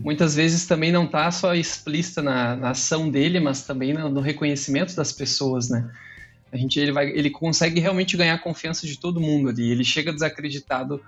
muitas 0.02 0.34
vezes 0.34 0.66
também 0.66 0.92
não 0.92 1.04
está 1.04 1.30
só 1.30 1.54
explícita 1.54 2.22
na, 2.22 2.56
na, 2.56 2.70
ação 2.70 3.08
dele, 3.08 3.40
mas 3.40 3.62
também 3.62 3.92
no, 3.92 4.08
no, 4.08 4.20
reconhecimento 4.20 4.94
das 4.94 5.12
pessoas, 5.12 5.68
né? 5.68 5.90
A 6.52 6.56
gente, 6.56 6.78
ele, 6.80 6.92
vai, 6.92 7.08
ele 7.10 7.30
consegue 7.30 7.80
realmente 7.80 8.16
ganhar 8.16 8.34
a 8.34 8.38
confiança 8.38 8.86
de 8.86 8.98
todo 8.98 9.20
mundo 9.20 9.50
ali. 9.50 9.70
Ele 9.70 9.84
chega 9.84 10.12
desacreditado. 10.12 11.00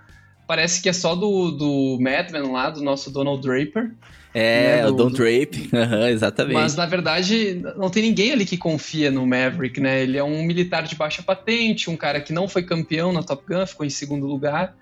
Parece 0.47 0.81
que 0.81 0.89
é 0.89 0.93
só 0.93 1.17
do, 1.17 1.51
do 1.51 1.99
Madman 2.01 2.53
lá, 2.53 2.71
do 2.71 2.83
nosso 2.83 3.11
Donald 3.11 3.43
Draper. 3.43 3.91
É, 4.35 4.77
né, 4.77 4.83
do, 4.87 4.93
o 4.93 4.97
Don 4.97 5.11
Drape, 5.11 5.69
uhum, 5.73 6.07
exatamente. 6.09 6.55
Mas 6.55 6.75
na 6.75 6.87
verdade, 6.87 7.63
não 7.77 7.91
tem 7.91 8.03
ninguém 8.03 8.33
ali 8.33 8.47
que 8.47 8.57
confia 8.57 9.11
no 9.11 9.27
Maverick, 9.27 9.79
né? 9.81 10.03
Ele 10.03 10.17
é 10.17 10.25
um 10.25 10.43
militar 10.43 10.85
de 10.85 10.95
baixa 10.95 11.23
patente, 11.23 11.91
um 11.91 11.97
cara 11.97 12.21
que 12.21 12.33
não 12.33 12.49
foi 12.49 12.63
campeão 12.63 13.13
na 13.13 13.23
Top 13.23 13.45
Gun, 13.47 13.67
ficou 13.67 13.85
em 13.85 13.91
segundo 13.91 14.27
lugar. 14.27 14.75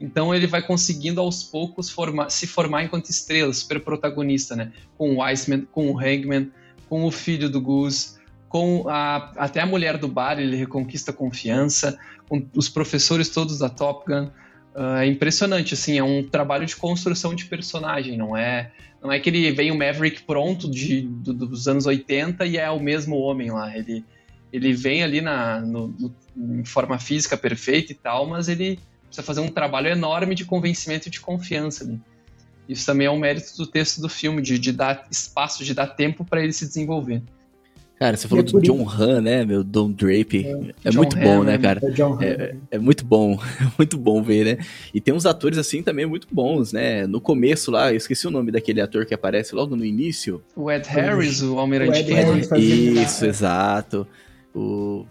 Então 0.00 0.34
ele 0.34 0.46
vai 0.46 0.62
conseguindo 0.62 1.20
aos 1.20 1.42
poucos 1.42 1.90
formar, 1.90 2.30
se 2.30 2.46
formar 2.46 2.84
enquanto 2.84 3.10
estrela, 3.10 3.52
super 3.52 3.80
protagonista, 3.80 4.56
né? 4.56 4.72
Com 4.96 5.16
o 5.16 5.22
Iceman, 5.22 5.66
com 5.70 5.90
o 5.90 5.98
Hangman, 5.98 6.50
com 6.88 7.04
o 7.04 7.10
filho 7.10 7.50
do 7.50 7.60
Goose, 7.60 8.18
com 8.48 8.88
a, 8.88 9.30
até 9.36 9.60
a 9.60 9.66
mulher 9.66 9.98
do 9.98 10.08
bar, 10.08 10.40
ele 10.40 10.56
reconquista 10.56 11.12
confiança, 11.12 11.98
com 12.28 12.44
os 12.56 12.68
professores 12.68 13.28
todos 13.28 13.58
da 13.58 13.68
Top 13.68 14.04
Gun. 14.06 14.28
Uh, 14.74 14.96
é 15.00 15.06
impressionante, 15.06 15.74
assim, 15.74 15.98
é 15.98 16.02
um 16.02 16.26
trabalho 16.26 16.64
de 16.64 16.76
construção 16.76 17.34
de 17.34 17.44
personagem, 17.44 18.16
não 18.16 18.36
é 18.36 18.72
não 19.02 19.10
é 19.10 19.18
que 19.18 19.30
ele 19.30 19.50
vem 19.52 19.70
o 19.70 19.78
Maverick 19.78 20.22
pronto 20.24 20.70
de, 20.70 21.00
do, 21.00 21.32
dos 21.32 21.66
anos 21.66 21.86
80 21.86 22.44
e 22.44 22.58
é 22.58 22.70
o 22.70 22.78
mesmo 22.78 23.16
homem 23.16 23.50
lá, 23.50 23.74
ele, 23.74 24.04
ele 24.52 24.74
vem 24.74 25.02
ali 25.02 25.20
na, 25.22 25.58
no, 25.60 25.88
no, 25.88 26.14
em 26.60 26.64
forma 26.64 26.98
física 26.98 27.36
perfeita 27.36 27.92
e 27.92 27.94
tal, 27.94 28.26
mas 28.26 28.48
ele 28.48 28.78
precisa 29.10 29.26
fazer 29.26 29.40
um 29.40 29.48
trabalho 29.48 29.88
enorme 29.88 30.34
de 30.34 30.44
convencimento 30.44 31.08
e 31.08 31.10
de 31.10 31.20
confiança 31.20 31.84
ali. 31.84 32.00
Isso 32.68 32.86
também 32.86 33.08
é 33.08 33.10
um 33.10 33.18
mérito 33.18 33.56
do 33.56 33.66
texto 33.66 34.00
do 34.00 34.08
filme, 34.08 34.40
de, 34.40 34.58
de 34.58 34.72
dar 34.72 35.06
espaço, 35.10 35.64
de 35.64 35.74
dar 35.74 35.88
tempo 35.88 36.24
para 36.24 36.42
ele 36.42 36.52
se 36.52 36.64
desenvolver. 36.66 37.20
Cara, 37.98 38.16
você 38.16 38.26
falou 38.28 38.42
é 38.42 38.46
do 38.46 38.62
John 38.62 38.88
Han, 38.88 39.20
né, 39.20 39.44
meu? 39.44 39.62
Don 39.62 39.90
Drape. 39.90 40.46
É, 40.46 40.88
é 40.88 40.92
muito 40.92 41.18
Han, 41.18 41.20
bom, 41.20 41.42
né, 41.42 41.58
cara? 41.58 41.80
É, 41.84 42.24
é, 42.24 42.56
é, 42.70 42.78
muito 42.78 43.04
bom. 43.04 43.38
É 43.60 43.70
muito 43.76 43.98
bom 43.98 44.22
ver, 44.22 44.44
né? 44.44 44.64
E 44.94 45.00
tem 45.00 45.12
uns 45.12 45.26
atores, 45.26 45.58
assim, 45.58 45.82
também 45.82 46.06
muito 46.06 46.26
bons, 46.30 46.72
né? 46.72 47.06
No 47.06 47.20
começo 47.20 47.70
lá, 47.70 47.92
eu 47.92 47.96
esqueci 47.96 48.26
o 48.26 48.30
nome 48.30 48.50
daquele 48.50 48.80
ator 48.80 49.04
que 49.04 49.12
aparece 49.12 49.54
logo 49.54 49.76
no 49.76 49.84
início. 49.84 50.42
O 50.56 50.70
Ed 50.70 50.88
Harris, 50.88 51.42
o 51.42 51.58
Almirante 51.58 52.04
Kennedy. 52.04 53.02
Isso, 53.02 53.26
exato. 53.26 54.06
O 54.54 55.04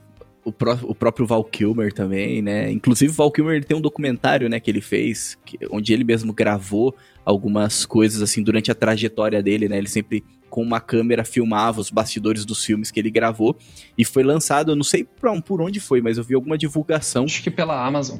o, 0.50 0.52
pró 0.52 0.78
o 0.84 0.94
próprio 0.94 1.26
Val 1.26 1.44
Kilmer 1.44 1.94
também, 1.94 2.42
né? 2.42 2.72
Inclusive, 2.72 3.12
o 3.12 3.16
Val 3.16 3.32
Kilmer 3.32 3.64
tem 3.64 3.78
um 3.78 3.82
documentário, 3.82 4.50
né, 4.50 4.60
que 4.60 4.70
ele 4.70 4.82
fez, 4.82 5.38
que, 5.46 5.58
onde 5.72 5.94
ele 5.94 6.04
mesmo 6.04 6.34
gravou 6.34 6.96
algumas 7.24 7.86
coisas, 7.86 8.22
assim, 8.22 8.44
durante 8.44 8.72
a 8.72 8.76
trajetória 8.76 9.42
dele, 9.42 9.70
né? 9.70 9.78
Ele 9.78 9.88
sempre, 9.88 10.24
com 10.50 10.62
uma 10.62 10.80
câmera, 10.80 11.24
filmava 11.24 11.80
os 11.80 11.90
bastidores 11.90 12.44
dos 12.44 12.64
filmes 12.66 12.92
que 12.92 13.00
ele 13.00 13.12
gravou. 13.12 13.56
E 13.98 14.04
foi 14.04 14.24
lançado, 14.24 14.72
eu 14.72 14.76
não 14.76 14.84
sei 14.84 15.04
por, 15.04 15.62
onde 15.62 15.80
foi, 15.80 16.02
mas 16.02 16.18
eu 16.18 16.24
vi 16.24 16.36
alguma 16.36 16.58
divulgação. 16.58 17.26
Acho 17.26 17.44
que 17.44 17.52
pela 17.52 17.86
Amazon. 17.86 18.20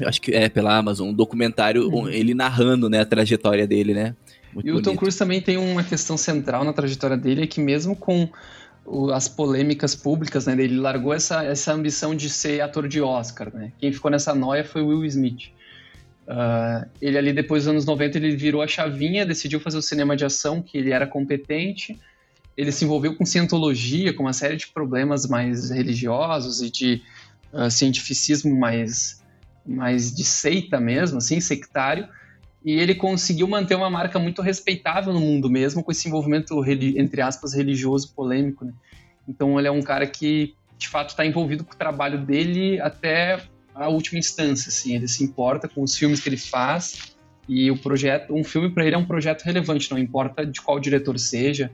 Eu 0.00 0.08
acho 0.08 0.20
que 0.20 0.32
é, 0.32 0.48
pela 0.48 0.76
Amazon. 0.76 1.10
Um 1.10 1.14
documentário, 1.14 1.88
uhum. 1.88 2.08
ele 2.08 2.34
narrando, 2.34 2.88
né, 2.88 3.00
a 3.00 3.06
trajetória 3.06 3.66
dele, 3.66 3.92
né? 3.92 4.16
Muito 4.54 4.66
e 4.66 4.70
bonito. 4.70 4.88
o 4.88 4.90
Tom 4.90 4.96
Cruise 4.96 5.18
também 5.18 5.40
tem 5.42 5.58
uma 5.58 5.84
questão 5.84 6.16
central 6.16 6.64
na 6.64 6.72
trajetória 6.72 7.16
dele, 7.16 7.42
é 7.42 7.46
que 7.46 7.60
mesmo 7.60 7.94
com 7.94 8.26
as 9.12 9.28
polêmicas 9.28 9.94
públicas, 9.94 10.46
né? 10.46 10.52
Ele 10.52 10.76
largou 10.78 11.12
essa, 11.12 11.44
essa 11.44 11.72
ambição 11.72 12.14
de 12.14 12.30
ser 12.30 12.60
ator 12.60 12.86
de 12.86 13.00
Oscar, 13.00 13.52
né? 13.52 13.72
Quem 13.78 13.92
ficou 13.92 14.10
nessa 14.10 14.34
noia 14.34 14.64
foi 14.64 14.82
Will 14.82 15.04
Smith. 15.04 15.50
Uh, 16.26 16.88
ele 17.00 17.18
ali, 17.18 17.32
depois 17.32 17.64
dos 17.64 17.70
anos 17.70 17.84
90, 17.84 18.18
ele 18.18 18.36
virou 18.36 18.62
a 18.62 18.66
chavinha, 18.66 19.26
decidiu 19.26 19.60
fazer 19.60 19.78
o 19.78 19.82
cinema 19.82 20.16
de 20.16 20.24
ação, 20.24 20.62
que 20.62 20.78
ele 20.78 20.92
era 20.92 21.06
competente. 21.06 21.98
Ele 22.56 22.72
se 22.72 22.84
envolveu 22.84 23.14
com 23.16 23.26
cientologia, 23.26 24.12
com 24.14 24.22
uma 24.22 24.32
série 24.32 24.56
de 24.56 24.68
problemas 24.68 25.26
mais 25.26 25.70
religiosos 25.70 26.62
e 26.62 26.70
de 26.70 27.02
uh, 27.52 27.70
cientificismo 27.70 28.54
mais, 28.54 29.22
mais 29.64 30.14
de 30.14 30.24
seita 30.24 30.80
mesmo, 30.80 31.18
assim, 31.18 31.40
sectário 31.40 32.08
e 32.66 32.80
ele 32.80 32.96
conseguiu 32.96 33.46
manter 33.46 33.76
uma 33.76 33.88
marca 33.88 34.18
muito 34.18 34.42
respeitável 34.42 35.12
no 35.12 35.20
mundo 35.20 35.48
mesmo, 35.48 35.84
com 35.84 35.92
esse 35.92 36.08
envolvimento, 36.08 36.64
entre 36.66 37.22
aspas, 37.22 37.54
religioso 37.54 38.12
polêmico. 38.12 38.64
Né? 38.64 38.72
Então 39.28 39.56
ele 39.56 39.68
é 39.68 39.70
um 39.70 39.80
cara 39.80 40.04
que, 40.04 40.56
de 40.76 40.88
fato, 40.88 41.10
está 41.10 41.24
envolvido 41.24 41.62
com 41.62 41.72
o 41.72 41.76
trabalho 41.76 42.26
dele 42.26 42.80
até 42.80 43.40
a 43.72 43.88
última 43.88 44.18
instância. 44.18 44.68
Assim. 44.68 44.96
Ele 44.96 45.06
se 45.06 45.22
importa 45.22 45.68
com 45.68 45.80
os 45.80 45.96
filmes 45.96 46.18
que 46.18 46.28
ele 46.28 46.36
faz 46.36 47.14
e 47.48 47.70
o 47.70 47.78
projeto, 47.78 48.34
um 48.34 48.42
filme 48.42 48.68
para 48.68 48.84
ele 48.84 48.96
é 48.96 48.98
um 48.98 49.06
projeto 49.06 49.44
relevante, 49.44 49.88
não 49.88 49.98
importa 49.98 50.44
de 50.44 50.60
qual 50.60 50.80
diretor 50.80 51.16
seja 51.20 51.70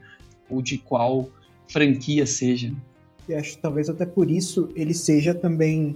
ou 0.47 0.61
de 0.61 0.77
qual 0.77 1.27
franquia 1.67 2.27
seja. 2.27 2.71
E 3.27 3.33
acho 3.33 3.57
talvez 3.57 3.89
até 3.89 4.05
por 4.05 4.29
isso 4.29 4.69
ele 4.75 4.93
seja 4.93 5.33
também 5.33 5.95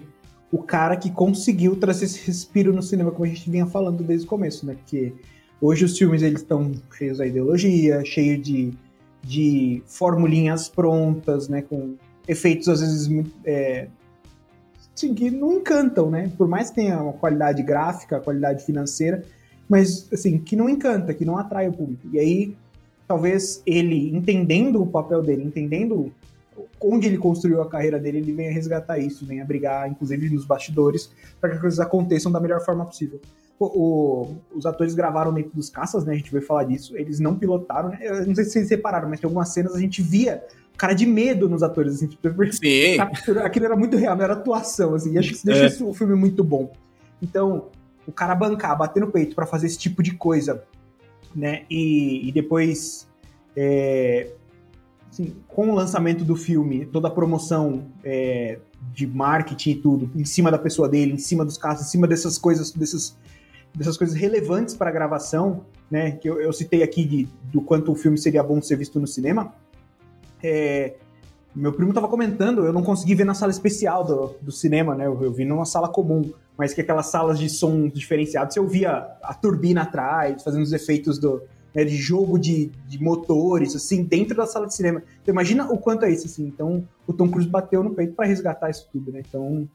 o 0.52 0.60
cara 0.60 0.96
que 0.96 1.12
conseguiu 1.12 1.76
trazer 1.76 2.06
esse 2.06 2.26
respiro 2.26 2.74
no 2.74 2.82
cinema, 2.82 3.12
como 3.12 3.26
a 3.26 3.28
gente 3.28 3.50
vinha 3.50 3.66
falando 3.66 4.04
desde 4.04 4.26
o 4.26 4.30
começo, 4.30 4.66
né? 4.66 4.76
Porque 4.76 5.14
hoje 5.62 5.86
os 5.86 5.98
filmes 5.98 6.22
eles 6.22 6.42
estão 6.42 6.72
cheios 6.98 7.18
da 7.18 7.26
ideologia, 7.26 8.04
cheios 8.06 8.42
de, 8.42 8.74
de 9.22 9.84
formulinhas 9.86 10.70
prontas, 10.70 11.50
né? 11.50 11.62
Com 11.62 11.96
efeitos 12.28 12.70
às 12.70 12.80
vezes 12.80 13.10
é, 13.44 13.88
assim, 14.96 15.14
que 15.14 15.30
não 15.30 15.54
encantam, 15.54 16.10
né? 16.10 16.32
Por 16.38 16.48
mais 16.48 16.70
que 16.70 16.76
tenha 16.76 17.02
uma 17.02 17.14
qualidade 17.14 17.62
gráfica, 17.62 18.20
qualidade 18.20 18.64
financeira, 18.66 19.24
mas 19.68 20.08
assim 20.14 20.38
que 20.38 20.56
não 20.56 20.70
encanta, 20.70 21.14
que 21.14 21.26
não 21.26 21.38
atrai 21.38 21.68
o 21.68 21.74
público. 21.74 22.08
E 22.12 22.20
aí 22.20 22.56
talvez 23.06 23.62
ele 23.66 24.16
entendendo 24.16 24.82
o 24.82 24.88
papel 24.88 25.22
dele, 25.22 25.44
entendendo 25.44 26.12
onde 26.82 27.08
ele 27.08 27.18
construiu 27.18 27.62
a 27.62 27.70
carreira 27.70 28.00
dele, 28.00 28.18
ele 28.20 28.34
vem 28.34 28.48
a 28.48 28.52
resgatar 28.52 28.98
isso, 28.98 29.26
vem 29.26 29.42
a 29.42 29.46
brigar, 29.46 29.90
inclusive 29.90 30.30
nos 30.30 30.46
bastidores, 30.46 31.12
para 31.40 31.50
que 31.50 31.56
as 31.56 31.62
coisas 31.62 31.80
aconteçam 31.80 32.32
da 32.32 32.40
melhor 32.40 32.64
forma 32.64 32.86
possível. 32.86 33.20
O, 33.60 33.66
o, 33.66 34.38
os 34.56 34.66
atores 34.66 34.94
gravaram 34.94 35.34
dentro 35.34 35.52
dos 35.56 35.70
caças, 35.70 36.06
né? 36.06 36.14
A 36.14 36.18
gente 36.18 36.32
vai 36.32 36.42
falar 36.42 36.64
disso. 36.66 36.96
Eles 36.96 37.20
não 37.20 37.36
pilotaram, 37.36 37.90
né? 37.90 38.00
Eu 38.02 38.26
não 38.28 38.36
sei 38.36 38.44
se 38.44 38.52
vocês 38.52 38.68
separaram, 38.68 39.10
mas 39.10 39.20
tem 39.20 39.28
algumas 39.28 39.50
cenas 39.50 39.74
a 39.74 39.80
gente 39.80 40.02
via 40.02 40.44
cara 40.78 40.94
de 40.94 41.06
medo 41.06 41.50
nos 41.50 41.64
atores, 41.64 41.96
assim, 41.96 42.08
tipo, 42.08 42.30
Sim. 42.54 43.00
aquilo 43.44 43.66
era 43.66 43.76
muito 43.76 43.98
real, 43.98 44.16
não 44.16 44.24
era 44.24 44.34
atuação, 44.34 44.94
assim, 44.94 45.14
e 45.14 45.18
acho 45.18 45.30
que 45.30 45.36
isso 45.36 45.46
deixa 45.46 45.84
é. 45.84 45.88
o 45.88 45.94
filme 45.94 46.16
muito 46.16 46.44
bom. 46.44 46.72
Então, 47.20 47.70
o 48.06 48.12
cara 48.12 48.36
bancar, 48.36 48.78
bater 48.78 49.00
no 49.00 49.12
peito 49.12 49.36
para 49.36 49.48
fazer 49.48 49.66
esse 49.66 49.78
tipo 49.78 50.04
de 50.04 50.14
coisa, 50.14 50.64
né? 51.36 51.64
E, 51.70 52.30
e 52.30 52.32
depois 52.32 53.08
é, 53.56 54.30
assim, 55.18 55.36
com 55.48 55.72
o 55.72 55.76
lançamento 55.76 56.24
do 56.24 56.36
filme, 56.36 56.86
toda 56.86 57.08
a 57.08 57.12
promoção 57.12 57.88
é, 58.04 58.60
de 58.94 59.08
marketing 59.08 59.72
e 59.72 59.76
tudo, 59.76 60.12
em 60.16 60.24
cima 60.24 60.52
da 60.52 60.60
pessoa 60.60 60.88
dele, 60.88 61.14
em 61.14 61.18
cima 61.18 61.44
dos 61.44 61.58
casos, 61.58 61.88
em 61.88 61.90
cima 61.90 62.08
dessas 62.08 62.38
coisas, 62.38 62.72
dessas, 62.72 63.18
dessas 63.76 63.98
coisas 63.98 64.16
relevantes 64.16 64.76
para 64.76 64.90
a 64.90 64.94
gravação, 64.94 65.66
né, 65.90 66.12
que 66.12 66.30
eu, 66.30 66.40
eu, 66.40 66.54
citei 66.54 66.84
aqui 66.84 67.04
de, 67.04 67.28
do 67.52 67.62
quanto 67.62 67.92
o 67.92 67.96
filme 67.96 68.18
seria 68.18 68.44
bom 68.44 68.62
ser 68.62 68.76
visto 68.76 69.00
no 69.00 69.08
cinema, 69.08 69.54
é, 70.44 70.96
meu 71.56 71.74
primo 71.74 71.90
estava 71.90 72.08
comentando, 72.08 72.64
eu 72.64 72.72
não 72.72 72.84
consegui 72.84 73.16
ver 73.16 73.26
na 73.26 73.34
sala 73.34 73.52
especial 73.52 74.04
do, 74.04 74.36
do 74.42 74.52
cinema, 74.52 74.94
né, 74.94 75.08
eu, 75.08 75.24
eu 75.24 75.34
vi 75.34 75.46
numa 75.46 75.66
sala 75.66 75.90
comum, 75.90 76.32
mas 76.56 76.74
que 76.74 76.82
aquelas 76.82 77.08
salas 77.08 77.40
de 77.40 77.50
som 77.50 77.88
diferenciados, 77.88 78.54
você 78.54 78.60
ouvia 78.60 79.08
a 79.24 79.34
turbina 79.34 79.84
atrás, 79.84 80.44
fazendo 80.44 80.64
os 80.64 80.74
efeitos 80.74 81.18
do, 81.18 81.42
né, 81.78 81.86
de 81.86 81.96
jogo 81.96 82.40
de, 82.40 82.72
de 82.88 83.00
motores, 83.00 83.76
assim, 83.76 84.04
dentro 84.04 84.36
da 84.36 84.48
sala 84.48 84.66
de 84.66 84.74
cinema. 84.74 85.04
Então 85.22 85.32
imagina 85.32 85.72
o 85.72 85.78
quanto 85.78 86.06
é 86.06 86.12
isso, 86.12 86.26
assim. 86.26 86.48
Então 86.48 86.84
o 87.06 87.14
Tom 87.14 87.30
Cruise 87.30 87.48
bateu 87.48 87.84
no 87.84 87.92
peito 87.92 88.16
para 88.16 88.26
resgatar 88.26 88.72
isso 88.72 88.88
tudo, 88.92 89.12
né? 89.12 89.22
Então 89.28 89.70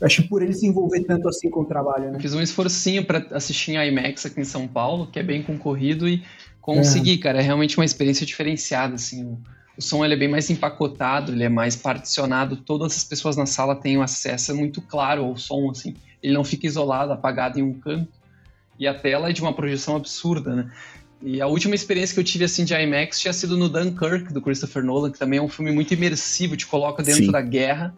acho 0.00 0.22
que 0.22 0.28
por 0.28 0.42
ele 0.42 0.52
se 0.52 0.64
envolver 0.64 1.00
tanto 1.00 1.28
assim 1.28 1.50
com 1.50 1.62
o 1.62 1.64
trabalho, 1.64 2.12
né? 2.12 2.18
Eu 2.18 2.20
fiz 2.20 2.32
um 2.34 2.40
esforcinho 2.40 3.04
para 3.04 3.26
assistir 3.32 3.72
em 3.72 3.88
IMAX 3.88 4.26
aqui 4.26 4.40
em 4.40 4.44
São 4.44 4.68
Paulo, 4.68 5.08
que 5.08 5.18
é 5.18 5.24
bem 5.24 5.42
concorrido 5.42 6.08
e 6.08 6.22
consegui, 6.60 7.14
é. 7.14 7.18
cara. 7.18 7.40
É 7.40 7.42
realmente 7.42 7.76
uma 7.76 7.84
experiência 7.84 8.24
diferenciada, 8.24 8.94
assim. 8.94 9.24
O, 9.24 9.40
o 9.76 9.82
som 9.82 10.04
ele 10.04 10.14
é 10.14 10.16
bem 10.16 10.28
mais 10.28 10.48
empacotado, 10.50 11.32
ele 11.32 11.42
é 11.42 11.48
mais 11.48 11.74
particionado. 11.74 12.58
Todas 12.58 12.96
as 12.96 13.02
pessoas 13.02 13.36
na 13.36 13.46
sala 13.46 13.74
têm 13.74 14.00
acesso 14.00 14.52
é 14.52 14.54
muito 14.54 14.80
claro 14.80 15.24
ao 15.24 15.36
som, 15.36 15.68
assim. 15.68 15.96
Ele 16.22 16.32
não 16.32 16.44
fica 16.44 16.68
isolado, 16.68 17.12
apagado 17.12 17.58
em 17.58 17.62
um 17.64 17.74
canto. 17.74 18.20
E 18.78 18.86
a 18.86 18.94
tela 18.94 19.28
é 19.28 19.32
de 19.32 19.42
uma 19.42 19.52
projeção 19.52 19.96
absurda, 19.96 20.54
né? 20.54 20.70
E 21.22 21.40
a 21.40 21.46
última 21.46 21.74
experiência 21.74 22.14
que 22.14 22.20
eu 22.20 22.24
tive 22.24 22.44
assim 22.44 22.64
de 22.64 22.74
IMAX 22.74 23.20
tinha 23.20 23.32
sido 23.32 23.56
no 23.56 23.68
Dunkirk, 23.68 24.32
do 24.32 24.40
Christopher 24.40 24.82
Nolan, 24.82 25.10
que 25.10 25.18
também 25.18 25.38
é 25.38 25.42
um 25.42 25.48
filme 25.48 25.70
muito 25.70 25.92
imersivo, 25.92 26.56
te 26.56 26.66
coloca 26.66 27.02
dentro 27.02 27.24
Sim. 27.24 27.30
da 27.30 27.40
guerra. 27.40 27.94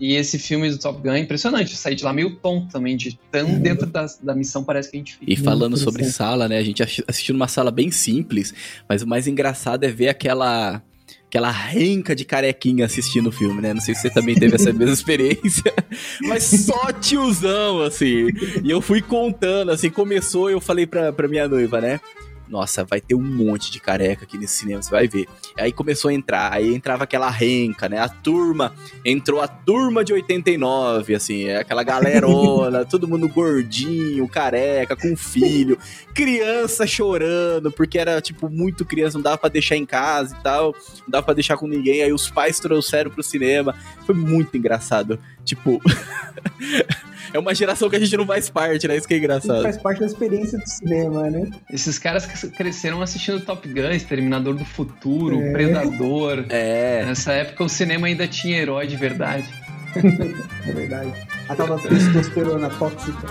E 0.00 0.14
esse 0.14 0.38
filme 0.38 0.70
do 0.70 0.78
Top 0.78 1.02
Gun 1.02 1.14
é 1.14 1.18
impressionante. 1.18 1.72
Eu 1.72 1.76
saí 1.76 1.94
de 1.94 2.04
lá 2.04 2.12
meio 2.12 2.36
tonto 2.36 2.70
também, 2.70 2.96
de 2.96 3.18
tão 3.32 3.48
uhum. 3.48 3.60
dentro 3.60 3.86
da, 3.86 4.06
da 4.22 4.34
missão 4.34 4.62
parece 4.62 4.90
que 4.90 4.96
a 4.96 5.00
gente 5.00 5.16
fica. 5.16 5.32
E 5.32 5.36
falando 5.36 5.76
sobre 5.76 6.04
sala, 6.04 6.46
né? 6.46 6.58
A 6.58 6.62
gente 6.62 6.82
assistiu 6.82 7.34
numa 7.34 7.48
sala 7.48 7.72
bem 7.72 7.90
simples, 7.90 8.54
mas 8.88 9.02
o 9.02 9.08
mais 9.08 9.26
engraçado 9.26 9.84
é 9.84 9.88
ver 9.88 10.08
aquela 10.08 10.82
aquela 11.26 11.50
renca 11.50 12.16
de 12.16 12.24
carequinha 12.24 12.86
assistindo 12.86 13.26
o 13.26 13.32
filme, 13.32 13.60
né? 13.60 13.74
Não 13.74 13.80
sei 13.80 13.94
se 13.94 14.02
você 14.02 14.10
também 14.10 14.34
teve 14.34 14.54
essa 14.54 14.72
mesma 14.72 14.94
experiência, 14.94 15.74
mas 16.22 16.44
só 16.44 16.90
tiozão, 16.92 17.82
assim. 17.82 18.28
E 18.64 18.70
eu 18.70 18.80
fui 18.80 19.02
contando, 19.02 19.70
assim, 19.70 19.90
começou, 19.90 20.48
eu 20.48 20.60
falei 20.60 20.86
pra, 20.86 21.12
pra 21.12 21.28
minha 21.28 21.46
noiva, 21.46 21.80
né? 21.80 22.00
Nossa, 22.48 22.84
vai 22.84 23.00
ter 23.00 23.14
um 23.14 23.22
monte 23.22 23.70
de 23.70 23.80
careca 23.80 24.24
aqui 24.24 24.38
nesse 24.38 24.58
cinema, 24.58 24.82
você 24.82 24.90
vai 24.90 25.06
ver. 25.06 25.28
Aí 25.56 25.72
começou 25.72 26.10
a 26.10 26.14
entrar, 26.14 26.52
aí 26.52 26.74
entrava 26.74 27.04
aquela 27.04 27.30
renca, 27.30 27.88
né? 27.88 27.98
A 27.98 28.08
turma, 28.08 28.74
entrou 29.04 29.40
a 29.40 29.48
turma 29.48 30.04
de 30.04 30.12
89, 30.12 31.14
assim, 31.14 31.44
é 31.44 31.58
aquela 31.58 31.82
galerona, 31.82 32.84
todo 32.86 33.08
mundo 33.08 33.28
gordinho, 33.28 34.26
careca, 34.28 34.96
com 34.96 35.16
filho, 35.16 35.78
criança 36.14 36.86
chorando, 36.86 37.70
porque 37.70 37.98
era, 37.98 38.20
tipo, 38.20 38.48
muito 38.48 38.84
criança, 38.84 39.18
não 39.18 39.22
dava 39.22 39.38
pra 39.38 39.48
deixar 39.48 39.76
em 39.76 39.86
casa 39.86 40.36
e 40.38 40.42
tal, 40.42 40.74
não 41.00 41.08
dava 41.08 41.24
pra 41.24 41.34
deixar 41.34 41.56
com 41.56 41.66
ninguém, 41.66 42.02
aí 42.02 42.12
os 42.12 42.30
pais 42.30 42.58
trouxeram 42.58 43.10
pro 43.10 43.22
cinema, 43.22 43.74
foi 44.06 44.14
muito 44.14 44.56
engraçado 44.56 45.18
Tipo. 45.48 45.80
é 47.32 47.38
uma 47.38 47.54
geração 47.54 47.88
que 47.88 47.96
a 47.96 47.98
gente 47.98 48.16
não 48.16 48.26
faz 48.26 48.50
parte, 48.50 48.86
né? 48.86 48.96
Isso 48.96 49.08
que 49.08 49.14
é 49.14 49.18
engraçado. 49.18 49.62
Faz 49.62 49.78
parte 49.78 50.00
da 50.00 50.06
experiência 50.06 50.58
do 50.58 50.68
cinema, 50.68 51.30
né? 51.30 51.50
Esses 51.72 51.98
caras 51.98 52.26
que 52.26 52.48
cresceram 52.50 53.00
assistindo 53.00 53.40
Top 53.40 53.66
Gun, 53.66 53.90
Exterminador 53.90 54.54
do 54.54 54.64
Futuro, 54.64 55.40
é. 55.40 55.52
Predador. 55.52 56.44
É. 56.48 57.04
Nessa 57.04 57.32
época 57.32 57.64
o 57.64 57.68
cinema 57.68 58.06
ainda 58.06 58.28
tinha 58.28 58.58
herói 58.58 58.86
de 58.86 58.96
verdade. 58.96 59.48
é 59.96 60.72
verdade. 60.72 61.12
A 61.48 61.56
tal 61.56 61.66
da 61.66 61.78
testosterona 61.78 62.68
tóxica. 62.70 63.26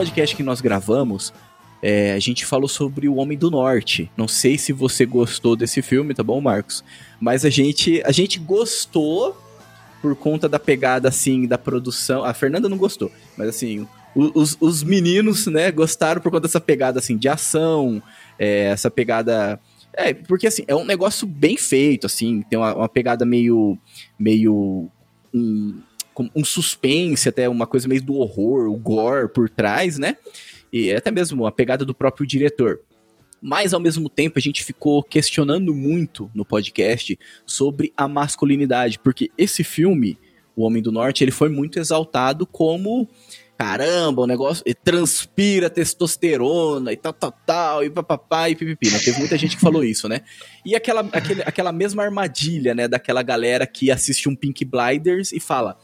podcast 0.00 0.34
que 0.34 0.42
nós 0.42 0.62
gravamos, 0.62 1.30
é, 1.82 2.14
a 2.14 2.18
gente 2.18 2.46
falou 2.46 2.68
sobre 2.68 3.06
o 3.06 3.16
Homem 3.16 3.36
do 3.36 3.50
Norte. 3.50 4.10
Não 4.16 4.26
sei 4.26 4.56
se 4.56 4.72
você 4.72 5.04
gostou 5.04 5.54
desse 5.54 5.82
filme, 5.82 6.14
tá 6.14 6.22
bom, 6.22 6.40
Marcos? 6.40 6.82
Mas 7.20 7.44
a 7.44 7.50
gente, 7.50 8.02
a 8.06 8.10
gente 8.10 8.38
gostou 8.38 9.38
por 10.00 10.16
conta 10.16 10.48
da 10.48 10.58
pegada, 10.58 11.06
assim, 11.10 11.46
da 11.46 11.58
produção. 11.58 12.24
A 12.24 12.32
Fernanda 12.32 12.66
não 12.66 12.78
gostou, 12.78 13.12
mas 13.36 13.50
assim, 13.50 13.86
os, 14.14 14.56
os 14.58 14.82
meninos, 14.82 15.46
né, 15.48 15.70
gostaram 15.70 16.22
por 16.22 16.30
conta 16.30 16.48
dessa 16.48 16.62
pegada, 16.62 16.98
assim, 16.98 17.18
de 17.18 17.28
ação, 17.28 18.02
é, 18.38 18.68
essa 18.68 18.90
pegada... 18.90 19.60
É, 19.92 20.14
porque, 20.14 20.46
assim, 20.46 20.64
é 20.66 20.74
um 20.74 20.84
negócio 20.86 21.26
bem 21.26 21.58
feito, 21.58 22.06
assim, 22.06 22.42
tem 22.48 22.58
uma, 22.58 22.74
uma 22.74 22.88
pegada 22.88 23.26
meio... 23.26 23.76
meio... 24.18 24.88
Um, 25.34 25.78
um 26.34 26.44
suspense, 26.44 27.28
até 27.28 27.48
uma 27.48 27.66
coisa 27.66 27.88
meio 27.88 28.02
do 28.02 28.14
horror, 28.16 28.68
o 28.68 28.76
gore 28.76 29.28
por 29.28 29.48
trás, 29.48 29.98
né? 29.98 30.16
E 30.72 30.92
até 30.92 31.10
mesmo 31.10 31.46
a 31.46 31.52
pegada 31.52 31.84
do 31.84 31.94
próprio 31.94 32.26
diretor. 32.26 32.80
Mas 33.40 33.72
ao 33.72 33.80
mesmo 33.80 34.08
tempo 34.08 34.38
a 34.38 34.42
gente 34.42 34.64
ficou 34.64 35.02
questionando 35.02 35.74
muito 35.74 36.30
no 36.34 36.44
podcast 36.44 37.18
sobre 37.46 37.92
a 37.96 38.06
masculinidade, 38.06 38.98
porque 38.98 39.30
esse 39.38 39.64
filme, 39.64 40.18
O 40.54 40.62
Homem 40.62 40.82
do 40.82 40.92
Norte, 40.92 41.24
ele 41.24 41.30
foi 41.30 41.48
muito 41.48 41.78
exaltado 41.78 42.46
como 42.46 43.08
caramba, 43.60 44.22
o 44.22 44.26
negócio 44.26 44.64
transpira 44.82 45.68
testosterona 45.68 46.94
e 46.94 46.96
tal, 46.96 47.12
tal, 47.12 47.30
tal, 47.44 47.84
e 47.84 47.90
papapá 47.90 48.48
e 48.48 48.56
pipipi, 48.56 48.90
né? 48.90 48.98
Teve 48.98 49.18
muita 49.18 49.36
gente 49.36 49.54
que 49.54 49.60
falou 49.60 49.84
isso, 49.84 50.08
né? 50.08 50.22
E 50.64 50.74
aquela, 50.74 51.06
aquele, 51.12 51.42
aquela 51.42 51.70
mesma 51.70 52.02
armadilha, 52.02 52.74
né, 52.74 52.88
daquela 52.88 53.22
galera 53.22 53.66
que 53.66 53.90
assiste 53.90 54.30
um 54.30 54.34
Pink 54.34 54.64
Blinders 54.64 55.30
e 55.30 55.38
fala, 55.38 55.76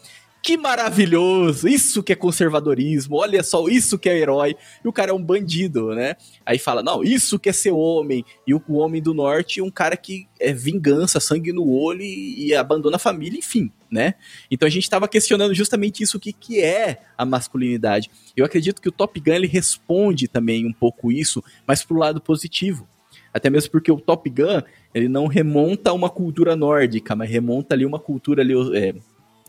que 0.46 0.56
maravilhoso, 0.56 1.66
isso 1.66 2.04
que 2.04 2.12
é 2.12 2.14
conservadorismo, 2.16 3.16
olha 3.16 3.42
só, 3.42 3.66
isso 3.66 3.98
que 3.98 4.08
é 4.08 4.16
herói. 4.16 4.54
E 4.84 4.86
o 4.86 4.92
cara 4.92 5.10
é 5.10 5.12
um 5.12 5.20
bandido, 5.20 5.92
né? 5.92 6.14
Aí 6.46 6.56
fala, 6.56 6.84
não, 6.84 7.02
isso 7.02 7.36
que 7.36 7.48
é 7.48 7.52
ser 7.52 7.72
homem. 7.72 8.24
E 8.46 8.54
o, 8.54 8.62
homem 8.74 9.02
do 9.02 9.12
norte, 9.12 9.60
um 9.60 9.72
cara 9.72 9.96
que 9.96 10.28
é 10.38 10.52
vingança, 10.52 11.18
sangue 11.18 11.52
no 11.52 11.68
olho 11.68 12.00
e, 12.00 12.46
e 12.46 12.54
abandona 12.54 12.94
a 12.94 13.00
família, 13.00 13.36
enfim, 13.36 13.72
né? 13.90 14.14
Então 14.48 14.68
a 14.68 14.70
gente 14.70 14.84
estava 14.84 15.08
questionando 15.08 15.52
justamente 15.52 16.04
isso, 16.04 16.16
o 16.16 16.20
que, 16.20 16.32
que 16.32 16.62
é 16.62 17.00
a 17.18 17.24
masculinidade. 17.24 18.08
Eu 18.36 18.44
acredito 18.44 18.80
que 18.80 18.88
o 18.88 18.92
Top 18.92 19.18
Gun 19.18 19.32
ele 19.32 19.48
responde 19.48 20.28
também 20.28 20.64
um 20.64 20.72
pouco 20.72 21.10
isso, 21.10 21.42
mas 21.66 21.82
pro 21.82 21.98
lado 21.98 22.20
positivo. 22.20 22.86
Até 23.34 23.50
mesmo 23.50 23.72
porque 23.72 23.90
o 23.90 24.00
Top 24.00 24.30
Gun, 24.30 24.62
ele 24.94 25.08
não 25.08 25.26
remonta 25.26 25.90
a 25.90 25.92
uma 25.92 26.08
cultura 26.08 26.54
nórdica, 26.54 27.16
mas 27.16 27.28
remonta 27.28 27.74
ali 27.74 27.84
uma 27.84 27.98
cultura 27.98 28.42
ali, 28.42 28.54
é, 28.78 28.94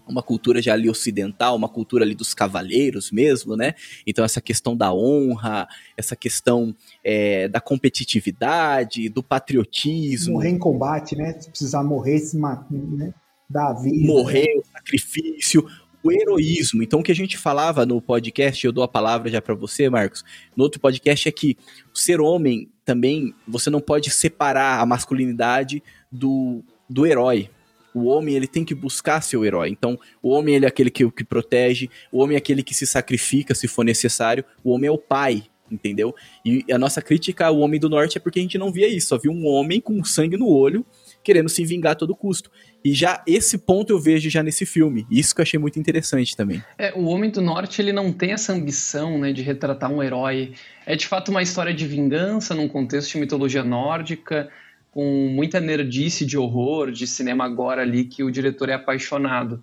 uma 0.07 0.23
cultura 0.23 0.61
já 0.61 0.73
ali 0.73 0.89
ocidental, 0.89 1.55
uma 1.55 1.69
cultura 1.69 2.03
ali 2.03 2.15
dos 2.15 2.33
cavaleiros 2.33 3.11
mesmo, 3.11 3.55
né? 3.55 3.73
Então 4.05 4.23
essa 4.23 4.41
questão 4.41 4.75
da 4.75 4.93
honra, 4.93 5.67
essa 5.95 6.15
questão 6.15 6.75
é, 7.03 7.47
da 7.47 7.59
competitividade, 7.59 9.09
do 9.09 9.21
patriotismo. 9.21 10.33
Morrer 10.33 10.49
em 10.49 10.59
combate, 10.59 11.15
né? 11.15 11.33
Se 11.39 11.49
precisar 11.49 11.83
morrer, 11.83 12.19
se 12.19 12.37
matar, 12.37 12.71
né? 12.71 13.13
Dar 13.49 13.73
vida. 13.73 14.05
Morrer, 14.05 14.47
o 14.57 14.65
sacrifício, 14.71 15.65
o 16.03 16.11
heroísmo. 16.11 16.83
Então 16.83 16.99
o 16.99 17.03
que 17.03 17.11
a 17.11 17.15
gente 17.15 17.37
falava 17.37 17.85
no 17.85 18.01
podcast, 18.01 18.65
eu 18.65 18.71
dou 18.71 18.83
a 18.83 18.87
palavra 18.87 19.29
já 19.29 19.41
para 19.41 19.55
você, 19.55 19.89
Marcos, 19.89 20.23
no 20.55 20.63
outro 20.63 20.79
podcast 20.79 21.27
é 21.27 21.31
que 21.31 21.57
ser 21.93 22.21
homem 22.21 22.69
também, 22.85 23.33
você 23.45 23.69
não 23.69 23.81
pode 23.81 24.09
separar 24.09 24.79
a 24.79 24.85
masculinidade 24.85 25.83
do, 26.09 26.63
do 26.89 27.05
herói, 27.05 27.49
o 27.97 28.05
homem 28.05 28.35
ele 28.35 28.47
tem 28.47 28.63
que 28.63 28.75
buscar 28.75 29.21
seu 29.21 29.43
herói. 29.43 29.69
Então, 29.69 29.99
o 30.21 30.29
homem 30.29 30.55
ele 30.55 30.65
é 30.65 30.67
aquele 30.67 30.89
que, 30.89 31.09
que 31.11 31.23
protege, 31.23 31.89
o 32.11 32.19
homem 32.21 32.35
é 32.35 32.37
aquele 32.37 32.63
que 32.63 32.73
se 32.73 32.85
sacrifica 32.85 33.55
se 33.55 33.67
for 33.67 33.83
necessário, 33.83 34.43
o 34.63 34.71
homem 34.71 34.87
é 34.87 34.91
o 34.91 34.97
pai, 34.97 35.43
entendeu? 35.71 36.15
E 36.45 36.63
a 36.71 36.77
nossa 36.77 37.01
crítica 37.01 37.47
ao 37.47 37.59
homem 37.59 37.79
do 37.79 37.89
norte 37.89 38.17
é 38.17 38.21
porque 38.21 38.39
a 38.39 38.41
gente 38.41 38.57
não 38.57 38.71
via 38.71 38.87
isso, 38.87 39.07
só 39.07 39.17
via 39.17 39.31
um 39.31 39.45
homem 39.45 39.81
com 39.81 40.03
sangue 40.03 40.37
no 40.37 40.47
olho 40.47 40.85
querendo 41.27 41.49
se 41.49 41.65
vingar 41.65 41.91
a 41.91 41.95
todo 41.95 42.15
custo. 42.15 42.49
E 42.85 42.93
já 42.93 43.21
esse 43.27 43.57
ponto 43.57 43.91
eu 43.91 43.99
vejo 43.99 44.29
já 44.29 44.41
nesse 44.41 44.65
filme. 44.65 45.05
Isso 45.11 45.35
que 45.35 45.41
eu 45.41 45.43
achei 45.43 45.59
muito 45.59 45.77
interessante 45.77 46.37
também. 46.37 46.63
É, 46.77 46.93
o 46.95 47.03
Homem 47.03 47.29
do 47.29 47.41
Norte, 47.41 47.81
ele 47.81 47.91
não 47.91 48.13
tem 48.13 48.31
essa 48.31 48.53
ambição, 48.53 49.19
né, 49.19 49.33
de 49.33 49.41
retratar 49.41 49.91
um 49.91 50.01
herói. 50.01 50.53
É 50.85 50.95
de 50.95 51.05
fato 51.05 51.29
uma 51.29 51.41
história 51.41 51.73
de 51.73 51.85
vingança 51.85 52.55
num 52.55 52.69
contexto 52.69 53.11
de 53.11 53.19
mitologia 53.19 53.61
nórdica 53.61 54.49
com 54.97 55.29
muita 55.29 55.59
nerdice 55.59 56.25
de 56.25 56.39
horror, 56.39 56.91
de 56.91 57.05
cinema 57.05 57.45
agora 57.45 57.83
ali, 57.83 58.05
que 58.05 58.23
o 58.23 58.31
diretor 58.31 58.67
é 58.67 58.73
apaixonado. 58.73 59.61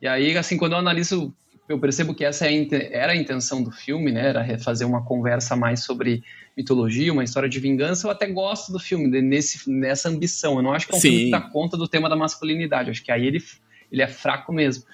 E 0.00 0.06
aí, 0.06 0.38
assim, 0.38 0.56
quando 0.56 0.74
eu 0.74 0.78
analiso, 0.78 1.34
eu 1.68 1.80
percebo 1.80 2.14
que 2.14 2.24
essa 2.24 2.46
é 2.46 2.68
era 2.92 3.10
a 3.10 3.16
intenção 3.16 3.60
do 3.60 3.72
filme, 3.72 4.12
né? 4.12 4.28
Era 4.28 4.58
fazer 4.60 4.84
uma 4.84 5.04
conversa 5.04 5.56
mais 5.56 5.82
sobre 5.82 6.22
mitologia, 6.56 7.12
uma 7.12 7.24
história 7.24 7.48
de 7.48 7.58
vingança. 7.58 8.06
Eu 8.06 8.12
até 8.12 8.28
gosto 8.28 8.70
do 8.70 8.78
filme, 8.78 9.08
nesse, 9.20 9.68
nessa 9.68 10.10
ambição. 10.10 10.54
Eu 10.58 10.62
não 10.62 10.72
acho 10.72 10.86
que 10.86 10.94
é 10.94 10.96
um 10.96 11.00
Sim. 11.00 11.08
filme 11.08 11.24
que 11.24 11.30
dá 11.32 11.40
conta 11.40 11.76
do 11.76 11.88
tema 11.88 12.08
da 12.08 12.14
masculinidade. 12.14 12.90
Acho 12.90 13.02
que 13.02 13.10
aí 13.10 13.26
ele, 13.26 13.42
ele 13.90 14.02
é 14.02 14.06
fraco 14.06 14.52
mesmo. 14.52 14.84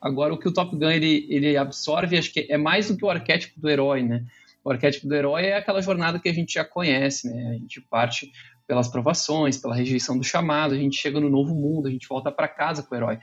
Agora, 0.00 0.34
o 0.34 0.36
que 0.36 0.48
o 0.48 0.52
Top 0.52 0.74
Gun 0.74 0.90
ele, 0.90 1.28
ele 1.30 1.56
absorve, 1.56 2.18
acho 2.18 2.32
que 2.32 2.44
é 2.50 2.58
mais 2.58 2.88
do 2.88 2.96
que 2.96 3.04
o 3.04 3.08
arquétipo 3.08 3.60
do 3.60 3.70
herói, 3.70 4.02
né? 4.02 4.24
O 4.64 4.70
arquétipo 4.72 5.06
do 5.06 5.14
herói 5.14 5.44
é 5.44 5.56
aquela 5.56 5.80
jornada 5.80 6.18
que 6.18 6.28
a 6.28 6.34
gente 6.34 6.54
já 6.54 6.64
conhece, 6.64 7.32
né? 7.32 7.50
A 7.50 7.52
gente 7.52 7.80
parte 7.82 8.32
pelas 8.68 8.86
provações, 8.86 9.56
pela 9.56 9.74
rejeição 9.74 10.18
do 10.18 10.22
chamado, 10.22 10.74
a 10.74 10.76
gente 10.76 11.00
chega 11.00 11.18
no 11.18 11.30
novo 11.30 11.54
mundo, 11.54 11.88
a 11.88 11.90
gente 11.90 12.06
volta 12.06 12.30
para 12.30 12.46
casa 12.46 12.82
com 12.82 12.94
o 12.94 12.98
herói. 12.98 13.18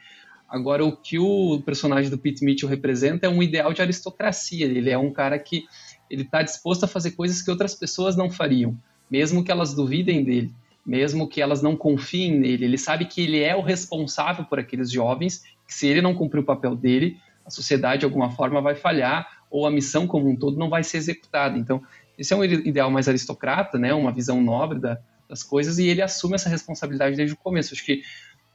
Agora, 0.50 0.84
o 0.84 0.98
que 0.98 1.20
o 1.20 1.62
personagem 1.64 2.10
do 2.10 2.18
Pete 2.18 2.44
Mitchell 2.44 2.68
representa 2.68 3.28
é 3.28 3.30
um 3.30 3.44
ideal 3.44 3.72
de 3.72 3.82
aristocracia. 3.82 4.66
Ele 4.66 4.90
é 4.90 4.98
um 4.98 5.12
cara 5.12 5.38
que 5.38 5.66
ele 6.10 6.24
está 6.24 6.42
disposto 6.42 6.84
a 6.84 6.88
fazer 6.88 7.12
coisas 7.12 7.44
que 7.44 7.52
outras 7.52 7.76
pessoas 7.76 8.16
não 8.16 8.30
fariam, 8.30 8.76
mesmo 9.10 9.44
que 9.44 9.52
elas 9.52 9.74
duvidem 9.74 10.24
dele, 10.24 10.52
mesmo 10.84 11.28
que 11.28 11.42
elas 11.42 11.62
não 11.62 11.76
confiem 11.76 12.40
nele. 12.40 12.66
Ele 12.66 12.78
sabe 12.78 13.06
que 13.06 13.22
ele 13.22 13.42
é 13.42 13.56
o 13.56 13.62
responsável 13.62 14.46
por 14.46 14.60
aqueles 14.60 14.92
jovens, 14.92 15.44
que 15.68 15.74
se 15.74 15.88
ele 15.88 16.02
não 16.02 16.16
cumprir 16.16 16.40
o 16.40 16.46
papel 16.46 16.76
dele, 16.76 17.18
a 17.46 17.52
sociedade 17.52 18.00
de 18.00 18.06
alguma 18.06 18.32
forma 18.32 18.62
vai 18.62 18.74
falhar 18.74 19.28
ou 19.50 19.68
a 19.68 19.72
missão 19.72 20.08
como 20.08 20.28
um 20.28 20.36
todo 20.36 20.58
não 20.58 20.70
vai 20.70 20.84
ser 20.84 20.98
executada. 20.98 21.56
Então, 21.58 21.84
esse 22.18 22.34
é 22.34 22.36
um 22.36 22.44
ideal 22.44 22.90
mais 22.90 23.08
aristocrata, 23.08 23.78
né? 23.78 23.94
Uma 23.94 24.12
visão 24.12 24.42
nobre 24.42 24.80
da, 24.80 25.00
das 25.28 25.44
coisas 25.44 25.78
e 25.78 25.88
ele 25.88 26.02
assume 26.02 26.36
essa 26.36 26.50
responsabilidade 26.50 27.16
desde 27.16 27.34
o 27.34 27.38
começo. 27.38 27.74
Acho 27.74 27.86
que 27.86 28.02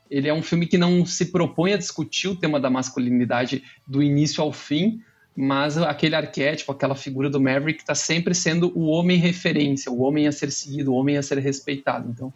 ele 0.09 0.27
é 0.27 0.33
um 0.33 0.41
filme 0.41 0.67
que 0.67 0.77
não 0.77 1.05
se 1.05 1.25
propõe 1.25 1.73
a 1.73 1.77
discutir 1.77 2.27
o 2.27 2.35
tema 2.35 2.59
da 2.59 2.69
masculinidade 2.69 3.63
do 3.87 4.03
início 4.03 4.43
ao 4.43 4.51
fim, 4.51 5.01
mas 5.35 5.77
aquele 5.77 6.15
arquétipo, 6.15 6.71
aquela 6.71 6.95
figura 6.95 7.29
do 7.29 7.39
Maverick 7.39 7.79
está 7.79 7.95
sempre 7.95 8.35
sendo 8.35 8.77
o 8.77 8.87
homem 8.87 9.17
referência, 9.17 9.91
o 9.91 10.01
homem 10.01 10.27
a 10.27 10.31
ser 10.31 10.51
seguido, 10.51 10.91
o 10.91 10.95
homem 10.95 11.17
a 11.17 11.23
ser 11.23 11.37
respeitado. 11.37 12.09
Então, 12.09 12.33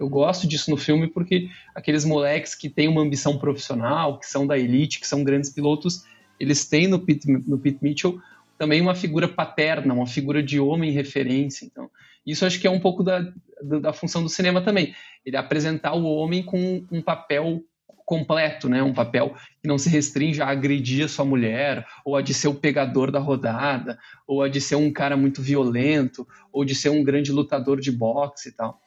eu 0.00 0.08
gosto 0.08 0.46
disso 0.46 0.70
no 0.70 0.76
filme 0.76 1.08
porque 1.08 1.50
aqueles 1.74 2.04
moleques 2.04 2.54
que 2.54 2.70
têm 2.70 2.88
uma 2.88 3.02
ambição 3.02 3.36
profissional, 3.36 4.18
que 4.18 4.26
são 4.26 4.46
da 4.46 4.56
elite, 4.56 5.00
que 5.00 5.06
são 5.06 5.22
grandes 5.22 5.50
pilotos, 5.50 6.04
eles 6.40 6.64
têm 6.64 6.86
no 6.86 7.00
Pete, 7.00 7.30
no 7.30 7.58
Pete 7.58 7.78
Mitchell 7.82 8.20
também 8.58 8.80
uma 8.80 8.94
figura 8.94 9.28
paterna, 9.28 9.94
uma 9.94 10.06
figura 10.06 10.42
de 10.42 10.58
homem 10.58 10.90
referência. 10.90 11.64
Então, 11.64 11.88
isso 12.30 12.44
acho 12.46 12.60
que 12.60 12.66
é 12.66 12.70
um 12.70 12.80
pouco 12.80 13.02
da, 13.02 13.20
da, 13.62 13.78
da 13.80 13.92
função 13.92 14.22
do 14.22 14.28
cinema 14.28 14.60
também. 14.60 14.94
Ele 15.24 15.36
apresentar 15.36 15.94
o 15.94 16.04
homem 16.04 16.42
com 16.42 16.84
um 16.90 17.02
papel 17.02 17.62
completo, 18.04 18.68
né? 18.68 18.82
Um 18.82 18.94
papel 18.94 19.34
que 19.60 19.68
não 19.68 19.76
se 19.76 19.90
restringe 19.90 20.40
a 20.40 20.48
agredir 20.48 21.04
a 21.04 21.08
sua 21.08 21.24
mulher, 21.24 21.86
ou 22.04 22.16
a 22.16 22.22
de 22.22 22.32
ser 22.32 22.48
o 22.48 22.54
pegador 22.54 23.10
da 23.10 23.18
rodada, 23.18 23.98
ou 24.26 24.42
a 24.42 24.48
de 24.48 24.60
ser 24.60 24.76
um 24.76 24.90
cara 24.90 25.16
muito 25.16 25.42
violento, 25.42 26.26
ou 26.52 26.64
de 26.64 26.74
ser 26.74 26.88
um 26.88 27.04
grande 27.04 27.30
lutador 27.30 27.80
de 27.80 27.92
boxe 27.92 28.48
e 28.48 28.52
tal. 28.52 28.80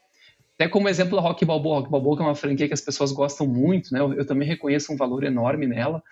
Até 0.55 0.67
como 0.67 0.89
exemplo 0.89 1.17
a 1.17 1.21
Rock 1.21 1.45
Balboa, 1.45 1.79
Rock 1.79 1.91
Balboa 1.91 2.19
é 2.19 2.23
uma 2.23 2.35
franquia 2.35 2.67
que 2.67 2.73
as 2.73 2.81
pessoas 2.81 3.11
gostam 3.11 3.47
muito, 3.47 3.93
né? 3.93 3.99
Eu, 3.99 4.13
eu 4.13 4.25
também 4.25 4.47
reconheço 4.47 4.91
um 4.91 4.97
valor 4.97 5.23
enorme 5.23 5.67
nela, 5.67 6.03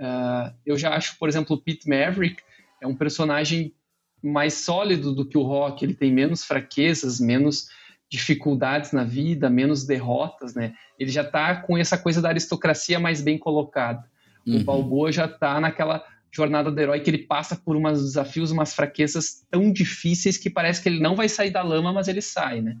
Uh, 0.00 0.56
eu 0.64 0.78
já 0.78 0.94
acho, 0.94 1.18
por 1.18 1.28
exemplo, 1.28 1.54
o 1.54 1.60
Pete 1.60 1.86
Maverick 1.86 2.42
é 2.80 2.86
um 2.86 2.96
personagem 2.96 3.74
mais 4.22 4.54
sólido 4.54 5.14
do 5.14 5.24
que 5.24 5.38
o 5.38 5.42
Rock, 5.42 5.84
ele 5.84 5.94
tem 5.94 6.12
menos 6.12 6.44
fraquezas, 6.44 7.20
menos 7.20 7.68
dificuldades 8.08 8.92
na 8.92 9.04
vida, 9.04 9.48
menos 9.48 9.84
derrotas, 9.84 10.54
né? 10.54 10.74
Ele 10.98 11.10
já 11.10 11.22
tá 11.22 11.56
com 11.56 11.78
essa 11.78 11.96
coisa 11.96 12.20
da 12.20 12.28
aristocracia 12.28 12.98
mais 12.98 13.20
bem 13.20 13.38
colocada. 13.38 14.04
Uhum. 14.46 14.56
O 14.56 14.64
Balboa 14.64 15.12
já 15.12 15.28
tá 15.28 15.60
naquela 15.60 16.04
jornada 16.32 16.70
do 16.70 16.80
herói 16.80 17.00
que 17.00 17.10
ele 17.10 17.18
passa 17.18 17.56
por 17.56 17.76
umas 17.76 18.02
desafios, 18.02 18.50
umas 18.50 18.74
fraquezas 18.74 19.44
tão 19.50 19.72
difíceis 19.72 20.36
que 20.36 20.50
parece 20.50 20.82
que 20.82 20.88
ele 20.88 21.00
não 21.00 21.14
vai 21.14 21.28
sair 21.28 21.50
da 21.50 21.62
lama, 21.62 21.92
mas 21.92 22.08
ele 22.08 22.20
sai, 22.20 22.60
né? 22.60 22.76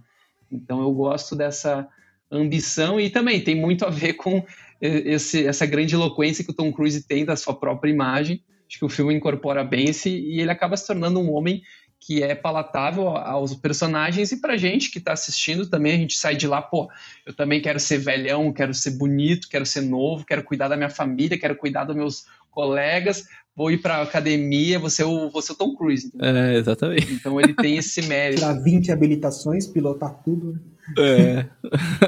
Então 0.50 0.80
eu 0.80 0.92
gosto 0.92 1.36
dessa 1.36 1.88
ambição 2.30 3.00
e 3.00 3.10
também 3.10 3.42
tem 3.42 3.54
muito 3.54 3.84
a 3.84 3.90
ver 3.90 4.14
com 4.14 4.44
esse, 4.80 5.46
essa 5.46 5.66
grande 5.66 5.94
eloquência 5.94 6.44
que 6.44 6.50
o 6.50 6.54
Tom 6.54 6.72
Cruise 6.72 7.06
tem 7.06 7.24
da 7.24 7.36
sua 7.36 7.54
própria 7.54 7.90
imagem. 7.90 8.42
Acho 8.70 8.78
que 8.78 8.84
o 8.84 8.88
filme 8.88 9.12
incorpora 9.12 9.64
bem 9.64 9.88
esse 9.88 10.08
e 10.08 10.40
ele 10.40 10.50
acaba 10.52 10.76
se 10.76 10.86
tornando 10.86 11.18
um 11.18 11.32
homem 11.32 11.60
que 11.98 12.22
é 12.22 12.36
palatável 12.36 13.08
aos 13.08 13.52
personagens 13.52 14.30
e 14.30 14.40
pra 14.40 14.56
gente 14.56 14.92
que 14.92 15.00
tá 15.00 15.12
assistindo 15.12 15.68
também, 15.68 15.92
a 15.92 15.96
gente 15.96 16.16
sai 16.16 16.36
de 16.36 16.46
lá, 16.46 16.62
pô, 16.62 16.88
eu 17.26 17.34
também 17.34 17.60
quero 17.60 17.80
ser 17.80 17.98
velhão, 17.98 18.52
quero 18.52 18.72
ser 18.72 18.92
bonito, 18.92 19.48
quero 19.48 19.66
ser 19.66 19.80
novo, 19.80 20.24
quero 20.24 20.44
cuidar 20.44 20.68
da 20.68 20.76
minha 20.76 20.88
família, 20.88 21.38
quero 21.38 21.56
cuidar 21.56 21.82
dos 21.82 21.96
meus 21.96 22.26
colegas, 22.48 23.26
vou 23.56 23.72
ir 23.72 23.78
pra 23.78 24.02
academia, 24.02 24.78
você 24.78 25.02
é 25.02 25.06
o, 25.06 25.30
você 25.30 25.52
o 25.52 25.56
Tom 25.56 25.74
Cruise. 25.74 26.06
Entendeu? 26.06 26.36
É, 26.36 26.56
exatamente. 26.56 27.12
Então 27.12 27.40
ele 27.40 27.54
tem 27.54 27.76
esse 27.76 28.02
mérito. 28.06 28.40
Tirar 28.40 28.54
20 28.54 28.92
habilitações, 28.92 29.66
pilotar 29.66 30.22
tudo. 30.22 30.52
Né? 30.52 30.60
É. 30.96 31.46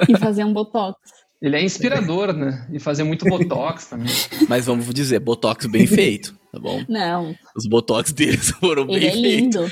e 0.09 0.17
fazer 0.17 0.45
um 0.45 0.53
botox. 0.53 0.99
Ele 1.43 1.57
é 1.57 1.65
inspirador, 1.65 2.33
né? 2.33 2.65
E 2.73 2.79
fazer 2.79 3.03
muito 3.03 3.25
botox 3.25 3.87
também. 3.87 4.07
Mas 4.49 4.67
vamos 4.67 4.87
dizer, 4.95 5.19
botox 5.19 5.67
bem 5.67 5.89
feito, 5.89 6.39
tá 6.53 6.61
bom? 6.61 6.85
Não. 6.89 7.35
Os 7.57 7.67
botox 7.67 8.13
deles 8.13 8.51
foram 8.61 8.85
ele 8.85 9.01
bem 9.01 9.09
é 9.09 9.15
lindo. 9.17 9.67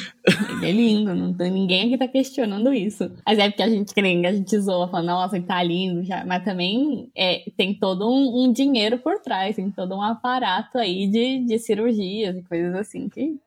Ele 0.61 0.67
é 0.67 0.73
lindo. 0.73 1.15
Não 1.15 1.33
tem 1.33 1.49
ninguém 1.49 1.87
aqui 1.87 1.97
tá 1.97 2.09
questionando 2.09 2.75
isso. 2.75 3.09
Mas 3.25 3.39
é 3.39 3.49
porque 3.49 3.63
a 3.63 3.69
gente 3.69 3.95
crê, 3.95 4.27
a 4.27 4.33
gente 4.33 4.59
zoa, 4.59 4.89
fala, 4.89 5.05
nossa, 5.05 5.37
ele 5.37 5.47
tá 5.47 5.63
lindo 5.63 6.03
já. 6.03 6.25
Mas 6.27 6.43
também 6.43 7.09
é, 7.17 7.45
tem 7.57 7.73
todo 7.73 8.11
um, 8.11 8.43
um, 8.43 8.53
dinheiro 8.53 8.99
por 8.99 9.21
trás, 9.21 9.55
tem 9.55 9.71
todo 9.71 9.95
um 9.95 10.03
aparato 10.03 10.77
aí 10.77 11.07
de, 11.07 11.47
de 11.47 11.57
cirurgias 11.61 12.37
e 12.37 12.43
coisas 12.43 12.75
assim 12.75 13.09
que, 13.09 13.39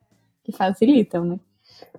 que 0.45 0.53
facilitam, 0.53 1.26
né? 1.26 1.39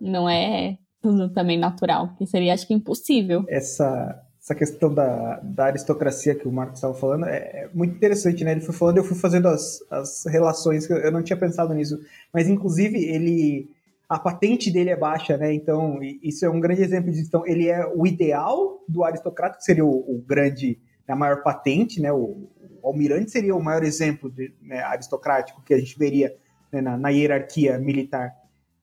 Não 0.00 0.26
é 0.26 0.78
tudo 1.02 1.28
também 1.28 1.58
natural, 1.58 2.14
que 2.16 2.24
seria, 2.24 2.54
acho 2.54 2.66
que, 2.66 2.72
impossível. 2.72 3.44
Essa 3.46 4.24
essa 4.44 4.54
questão 4.54 4.92
da, 4.92 5.40
da 5.40 5.64
aristocracia 5.64 6.34
que 6.34 6.46
o 6.46 6.52
Marcos 6.52 6.76
estava 6.76 6.92
falando 6.92 7.24
é, 7.24 7.36
é, 7.36 7.70
muito 7.72 7.96
interessante, 7.96 8.44
né? 8.44 8.52
Ele 8.52 8.60
foi 8.60 8.74
falando, 8.74 8.98
eu 8.98 9.04
fui 9.04 9.16
fazendo 9.16 9.48
as, 9.48 9.82
as 9.90 10.26
relações, 10.26 10.88
eu 10.90 11.10
não 11.10 11.22
tinha 11.22 11.36
pensado 11.36 11.72
nisso, 11.72 11.98
mas 12.30 12.46
inclusive 12.46 13.02
ele 13.02 13.70
a 14.06 14.18
patente 14.18 14.70
dele 14.70 14.90
é 14.90 14.96
baixa, 14.96 15.38
né? 15.38 15.54
Então 15.54 15.98
isso 16.22 16.44
é 16.44 16.50
um 16.50 16.60
grande 16.60 16.82
exemplo 16.82 17.10
disso. 17.10 17.26
Então 17.26 17.46
ele 17.46 17.68
é 17.68 17.86
o 17.86 18.06
ideal 18.06 18.84
do 18.86 19.02
aristocrata, 19.02 19.56
que 19.56 19.64
seria 19.64 19.84
o, 19.84 19.90
o 19.90 20.22
grande, 20.26 20.78
a 21.08 21.16
maior 21.16 21.42
patente, 21.42 21.98
né? 21.98 22.12
O, 22.12 22.46
o 22.82 22.88
almirante 22.88 23.30
seria 23.30 23.56
o 23.56 23.62
maior 23.62 23.82
exemplo 23.82 24.30
de, 24.30 24.52
né, 24.60 24.82
aristocrático 24.82 25.62
que 25.62 25.72
a 25.72 25.78
gente 25.78 25.98
veria 25.98 26.36
né, 26.70 26.82
na, 26.82 26.98
na, 26.98 27.08
hierarquia 27.08 27.78
militar 27.78 28.34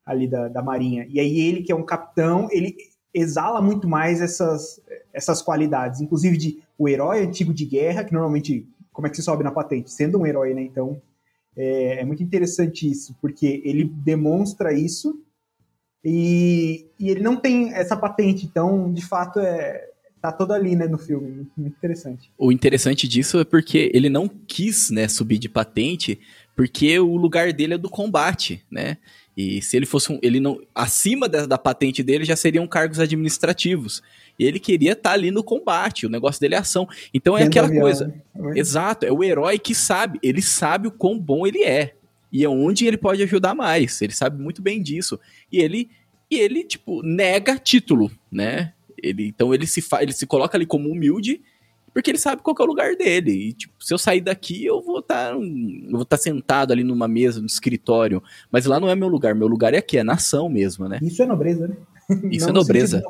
ali 0.04 0.28
da, 0.28 0.48
da 0.48 0.64
marinha. 0.64 1.06
E 1.08 1.20
aí 1.20 1.40
ele 1.40 1.62
que 1.62 1.72
é 1.72 1.76
um 1.76 1.86
capitão, 1.86 2.48
ele 2.52 2.76
exala 3.14 3.62
muito 3.62 3.88
mais 3.88 4.22
essas, 4.22 4.82
essas 5.14 5.42
qualidades, 5.42 6.02
inclusive 6.02 6.38
de 6.38 6.64
o 6.78 6.88
herói 6.88 7.24
antigo 7.24 7.54
de 7.54 7.66
guerra, 7.66 8.04
que 8.04 8.14
normalmente, 8.14 8.68
como 8.92 9.08
é 9.08 9.10
que 9.10 9.16
se 9.16 9.24
sobe 9.24 9.44
na 9.44 9.52
patente? 9.52 9.92
Sendo 9.92 10.20
um 10.20 10.26
herói, 10.26 10.54
né? 10.54 10.62
Então, 10.62 11.02
é, 11.56 12.02
é 12.02 12.06
muito 12.06 12.24
interessante 12.24 12.90
isso, 12.90 13.16
porque 13.22 13.62
ele 13.66 13.84
demonstra 13.84 14.74
isso 14.74 15.22
e, 16.04 16.88
e, 17.00 17.10
ele 17.10 17.22
não 17.22 17.36
tem 17.36 17.74
essa 17.74 17.96
patente, 17.96 18.46
então, 18.46 18.92
de 18.92 19.06
fato, 19.06 19.40
é, 19.40 19.88
tá 20.22 20.32
todo 20.32 20.52
ali, 20.52 20.76
né, 20.76 20.88
no 20.88 20.98
filme. 20.98 21.48
Muito 21.56 21.76
interessante. 21.78 22.32
O 22.38 22.52
interessante 22.52 23.08
disso 23.08 23.40
é 23.40 23.46
porque 23.46 23.92
ele 23.94 24.10
não 24.10 24.28
quis, 24.28 24.90
né, 24.90 25.08
subir 25.08 25.38
de 25.38 25.48
patente, 25.48 26.20
porque 26.56 27.00
o 27.00 27.16
lugar 27.16 27.54
dele 27.54 27.76
é 27.76 27.78
do 27.78 27.90
combate, 27.90 28.66
né? 28.70 28.98
E 29.36 29.62
se 29.62 29.78
ele 29.78 29.86
fosse 29.86 30.12
um, 30.12 30.20
ele 30.22 30.40
não 30.40 30.60
acima 30.76 31.28
da, 31.30 31.46
da 31.46 31.58
patente 31.58 32.04
dele 32.04 32.26
já 32.26 32.36
seriam 32.36 32.68
cargos 32.68 33.00
administrativos. 33.00 34.02
E 34.38 34.46
ele 34.46 34.60
queria 34.60 34.92
estar 34.92 35.12
tá 35.12 35.14
ali 35.14 35.32
no 35.32 35.44
combate, 35.44 36.06
o 36.06 36.10
negócio 36.10 36.42
dele 36.42 36.56
é 36.56 36.58
ação. 36.58 36.88
Então 37.14 37.38
é 37.38 37.44
aquela 37.44 37.68
avião, 37.68 37.82
coisa. 37.82 38.14
Né? 38.36 38.54
Exato, 38.56 39.06
é 39.06 39.12
o 39.12 39.24
herói 39.24 39.58
que 39.58 39.74
sabe, 39.74 40.20
ele 40.22 40.42
sabe 40.42 40.88
o 40.88 40.92
quão 40.92 41.18
bom 41.18 41.48
ele 41.48 41.64
é 41.64 41.94
e 42.32 42.44
é 42.44 42.50
onde 42.50 42.86
ele 42.86 42.98
pode 42.98 43.22
ajudar 43.24 43.54
mais. 43.54 44.02
Ele 44.02 44.14
sabe 44.14 44.42
muito 44.42 44.62
bem 44.62 44.82
disso. 44.82 45.20
E 45.52 45.60
ele 45.60 45.90
e 46.30 46.40
ele 46.40 46.64
tipo 46.64 47.02
nega 47.04 47.58
título, 47.58 48.10
né? 48.32 48.74
Ele 49.02 49.28
então 49.28 49.54
ele 49.54 49.68
se 49.68 49.82
fa, 49.82 50.02
ele 50.02 50.14
se 50.14 50.26
coloca 50.26 50.58
ali 50.58 50.66
como 50.66 50.90
humilde 50.90 51.42
porque 51.94 52.10
ele 52.10 52.18
sabe 52.18 52.42
qual 52.42 52.56
é 52.60 52.64
o 52.64 52.66
lugar 52.66 52.96
dele. 52.96 53.32
E, 53.32 53.54
tipo, 53.54 53.74
se 53.80 53.94
eu 53.94 53.98
sair 53.98 54.22
daqui, 54.22 54.66
eu 54.66 54.82
vou 54.82 55.00
estar. 55.00 55.32
Tá, 55.32 55.34
eu 55.34 55.92
vou 55.92 56.04
estar 56.04 56.18
tá 56.18 56.24
sentado 56.24 56.72
ali 56.72 56.84
numa 56.84 57.08
mesa, 57.08 57.40
no 57.40 57.46
escritório. 57.46 58.24
Mas 58.52 58.66
lá 58.66 58.80
não 58.80 58.90
é 58.90 58.96
meu 58.96 59.08
lugar. 59.08 59.36
Meu 59.36 59.48
lugar 59.48 59.74
é 59.74 59.78
aqui, 59.78 59.98
é 59.98 60.04
nação 60.04 60.48
mesmo, 60.48 60.88
né? 60.88 61.00
Isso 61.02 61.22
é 61.22 61.26
nobreza, 61.26 61.68
né? 61.68 61.76
Isso 62.32 62.50
é 62.50 62.52
nobreza. 62.52 63.04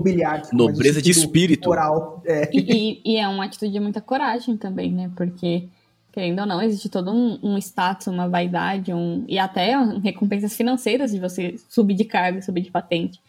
Nobreza 0.52 1.02
de 1.02 1.12
espírito. 1.12 1.70
Moral. 1.70 2.22
É. 2.26 2.50
E, 2.52 2.60
e, 2.60 3.14
e, 3.14 3.18
é 3.18 3.28
uma 3.28 3.46
atitude 3.46 3.72
de 3.72 3.80
muita 3.80 4.02
coragem 4.02 4.58
também, 4.58 4.92
né? 4.92 5.12
Porque, 5.16 5.68
querendo 6.12 6.40
ou 6.40 6.46
não, 6.46 6.62
existe 6.62 6.90
todo 6.90 7.12
um, 7.12 7.40
um 7.44 7.58
status, 7.58 8.08
uma 8.08 8.28
vaidade, 8.28 8.94
um, 8.94 9.24
e 9.28 9.40
até 9.40 9.76
recompensas 10.04 10.56
financeiras 10.56 11.12
de 11.12 11.20
você 11.20 11.56
subir 11.70 11.96
de 11.96 12.06
cargo, 12.06 12.42
subir 12.42 12.62
de 12.62 12.72
patente. 12.72 13.20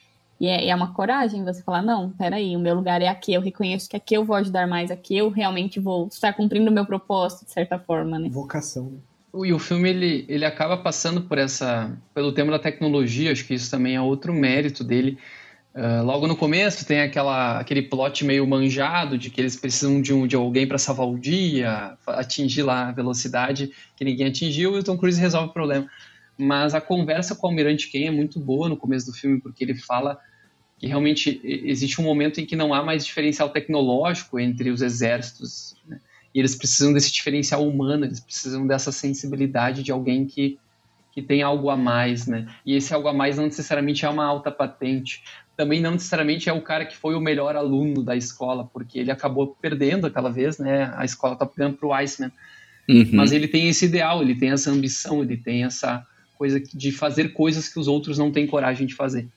E 0.43 0.49
é, 0.49 0.71
é, 0.71 0.75
uma 0.75 0.93
coragem 0.93 1.45
você 1.45 1.63
falar, 1.63 1.83
não, 1.83 2.11
peraí, 2.11 2.57
o 2.57 2.59
meu 2.59 2.75
lugar 2.75 3.01
é 3.01 3.07
aqui, 3.07 3.33
eu 3.33 3.41
reconheço 3.41 3.89
que 3.89 3.97
aqui 3.97 4.13
eu 4.13 4.25
vou 4.25 4.35
ajudar 4.35 4.67
mais, 4.67 4.91
aqui 4.91 5.17
eu 5.17 5.31
realmente 5.31 5.79
vou 5.79 6.09
estar 6.09 6.33
cumprindo 6.33 6.69
o 6.69 6.75
meu 6.75 6.85
propósito, 6.85 7.47
de 7.47 7.53
certa 7.53 7.79
forma, 7.79 8.19
né? 8.19 8.29
Vocação, 8.29 8.91
né? 8.91 8.99
E 9.47 9.53
o 9.53 9.59
filme, 9.61 9.89
ele, 9.89 10.25
ele 10.29 10.45
acaba 10.45 10.77
passando 10.77 11.21
por 11.21 11.39
essa, 11.39 11.97
pelo 12.13 12.33
tema 12.33 12.51
da 12.51 12.59
tecnologia, 12.59 13.31
acho 13.31 13.47
que 13.47 13.55
isso 13.55 13.71
também 13.71 13.95
é 13.95 14.01
outro 14.01 14.35
mérito 14.35 14.83
dele. 14.83 15.17
Uh, 15.77 16.05
logo 16.05 16.27
no 16.27 16.37
começo 16.37 16.85
tem 16.85 17.03
aquela, 17.03 17.61
aquele 17.61 17.83
plot 17.83 18.25
meio 18.25 18.45
manjado 18.45 19.17
de 19.17 19.31
que 19.31 19.41
eles 19.41 19.55
precisam 19.55 20.03
de, 20.03 20.13
um, 20.13 20.27
de 20.27 20.35
alguém 20.35 20.67
para 20.67 20.77
salvar 20.77 21.07
o 21.07 21.17
dia, 21.17 21.97
atingir 22.05 22.63
lá 22.63 22.89
a 22.89 22.93
velocidade 22.93 23.71
que 23.97 24.05
ninguém 24.05 24.27
atingiu 24.27 24.75
e 24.75 24.81
o 24.81 24.83
Tom 24.83 24.99
Cruise 24.99 25.21
resolve 25.21 25.51
o 25.51 25.53
problema. 25.53 25.87
Mas 26.37 26.75
a 26.75 26.81
conversa 26.81 27.37
com 27.37 27.47
o 27.47 27.51
Almirante 27.51 27.89
Ken 27.89 28.09
é 28.09 28.11
muito 28.11 28.41
boa 28.41 28.69
no 28.69 28.77
começo 28.77 29.07
do 29.07 29.13
filme, 29.13 29.41
porque 29.41 29.63
ele 29.63 29.77
fala 29.77 30.19
que 30.83 30.89
realmente 30.89 31.41
existe 31.45 32.01
um 32.01 32.05
momento 32.05 32.41
em 32.41 32.45
que 32.45 32.57
não 32.57 32.75
há 32.75 32.83
mais 32.83 33.07
diferencial 33.07 33.49
tecnológico 33.49 34.41
entre 34.41 34.69
os 34.69 34.83
exércitos, 34.83 35.77
né? 35.87 36.01
e 36.35 36.41
eles 36.41 36.57
precisam 36.57 36.93
desse 36.93 37.13
diferencial 37.13 37.65
humano, 37.65 38.05
eles 38.05 38.19
precisam 38.19 38.67
dessa 38.67 38.91
sensibilidade 38.91 39.85
de 39.85 39.93
alguém 39.93 40.27
que, 40.27 40.59
que 41.13 41.23
tem 41.23 41.41
algo 41.41 41.71
a 41.71 41.77
mais, 41.77 42.27
né? 42.27 42.49
E 42.67 42.75
esse 42.75 42.93
algo 42.93 43.07
a 43.07 43.13
mais 43.13 43.37
não 43.37 43.45
necessariamente 43.45 44.05
é 44.05 44.09
uma 44.09 44.25
alta 44.25 44.51
patente, 44.51 45.23
também 45.57 45.81
não 45.81 45.93
necessariamente 45.93 46.49
é 46.49 46.53
o 46.53 46.61
cara 46.61 46.85
que 46.85 46.97
foi 46.97 47.15
o 47.15 47.21
melhor 47.21 47.55
aluno 47.55 48.03
da 48.03 48.17
escola, 48.17 48.69
porque 48.73 48.99
ele 48.99 49.13
acabou 49.13 49.57
perdendo 49.63 50.09
aquela 50.09 50.33
vez, 50.33 50.59
né? 50.59 50.93
A 50.97 51.05
escola 51.05 51.37
tá 51.37 51.47
perdendo 51.47 51.77
pro 51.77 51.93
Iceman. 51.93 52.33
Uhum. 52.89 53.09
Mas 53.13 53.31
ele 53.31 53.47
tem 53.47 53.69
esse 53.69 53.85
ideal, 53.85 54.21
ele 54.21 54.35
tem 54.35 54.51
essa 54.51 54.69
ambição, 54.69 55.23
ele 55.23 55.37
tem 55.37 55.63
essa 55.63 56.05
coisa 56.37 56.59
de 56.59 56.91
fazer 56.91 57.29
coisas 57.35 57.69
que 57.69 57.79
os 57.79 57.87
outros 57.87 58.19
não 58.19 58.33
têm 58.33 58.49
coragem 58.49 58.85
de 58.85 58.97
fazer. 58.97 59.29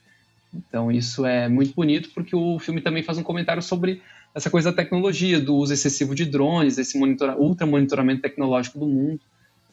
Então 0.68 0.90
isso 0.90 1.24
é 1.24 1.48
muito 1.48 1.74
bonito 1.74 2.10
porque 2.14 2.34
o 2.34 2.58
filme 2.58 2.80
também 2.80 3.02
faz 3.02 3.18
um 3.18 3.22
comentário 3.22 3.62
sobre 3.62 4.00
essa 4.34 4.50
coisa 4.50 4.70
da 4.70 4.76
tecnologia, 4.76 5.40
do 5.40 5.56
uso 5.56 5.72
excessivo 5.72 6.14
de 6.14 6.26
drones, 6.26 6.76
esse 6.76 6.98
monitora, 6.98 7.38
ultra 7.38 7.66
monitoramento 7.66 8.22
tecnológico 8.22 8.78
do 8.78 8.86
mundo. 8.86 9.20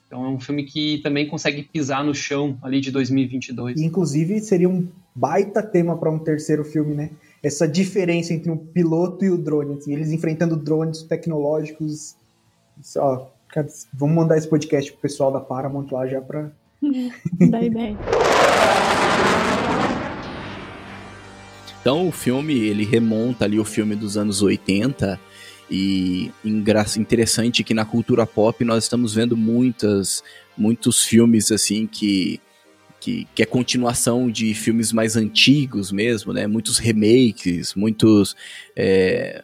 Então 0.08 0.26
é 0.26 0.30
um 0.30 0.40
filme 0.40 0.64
que 0.64 1.00
também 1.04 1.28
consegue 1.28 1.64
pisar 1.64 2.04
no 2.04 2.14
chão 2.14 2.58
ali 2.62 2.80
de 2.80 2.92
2022. 2.92 3.82
Inclusive 3.82 4.40
seria 4.40 4.70
um 4.70 4.88
baita 5.14 5.62
tema 5.62 5.98
para 5.98 6.10
um 6.10 6.20
terceiro 6.20 6.64
filme, 6.64 6.94
né? 6.94 7.10
Essa 7.42 7.68
diferença 7.68 8.34
entre 8.34 8.50
um 8.50 8.58
piloto 8.58 9.26
e 9.26 9.30
o 9.30 9.38
drone, 9.38 9.76
assim, 9.76 9.92
eles 9.92 10.12
enfrentando 10.12 10.56
drones 10.56 11.04
tecnológicos. 11.04 12.16
Ó, 12.98 13.28
vamos 13.94 14.16
mandar 14.16 14.38
esse 14.38 14.48
podcast 14.48 14.92
pro 14.92 15.02
pessoal 15.02 15.32
da 15.32 15.40
Paramount 15.40 15.88
lá 15.92 16.08
já 16.08 16.22
para 16.22 16.52
Dá 17.50 17.62
ideia. 17.62 17.98
Então 21.84 22.08
o 22.08 22.14
filme, 22.14 22.58
ele 22.58 22.86
remonta 22.86 23.44
ali 23.44 23.60
o 23.60 23.66
filme 23.66 23.94
dos 23.94 24.16
anos 24.16 24.42
80 24.42 25.20
e 25.70 26.32
interessante 26.98 27.62
que 27.62 27.74
na 27.74 27.84
cultura 27.84 28.26
pop 28.26 28.64
nós 28.64 28.86
estamos 28.86 29.14
vendo 29.14 29.36
muitas, 29.36 30.24
muitos 30.56 31.04
filmes 31.04 31.52
assim 31.52 31.86
que, 31.86 32.40
que, 33.02 33.28
que 33.36 33.44
é 33.44 33.46
continuação 33.46 34.32
de 34.32 34.54
filmes 34.54 34.94
mais 34.94 35.18
antigos 35.18 35.92
mesmo, 35.92 36.32
né? 36.32 36.48
Muitos 36.48 36.78
remakes, 36.78 37.76
muitos... 37.76 38.34
É, 38.78 39.44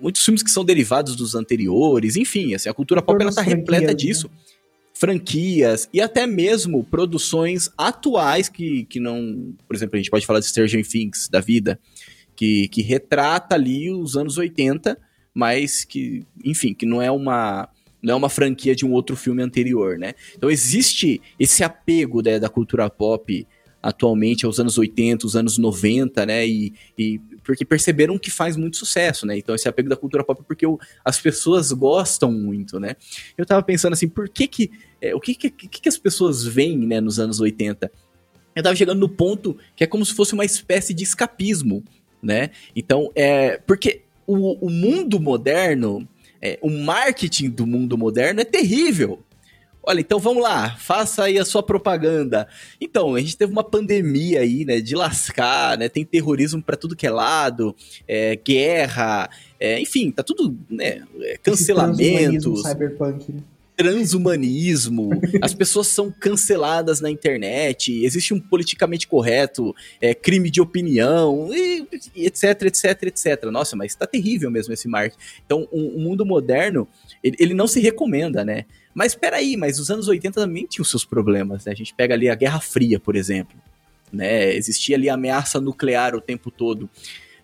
muitos 0.00 0.24
filmes 0.24 0.44
que 0.44 0.52
são 0.52 0.64
derivados 0.64 1.16
dos 1.16 1.34
anteriores, 1.34 2.14
enfim, 2.14 2.54
assim, 2.54 2.68
a 2.68 2.74
cultura 2.74 3.02
pop 3.02 3.20
ela 3.20 3.34
tá 3.34 3.42
repleta 3.42 3.92
disso. 3.92 4.28
Né? 4.28 4.51
Franquias 5.02 5.88
e 5.92 6.00
até 6.00 6.28
mesmo 6.28 6.84
produções 6.84 7.68
atuais 7.76 8.48
que, 8.48 8.84
que 8.84 9.00
não. 9.00 9.52
Por 9.66 9.74
exemplo, 9.74 9.96
a 9.96 9.98
gente 9.98 10.10
pode 10.10 10.24
falar 10.24 10.38
de 10.38 10.46
Stranger 10.46 10.86
Things 10.86 11.28
da 11.28 11.40
vida, 11.40 11.76
que, 12.36 12.68
que 12.68 12.82
retrata 12.82 13.56
ali 13.56 13.90
os 13.90 14.16
anos 14.16 14.38
80, 14.38 14.96
mas 15.34 15.84
que, 15.84 16.24
enfim, 16.44 16.72
que 16.72 16.86
não 16.86 17.02
é 17.02 17.10
uma. 17.10 17.68
Não 18.00 18.14
é 18.14 18.16
uma 18.16 18.28
franquia 18.28 18.76
de 18.76 18.84
um 18.84 18.92
outro 18.92 19.16
filme 19.16 19.42
anterior, 19.42 19.98
né? 19.98 20.14
Então 20.36 20.48
existe 20.48 21.20
esse 21.38 21.64
apego 21.64 22.20
né, 22.20 22.38
da 22.38 22.48
cultura 22.48 22.88
pop 22.90 23.46
atualmente 23.80 24.46
aos 24.46 24.60
anos 24.60 24.78
80, 24.78 25.26
os 25.26 25.34
anos 25.34 25.58
90, 25.58 26.26
né? 26.26 26.46
E, 26.46 26.72
e 26.96 27.20
porque 27.44 27.64
perceberam 27.64 28.18
que 28.18 28.30
faz 28.30 28.56
muito 28.56 28.76
sucesso, 28.76 29.26
né? 29.26 29.36
Então 29.36 29.54
esse 29.54 29.68
apego 29.68 29.88
da 29.88 29.96
cultura 29.96 30.24
pop 30.24 30.42
porque 30.46 30.66
o, 30.66 30.78
as 31.04 31.20
pessoas 31.20 31.72
gostam 31.72 32.32
muito, 32.32 32.78
né? 32.78 32.96
Eu 33.36 33.44
tava 33.44 33.62
pensando 33.62 33.92
assim, 33.92 34.08
por 34.08 34.28
que 34.28 34.46
que 34.46 34.70
é, 35.00 35.14
o 35.14 35.20
que 35.20 35.34
que, 35.34 35.50
que 35.50 35.68
que 35.68 35.88
as 35.88 35.98
pessoas 35.98 36.44
veem, 36.44 36.78
né, 36.78 37.00
nos 37.00 37.18
anos 37.18 37.40
80? 37.40 37.90
Eu 38.54 38.62
tava 38.62 38.76
chegando 38.76 38.98
no 38.98 39.08
ponto 39.08 39.56
que 39.74 39.84
é 39.84 39.86
como 39.86 40.04
se 40.04 40.14
fosse 40.14 40.34
uma 40.34 40.44
espécie 40.44 40.92
de 40.92 41.02
escapismo, 41.02 41.82
né? 42.22 42.50
Então, 42.76 43.10
é 43.14 43.58
porque 43.58 44.02
o, 44.26 44.66
o 44.66 44.70
mundo 44.70 45.18
moderno, 45.18 46.06
é, 46.40 46.58
o 46.62 46.70
marketing 46.70 47.50
do 47.50 47.66
mundo 47.66 47.96
moderno 47.96 48.40
é 48.40 48.44
terrível. 48.44 49.22
Olha, 49.84 50.00
então 50.00 50.20
vamos 50.20 50.42
lá, 50.42 50.76
faça 50.76 51.24
aí 51.24 51.38
a 51.38 51.44
sua 51.44 51.62
propaganda. 51.62 52.46
Então, 52.80 53.16
a 53.16 53.20
gente 53.20 53.36
teve 53.36 53.50
uma 53.50 53.64
pandemia 53.64 54.40
aí, 54.40 54.64
né, 54.64 54.80
de 54.80 54.94
lascar, 54.94 55.76
né, 55.76 55.88
tem 55.88 56.04
terrorismo 56.04 56.62
para 56.62 56.76
tudo 56.76 56.94
que 56.94 57.06
é 57.06 57.10
lado, 57.10 57.74
é, 58.06 58.36
guerra, 58.36 59.28
é, 59.58 59.80
enfim, 59.80 60.10
tá 60.12 60.22
tudo, 60.22 60.56
né, 60.70 61.02
cancelamentos. 61.42 62.62
Cyberpunk, 62.62 63.32
né? 63.32 63.40
Transhumanismo, 63.82 65.10
as 65.42 65.52
pessoas 65.52 65.88
são 65.88 66.08
canceladas 66.08 67.00
na 67.00 67.10
internet, 67.10 68.04
existe 68.04 68.32
um 68.32 68.38
politicamente 68.38 69.08
correto, 69.08 69.74
é, 70.00 70.14
crime 70.14 70.48
de 70.48 70.60
opinião, 70.60 71.48
e, 71.52 71.84
etc, 72.14 72.62
etc, 72.62 73.02
etc. 73.02 73.44
Nossa, 73.50 73.74
mas 73.74 73.96
tá 73.96 74.06
terrível 74.06 74.52
mesmo 74.52 74.72
esse 74.72 74.86
marketing. 74.86 75.20
Então, 75.44 75.68
o 75.72 75.98
mundo 75.98 76.24
moderno, 76.24 76.86
ele, 77.24 77.36
ele, 77.40 77.54
não 77.54 77.66
se 77.66 77.80
recomenda, 77.80 78.44
né? 78.44 78.66
Mas 78.94 79.16
peraí, 79.16 79.56
mas 79.56 79.80
os 79.80 79.90
anos 79.90 80.06
80 80.06 80.40
também 80.40 80.64
tinham 80.66 80.84
seus 80.84 81.04
problemas, 81.04 81.64
né? 81.64 81.72
A 81.72 81.74
gente 81.74 81.92
pega 81.92 82.14
ali 82.14 82.28
a 82.28 82.36
Guerra 82.36 82.60
Fria, 82.60 83.00
por 83.00 83.16
exemplo, 83.16 83.56
né? 84.12 84.54
Existia 84.54 84.94
ali 84.94 85.08
ameaça 85.08 85.60
nuclear 85.60 86.14
o 86.14 86.20
tempo 86.20 86.52
todo. 86.52 86.88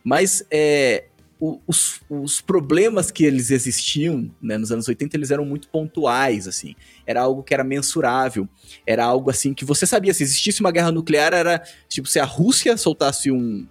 Mas 0.05 0.47
é, 0.53 1.07
os, 1.41 2.01
os, 2.09 2.41
problemas 2.41 3.11
que 3.11 3.25
eles 3.25 3.51
existiam 3.51 4.31
né, 4.43 4.59
nos 4.59 4.73
anos 4.73 4.89
80, 4.89 5.17
eles 5.17 5.31
eram 5.31 5.45
muito 5.45 5.69
pontuais, 5.69 6.49
assim. 6.49 6.75
Era 7.07 7.23
algo 7.23 7.43
que 7.43 7.55
era 7.55 7.63
mensurável. 7.63 8.49
Era 8.87 9.05
algo 9.05 9.31
assim 9.31 9.55
que 9.55 9.65
você 9.65 9.87
sabia, 9.87 10.13
se 10.13 10.23
existisse 10.23 10.61
uma 10.61 10.73
guerra 10.73 10.91
nuclear, 10.91 11.33
era 11.33 11.63
tipo 11.89 12.09
se 12.09 12.19
a 12.19 12.25
Rússia 12.25 12.77
soltasse 12.77 13.31
um, 13.31 13.67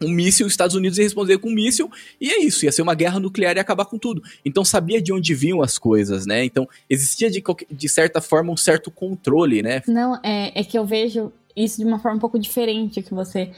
um 0.00 0.10
míssil, 0.10 0.46
os 0.46 0.52
Estados 0.52 0.76
Unidos 0.76 0.98
ia 0.98 1.04
responder 1.04 1.38
com 1.38 1.48
um 1.48 1.54
míssil, 1.54 1.90
e 2.20 2.30
é 2.30 2.42
isso, 2.42 2.64
ia 2.64 2.72
ser 2.72 2.82
uma 2.82 2.94
guerra 2.94 3.18
nuclear 3.18 3.56
e 3.56 3.60
acabar 3.60 3.84
com 3.84 3.98
tudo. 3.98 4.22
Então 4.44 4.64
sabia 4.64 5.02
de 5.02 5.12
onde 5.12 5.34
vinham 5.34 5.60
as 5.60 5.78
coisas, 5.78 6.26
né? 6.26 6.44
Então 6.44 6.68
existia 6.88 7.30
de, 7.30 7.42
de 7.70 7.88
certa 7.88 8.20
forma 8.20 8.52
um 8.52 8.56
certo 8.56 8.90
controle, 8.90 9.62
né? 9.62 9.82
Não, 9.86 10.20
é, 10.22 10.52
é 10.58 10.64
que 10.64 10.78
eu 10.78 10.86
vejo 10.86 11.32
isso 11.56 11.78
de 11.78 11.84
uma 11.84 11.98
forma 11.98 12.16
um 12.16 12.20
pouco 12.20 12.38
diferente 12.38 13.02
que 13.02 13.12
você. 13.12 13.50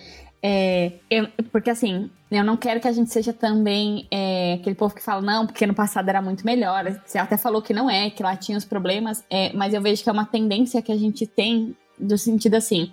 É, 0.43 0.93
eu, 1.11 1.29
porque 1.53 1.71
assim, 1.71 2.11
eu 2.31 2.45
não 2.45 2.57
quero 2.57 2.81
que 2.81 2.89
a 2.89 2.93
gente 2.93 3.11
seja 3.11 3.33
também 3.33 4.07
é, 4.11 4.55
aquele 4.55 4.75
povo 4.75 4.95
que 4.95 5.03
fala, 5.03 5.21
não, 5.21 5.47
porque 5.47 5.67
no 5.67 5.75
passado 5.75 6.09
era 6.09 6.23
muito 6.23 6.45
melhor. 6.45 6.85
Você 7.05 7.19
até 7.19 7.37
falou 7.37 7.61
que 7.61 7.75
não 7.75 7.91
é, 7.91 8.11
que 8.11 8.23
lá 8.23 8.37
tinha 8.37 8.57
os 8.57 8.65
problemas, 8.65 9.25
é, 9.29 9.53
mas 9.53 9.75
eu 9.75 9.83
vejo 9.83 10.03
que 10.03 10.09
é 10.09 10.13
uma 10.13 10.25
tendência 10.25 10.81
que 10.81 10.93
a 10.93 10.97
gente 10.97 11.27
tem 11.27 11.77
do 11.99 12.17
sentido 12.17 12.55
assim. 12.55 12.91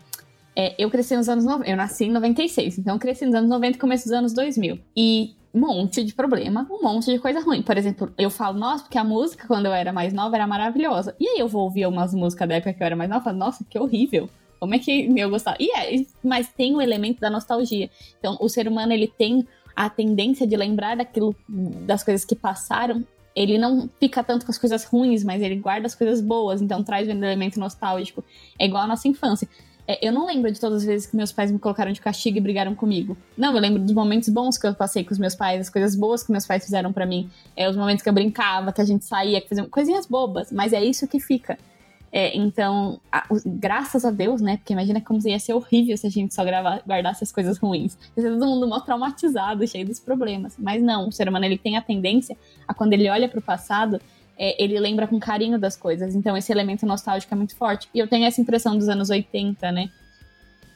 É, 0.55 0.73
eu 0.77 0.89
cresci 0.89 1.15
nos 1.15 1.29
anos 1.29 1.45
90, 1.45 1.69
eu 1.69 1.77
nasci 1.77 2.05
em 2.05 2.11
96, 2.11 2.79
então 2.79 2.97
cresci 2.97 3.25
nos 3.25 3.35
anos 3.35 3.49
90 3.49 3.77
e 3.77 3.79
começo 3.79 4.05
dos 4.05 4.13
anos 4.13 4.33
2000. 4.33 4.79
E 4.95 5.35
um 5.53 5.59
monte 5.59 6.03
de 6.03 6.13
problema, 6.13 6.67
um 6.69 6.81
monte 6.81 7.11
de 7.11 7.19
coisa 7.19 7.39
ruim. 7.39 7.61
Por 7.61 7.77
exemplo, 7.77 8.11
eu 8.17 8.29
falo, 8.29 8.57
nossa, 8.57 8.83
porque 8.83 8.97
a 8.97 9.03
música 9.03 9.47
quando 9.47 9.67
eu 9.67 9.73
era 9.73 9.93
mais 9.93 10.13
nova 10.13 10.35
era 10.35 10.47
maravilhosa. 10.47 11.15
E 11.19 11.27
aí 11.27 11.39
eu 11.39 11.47
vou 11.47 11.63
ouvir 11.63 11.85
umas 11.85 12.13
músicas 12.13 12.49
da 12.49 12.55
época 12.55 12.73
que 12.73 12.81
eu 12.81 12.85
era 12.85 12.95
mais 12.95 13.09
nova 13.09 13.31
nossa, 13.31 13.63
que 13.69 13.77
horrível. 13.77 14.29
Como 14.59 14.73
é 14.75 14.79
que 14.79 15.13
eu 15.17 15.29
gostava? 15.29 15.57
E 15.59 15.71
é, 15.71 16.05
mas 16.23 16.49
tem 16.49 16.75
o 16.75 16.81
elemento 16.81 17.19
da 17.19 17.29
nostalgia. 17.29 17.89
Então, 18.19 18.37
o 18.39 18.49
ser 18.49 18.67
humano, 18.67 18.93
ele 18.93 19.07
tem 19.07 19.47
a 19.75 19.89
tendência 19.89 20.47
de 20.47 20.55
lembrar 20.55 20.97
daquilo, 20.97 21.35
das 21.47 22.03
coisas 22.03 22.25
que 22.25 22.35
passaram. 22.35 23.05
Ele 23.35 23.57
não 23.59 23.87
fica 23.99 24.23
tanto 24.23 24.45
com 24.45 24.51
as 24.51 24.57
coisas 24.57 24.83
ruins, 24.83 25.23
mas 25.23 25.41
ele 25.43 25.55
guarda 25.55 25.85
as 25.85 25.93
coisas 25.93 26.19
boas, 26.19 26.59
então 26.61 26.83
traz 26.83 27.07
um 27.07 27.11
elemento 27.11 27.59
nostálgico. 27.59 28.23
É 28.57 28.65
igual 28.65 28.83
a 28.83 28.87
nossa 28.87 29.07
infância. 29.07 29.47
É, 29.87 30.05
eu 30.05 30.11
não 30.11 30.25
lembro 30.25 30.51
de 30.51 30.59
todas 30.59 30.81
as 30.81 30.85
vezes 30.85 31.07
que 31.07 31.15
meus 31.15 31.31
pais 31.31 31.49
me 31.49 31.57
colocaram 31.57 31.91
de 31.91 32.01
castigo 32.01 32.37
e 32.37 32.41
brigaram 32.41 32.75
comigo. 32.75 33.15
Não, 33.37 33.53
eu 33.53 33.61
lembro 33.61 33.81
dos 33.81 33.93
momentos 33.93 34.27
bons 34.27 34.57
que 34.57 34.67
eu 34.67 34.73
passei 34.73 35.03
com 35.03 35.13
os 35.13 35.19
meus 35.19 35.33
pais, 35.33 35.61
as 35.61 35.69
coisas 35.69 35.95
boas 35.95 36.23
que 36.23 36.31
meus 36.31 36.45
pais 36.45 36.65
fizeram 36.65 36.91
para 36.91 37.05
mim, 37.05 37.29
é, 37.55 37.69
os 37.69 37.77
momentos 37.77 38.03
que 38.03 38.09
eu 38.09 38.13
brincava, 38.13 38.73
que 38.73 38.81
a 38.81 38.85
gente 38.85 39.05
saía, 39.05 39.39
que 39.39 39.47
fazia 39.47 39.63
coisinhas 39.65 40.05
bobas, 40.05 40.51
mas 40.51 40.73
é 40.73 40.83
isso 40.83 41.07
que 41.07 41.19
fica. 41.19 41.57
É, 42.11 42.35
então, 42.37 42.99
a, 43.11 43.25
graças 43.45 44.05
a 44.05 44.11
Deus, 44.11 44.41
né? 44.41 44.57
Porque 44.57 44.73
imagina 44.73 45.01
como 45.01 45.19
ia 45.27 45.39
ser 45.39 45.53
horrível 45.53 45.97
se 45.97 46.07
a 46.07 46.09
gente 46.09 46.33
só 46.33 46.43
grava, 46.43 46.81
guardasse 46.87 47.23
as 47.23 47.31
coisas 47.31 47.57
ruins. 47.57 47.97
Ia 48.15 48.23
ser 48.23 48.29
todo 48.31 48.45
mundo 48.45 48.67
mal 48.67 48.81
traumatizado, 48.81 49.67
cheio 49.67 49.85
dos 49.85 49.99
problemas. 49.99 50.55
Mas 50.57 50.81
não, 50.81 51.09
o 51.09 51.11
ser 51.11 51.27
humano 51.27 51.45
ele 51.45 51.57
tem 51.57 51.77
a 51.77 51.81
tendência 51.81 52.37
a 52.67 52.73
quando 52.73 52.93
ele 52.93 53.09
olha 53.09 53.27
para 53.27 53.39
o 53.39 53.41
passado, 53.41 53.99
é, 54.37 54.61
ele 54.63 54.79
lembra 54.79 55.07
com 55.07 55.19
carinho 55.19 55.59
das 55.59 55.75
coisas. 55.75 56.15
Então, 56.15 56.37
esse 56.37 56.51
elemento 56.51 56.85
nostálgico 56.85 57.33
é 57.33 57.37
muito 57.37 57.55
forte. 57.55 57.89
E 57.93 57.99
eu 57.99 58.07
tenho 58.07 58.25
essa 58.25 58.39
impressão 58.39 58.77
dos 58.77 58.87
anos 58.87 59.09
80, 59.09 59.71
né? 59.71 59.89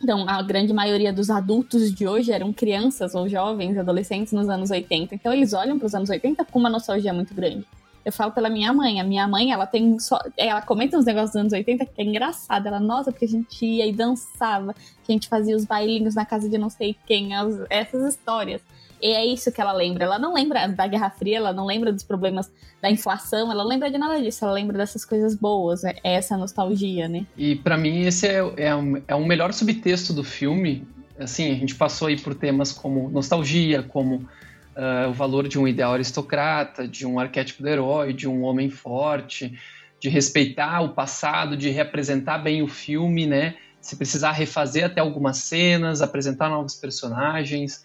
Então, 0.03 0.27
a 0.27 0.41
grande 0.41 0.73
maioria 0.73 1.13
dos 1.13 1.29
adultos 1.29 1.93
de 1.93 2.07
hoje 2.07 2.31
eram 2.31 2.51
crianças 2.51 3.13
ou 3.13 3.29
jovens, 3.29 3.77
adolescentes 3.77 4.33
nos 4.33 4.49
anos 4.49 4.71
80. 4.71 5.13
Então, 5.13 5.31
eles 5.31 5.53
olham 5.53 5.77
para 5.77 5.85
os 5.85 5.93
anos 5.93 6.09
80 6.09 6.43
com 6.45 6.59
uma 6.59 6.69
nostalgia 6.69 7.13
muito 7.13 7.33
grande. 7.35 7.65
Eu 8.03 8.11
falo 8.11 8.31
pela 8.31 8.49
minha 8.49 8.73
mãe. 8.73 8.99
A 8.99 9.03
minha 9.03 9.27
mãe, 9.27 9.51
ela 9.51 9.65
tem 9.65 9.99
só. 9.99 10.19
Ela 10.37 10.61
comenta 10.61 10.97
uns 10.97 11.05
negócios 11.05 11.31
dos 11.31 11.39
anos 11.39 11.53
80 11.53 11.85
que 11.85 12.01
é 12.01 12.03
engraçado. 12.03 12.67
Ela, 12.67 12.79
nossa, 12.79 13.11
porque 13.11 13.25
a 13.25 13.27
gente 13.27 13.65
ia 13.65 13.85
e 13.85 13.93
dançava, 13.93 14.73
que 15.03 15.11
a 15.11 15.13
gente 15.13 15.27
fazia 15.27 15.55
os 15.55 15.65
bailinhos 15.65 16.15
na 16.15 16.25
casa 16.25 16.49
de 16.49 16.57
não 16.57 16.69
sei 16.69 16.95
quem, 17.05 17.35
as, 17.35 17.55
essas 17.69 18.15
histórias. 18.15 18.61
E 19.01 19.07
é 19.07 19.25
isso 19.25 19.51
que 19.51 19.59
ela 19.59 19.73
lembra. 19.73 20.05
Ela 20.05 20.19
não 20.19 20.33
lembra 20.33 20.67
da 20.67 20.85
Guerra 20.85 21.09
Fria, 21.09 21.37
ela 21.37 21.51
não 21.51 21.65
lembra 21.65 21.91
dos 21.91 22.03
problemas 22.03 22.51
da 22.81 22.89
inflação, 22.89 23.51
ela 23.51 23.63
não 23.63 23.69
lembra 23.69 23.89
de 23.89 23.97
nada 23.97 24.21
disso. 24.21 24.45
Ela 24.45 24.53
lembra 24.53 24.77
dessas 24.77 25.03
coisas 25.03 25.35
boas. 25.35 25.83
É 25.83 25.99
essa 26.03 26.37
nostalgia, 26.37 27.07
né? 27.07 27.25
E 27.35 27.55
para 27.55 27.77
mim, 27.77 28.01
esse 28.01 28.27
é, 28.27 28.37
é, 28.57 28.75
um, 28.75 29.01
é 29.07 29.15
um 29.15 29.25
melhor 29.25 29.53
subtexto 29.53 30.13
do 30.13 30.23
filme. 30.23 30.87
Assim, 31.19 31.51
a 31.51 31.55
gente 31.55 31.75
passou 31.75 32.07
aí 32.07 32.19
por 32.19 32.35
temas 32.35 32.71
como 32.71 33.09
nostalgia, 33.09 33.83
como 33.83 34.27
uh, 34.75 35.09
o 35.09 35.13
valor 35.13 35.47
de 35.47 35.59
um 35.59 35.67
ideal 35.67 35.93
aristocrata, 35.93 36.87
de 36.87 37.05
um 37.05 37.19
arquétipo 37.19 37.63
do 37.63 37.69
herói, 37.69 38.13
de 38.13 38.27
um 38.27 38.43
homem 38.43 38.69
forte, 38.69 39.57
de 39.99 40.09
respeitar 40.09 40.81
o 40.81 40.89
passado, 40.89 41.55
de 41.55 41.69
representar 41.69 42.39
bem 42.39 42.61
o 42.61 42.67
filme, 42.67 43.25
né? 43.25 43.55
Se 43.79 43.95
precisar 43.95 44.31
refazer 44.31 44.85
até 44.85 45.01
algumas 45.01 45.37
cenas, 45.37 46.01
apresentar 46.01 46.49
novos 46.49 46.75
personagens, 46.75 47.83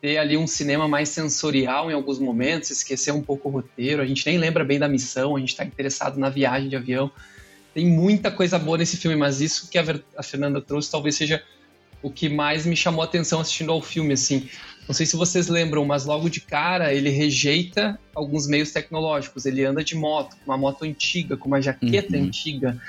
ter 0.00 0.18
ali 0.18 0.36
um 0.36 0.46
cinema 0.46 0.86
mais 0.86 1.08
sensorial 1.08 1.90
em 1.90 1.94
alguns 1.94 2.18
momentos, 2.18 2.70
esquecer 2.70 3.12
um 3.12 3.22
pouco 3.22 3.48
o 3.48 3.52
roteiro. 3.52 4.02
A 4.02 4.06
gente 4.06 4.26
nem 4.26 4.38
lembra 4.38 4.64
bem 4.64 4.78
da 4.78 4.88
missão, 4.88 5.36
a 5.36 5.40
gente 5.40 5.50
está 5.50 5.64
interessado 5.64 6.18
na 6.18 6.28
viagem 6.28 6.68
de 6.68 6.76
avião. 6.76 7.10
Tem 7.72 7.86
muita 7.86 8.30
coisa 8.30 8.58
boa 8.58 8.78
nesse 8.78 8.96
filme, 8.96 9.16
mas 9.16 9.40
isso 9.40 9.68
que 9.68 9.78
a 9.78 10.22
Fernanda 10.22 10.60
trouxe 10.60 10.90
talvez 10.90 11.14
seja 11.16 11.42
o 12.02 12.10
que 12.10 12.28
mais 12.28 12.64
me 12.64 12.76
chamou 12.76 13.02
a 13.02 13.04
atenção 13.04 13.40
assistindo 13.40 13.72
ao 13.72 13.82
filme, 13.82 14.14
assim. 14.14 14.48
Não 14.86 14.94
sei 14.94 15.04
se 15.04 15.16
vocês 15.16 15.48
lembram, 15.48 15.84
mas 15.84 16.04
logo 16.04 16.28
de 16.28 16.40
cara 16.40 16.94
ele 16.94 17.10
rejeita 17.10 17.98
alguns 18.14 18.46
meios 18.46 18.70
tecnológicos. 18.70 19.44
Ele 19.44 19.64
anda 19.64 19.82
de 19.82 19.96
moto, 19.96 20.36
com 20.36 20.50
uma 20.50 20.56
moto 20.56 20.84
antiga, 20.84 21.36
com 21.36 21.48
uma 21.48 21.60
jaqueta 21.60 22.16
uhum. 22.16 22.24
antiga. 22.24 22.80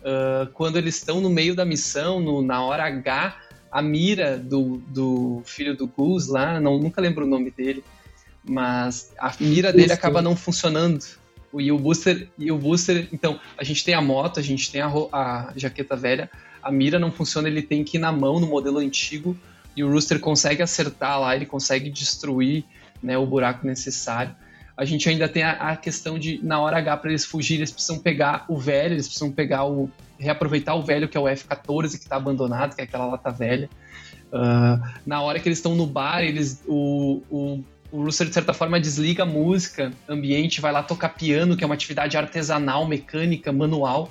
Uh, 0.00 0.50
quando 0.52 0.76
eles 0.76 0.96
estão 0.96 1.20
no 1.20 1.30
meio 1.30 1.54
da 1.54 1.64
missão, 1.64 2.18
no, 2.20 2.42
na 2.42 2.62
hora 2.62 2.84
H, 2.84 3.36
a 3.70 3.80
mira 3.80 4.36
do, 4.36 4.82
do 4.88 5.42
filho 5.44 5.76
do 5.76 5.86
Gus 5.86 6.26
lá, 6.26 6.60
não, 6.60 6.78
nunca 6.78 7.00
lembro 7.00 7.24
o 7.24 7.28
nome 7.28 7.50
dele, 7.50 7.84
mas 8.44 9.12
a 9.18 9.32
mira 9.40 9.72
dele 9.72 9.92
acaba 9.92 10.20
não 10.20 10.36
funcionando. 10.36 11.04
E 11.56 11.70
o 11.70 11.78
Booster, 11.78 12.28
e 12.36 12.50
o 12.50 12.58
Booster, 12.58 13.08
então, 13.12 13.38
a 13.56 13.62
gente 13.62 13.84
tem 13.84 13.94
a 13.94 14.02
moto, 14.02 14.40
a 14.40 14.42
gente 14.42 14.70
tem 14.72 14.80
a, 14.80 14.88
a 15.12 15.52
jaqueta 15.56 15.94
velha, 15.94 16.28
a 16.60 16.70
mira 16.70 16.98
não 16.98 17.12
funciona, 17.12 17.48
ele 17.48 17.62
tem 17.62 17.84
que 17.84 17.96
ir 17.96 18.00
na 18.00 18.10
mão 18.10 18.40
no 18.40 18.46
modelo 18.46 18.78
antigo 18.78 19.36
e 19.76 19.82
o 19.82 19.90
Rooster 19.90 20.20
consegue 20.20 20.62
acertar 20.62 21.20
lá, 21.20 21.34
ele 21.34 21.46
consegue 21.46 21.90
destruir 21.90 22.64
né, 23.02 23.18
o 23.18 23.26
buraco 23.26 23.66
necessário. 23.66 24.34
A 24.76 24.84
gente 24.84 25.08
ainda 25.08 25.28
tem 25.28 25.42
a, 25.42 25.52
a 25.52 25.76
questão 25.76 26.18
de, 26.18 26.40
na 26.42 26.60
hora 26.60 26.78
H, 26.78 26.96
para 26.96 27.10
eles 27.10 27.24
fugirem, 27.24 27.60
eles 27.60 27.70
precisam 27.70 27.98
pegar 27.98 28.44
o 28.48 28.58
velho, 28.58 28.94
eles 28.94 29.06
precisam 29.06 29.30
pegar 29.30 29.64
o. 29.64 29.88
reaproveitar 30.18 30.74
o 30.74 30.82
velho, 30.82 31.08
que 31.08 31.16
é 31.16 31.20
o 31.20 31.28
F-14, 31.28 31.90
que 31.90 32.04
está 32.04 32.16
abandonado, 32.16 32.74
que 32.74 32.80
é 32.80 32.84
aquela 32.84 33.06
lata 33.06 33.30
velha. 33.30 33.70
Uh, 34.32 34.82
na 35.06 35.22
hora 35.22 35.38
que 35.38 35.48
eles 35.48 35.58
estão 35.58 35.76
no 35.76 35.86
bar, 35.86 36.22
eles, 36.22 36.60
o, 36.66 37.22
o, 37.30 37.64
o 37.92 38.02
Rooster, 38.02 38.26
de 38.26 38.34
certa 38.34 38.52
forma, 38.52 38.80
desliga 38.80 39.22
a 39.22 39.26
música 39.26 39.92
ambiente, 40.08 40.60
vai 40.60 40.72
lá 40.72 40.82
tocar 40.82 41.10
piano, 41.10 41.56
que 41.56 41.62
é 41.62 41.66
uma 41.66 41.76
atividade 41.76 42.16
artesanal, 42.16 42.84
mecânica, 42.84 43.52
manual, 43.52 44.10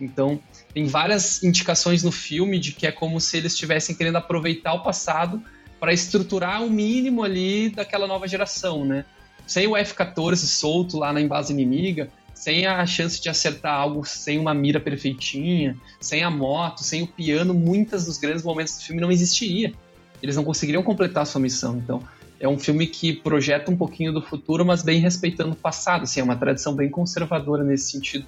Então, 0.00 0.40
tem 0.74 0.86
várias 0.86 1.42
indicações 1.42 2.02
no 2.02 2.10
filme 2.10 2.58
de 2.58 2.72
que 2.72 2.86
é 2.86 2.90
como 2.90 3.20
se 3.20 3.36
eles 3.36 3.52
estivessem 3.52 3.94
querendo 3.94 4.16
aproveitar 4.16 4.74
o 4.74 4.82
passado 4.82 5.40
para 5.78 5.92
estruturar 5.92 6.64
o 6.64 6.70
mínimo 6.70 7.22
ali 7.22 7.70
daquela 7.70 8.08
nova 8.08 8.26
geração, 8.26 8.84
né? 8.84 9.04
Sem 9.46 9.68
o 9.68 9.76
F-14 9.76 10.36
solto 10.36 10.98
lá 10.98 11.12
na 11.12 11.24
base 11.26 11.52
inimiga, 11.52 12.08
sem 12.34 12.66
a 12.66 12.84
chance 12.86 13.22
de 13.22 13.28
acertar 13.28 13.78
algo, 13.78 14.04
sem 14.04 14.38
uma 14.38 14.52
mira 14.52 14.80
perfeitinha, 14.80 15.76
sem 16.00 16.24
a 16.24 16.30
moto, 16.30 16.82
sem 16.82 17.02
o 17.02 17.06
piano, 17.06 17.54
muitos 17.54 18.06
dos 18.06 18.18
grandes 18.18 18.42
momentos 18.42 18.76
do 18.76 18.82
filme 18.82 19.00
não 19.00 19.12
existiria. 19.12 19.72
Eles 20.20 20.34
não 20.34 20.42
conseguiriam 20.42 20.82
completar 20.82 21.22
a 21.22 21.26
sua 21.26 21.40
missão. 21.40 21.76
Então, 21.76 22.02
é 22.40 22.48
um 22.48 22.58
filme 22.58 22.86
que 22.86 23.12
projeta 23.12 23.70
um 23.70 23.76
pouquinho 23.76 24.12
do 24.12 24.20
futuro, 24.20 24.64
mas 24.64 24.82
bem 24.82 25.00
respeitando 25.00 25.52
o 25.52 25.56
passado. 25.56 26.02
Assim, 26.02 26.20
é 26.20 26.24
uma 26.24 26.36
tradição 26.36 26.74
bem 26.74 26.88
conservadora 26.88 27.62
nesse 27.62 27.92
sentido. 27.92 28.26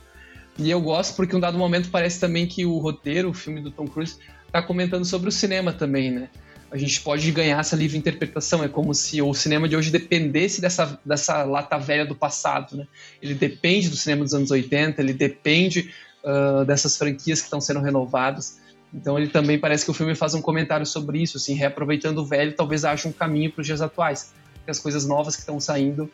E 0.59 0.71
eu 0.71 0.81
gosto 0.81 1.15
porque, 1.15 1.37
um 1.37 1.41
dado 1.41 1.59
momento, 1.59 1.91
parece 1.91 2.19
também 2.19 2.47
que 2.47 2.65
o 2.65 2.79
roteiro, 2.79 3.31
o 3.31 3.35
filme 3.35 3.61
do 3.61 3.71
Tom 3.71 3.87
Cruise, 3.87 4.17
está 4.47 4.63
comentando 4.63 5.05
sobre 5.05 5.29
o 5.29 5.33
cinema 5.33 5.73
também, 5.73 6.11
né? 6.11 6.31
A 6.71 6.77
gente 6.77 7.01
pode 7.01 7.31
ganhar 7.31 7.61
essa 7.61 7.77
livre 7.77 7.97
interpretação. 7.97 8.65
É 8.65 8.69
como 8.69 8.93
se 8.95 9.23
o 9.23 9.33
cinema 9.35 9.69
de 9.69 9.77
hoje 9.77 9.91
dependesse 9.91 10.61
dessa, 10.61 10.99
dessa 11.05 11.45
lata 11.45 11.79
velha 11.79 12.05
do 12.05 12.15
passado, 12.15 12.77
né? 12.77 12.87
Ele 13.23 13.35
depende 13.35 13.89
do 13.89 13.97
cinema 13.97 14.25
dos 14.25 14.35
anos 14.35 14.51
80, 14.51 15.01
ele 15.01 15.13
depende 15.13 15.93
uh, 16.25 16.65
dessas 16.65 16.97
franquias 16.97 17.41
que 17.41 17.47
estão 17.47 17.61
sendo 17.61 17.81
renovadas. 17.81 18.59
Então 18.93 19.19
ele 19.19 19.29
também 19.29 19.59
parece 19.59 19.85
que 19.85 19.91
o 19.91 19.95
filme 19.95 20.15
faz 20.15 20.35
um 20.35 20.41
comentário 20.41 20.87
sobre 20.87 21.23
isso, 21.23 21.37
assim, 21.37 21.55
reaproveitando 21.55 22.19
o 22.19 22.25
velho, 22.25 22.53
talvez 22.55 22.85
haja 22.85 23.09
um 23.09 23.13
caminho 23.13 23.53
para 23.53 23.61
os 23.61 23.67
dias 23.67 23.83
atuais. 23.83 24.33
Que 24.65 24.71
as 24.71 24.79
coisas 24.79 25.07
novas 25.07 25.37
que 25.37 25.43
estão 25.43 25.61
saindo 25.61 26.11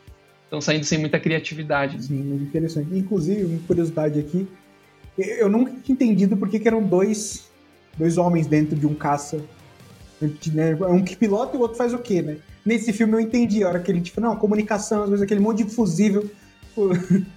estão 0.52 0.60
saindo 0.60 0.84
sem 0.84 0.98
muita 0.98 1.18
criatividade. 1.18 2.04
Sim, 2.04 2.22
muito 2.22 2.44
interessante. 2.44 2.94
Inclusive, 2.94 3.44
uma 3.44 3.58
curiosidade 3.66 4.20
aqui, 4.20 4.46
eu 5.16 5.48
nunca 5.48 5.72
tinha 5.82 5.94
entendido 5.94 6.36
porque 6.36 6.60
que 6.60 6.68
eram 6.68 6.82
dois, 6.82 7.44
dois 7.96 8.18
homens 8.18 8.46
dentro 8.46 8.76
de 8.76 8.86
um 8.86 8.94
caça. 8.94 9.40
Né? 10.52 10.76
Um 10.88 11.02
que 11.02 11.16
pilota 11.16 11.56
e 11.56 11.58
o 11.58 11.62
outro 11.62 11.78
faz 11.78 11.94
o 11.94 11.98
quê, 11.98 12.20
né? 12.20 12.36
Nesse 12.64 12.92
filme 12.92 13.14
eu 13.14 13.20
entendi 13.20 13.64
a 13.64 13.68
hora 13.68 13.80
que 13.80 13.90
ele, 13.90 14.00
tipo, 14.00 14.20
não, 14.20 14.36
comunicação, 14.36 15.02
às 15.02 15.10
vezes 15.10 15.22
aquele 15.22 15.40
monte 15.40 15.64
de 15.64 15.70
fusível. 15.70 16.30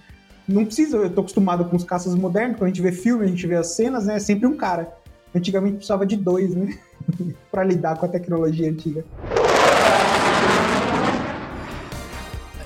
Não 0.48 0.64
precisa, 0.64 0.98
eu 0.98 1.10
tô 1.10 1.22
acostumado 1.22 1.64
com 1.64 1.74
os 1.74 1.82
caças 1.82 2.14
modernos, 2.14 2.56
quando 2.56 2.66
a 2.66 2.72
gente 2.72 2.80
vê 2.80 2.92
filme, 2.92 3.24
a 3.24 3.26
gente 3.26 3.44
vê 3.48 3.56
as 3.56 3.74
cenas, 3.74 4.06
né? 4.06 4.14
É 4.14 4.20
sempre 4.20 4.46
um 4.46 4.56
cara. 4.56 4.96
Antigamente 5.34 5.78
precisava 5.78 6.06
de 6.06 6.14
dois, 6.14 6.54
né? 6.54 6.78
para 7.50 7.64
lidar 7.64 7.98
com 7.98 8.06
a 8.06 8.08
tecnologia 8.08 8.70
antiga. 8.70 9.04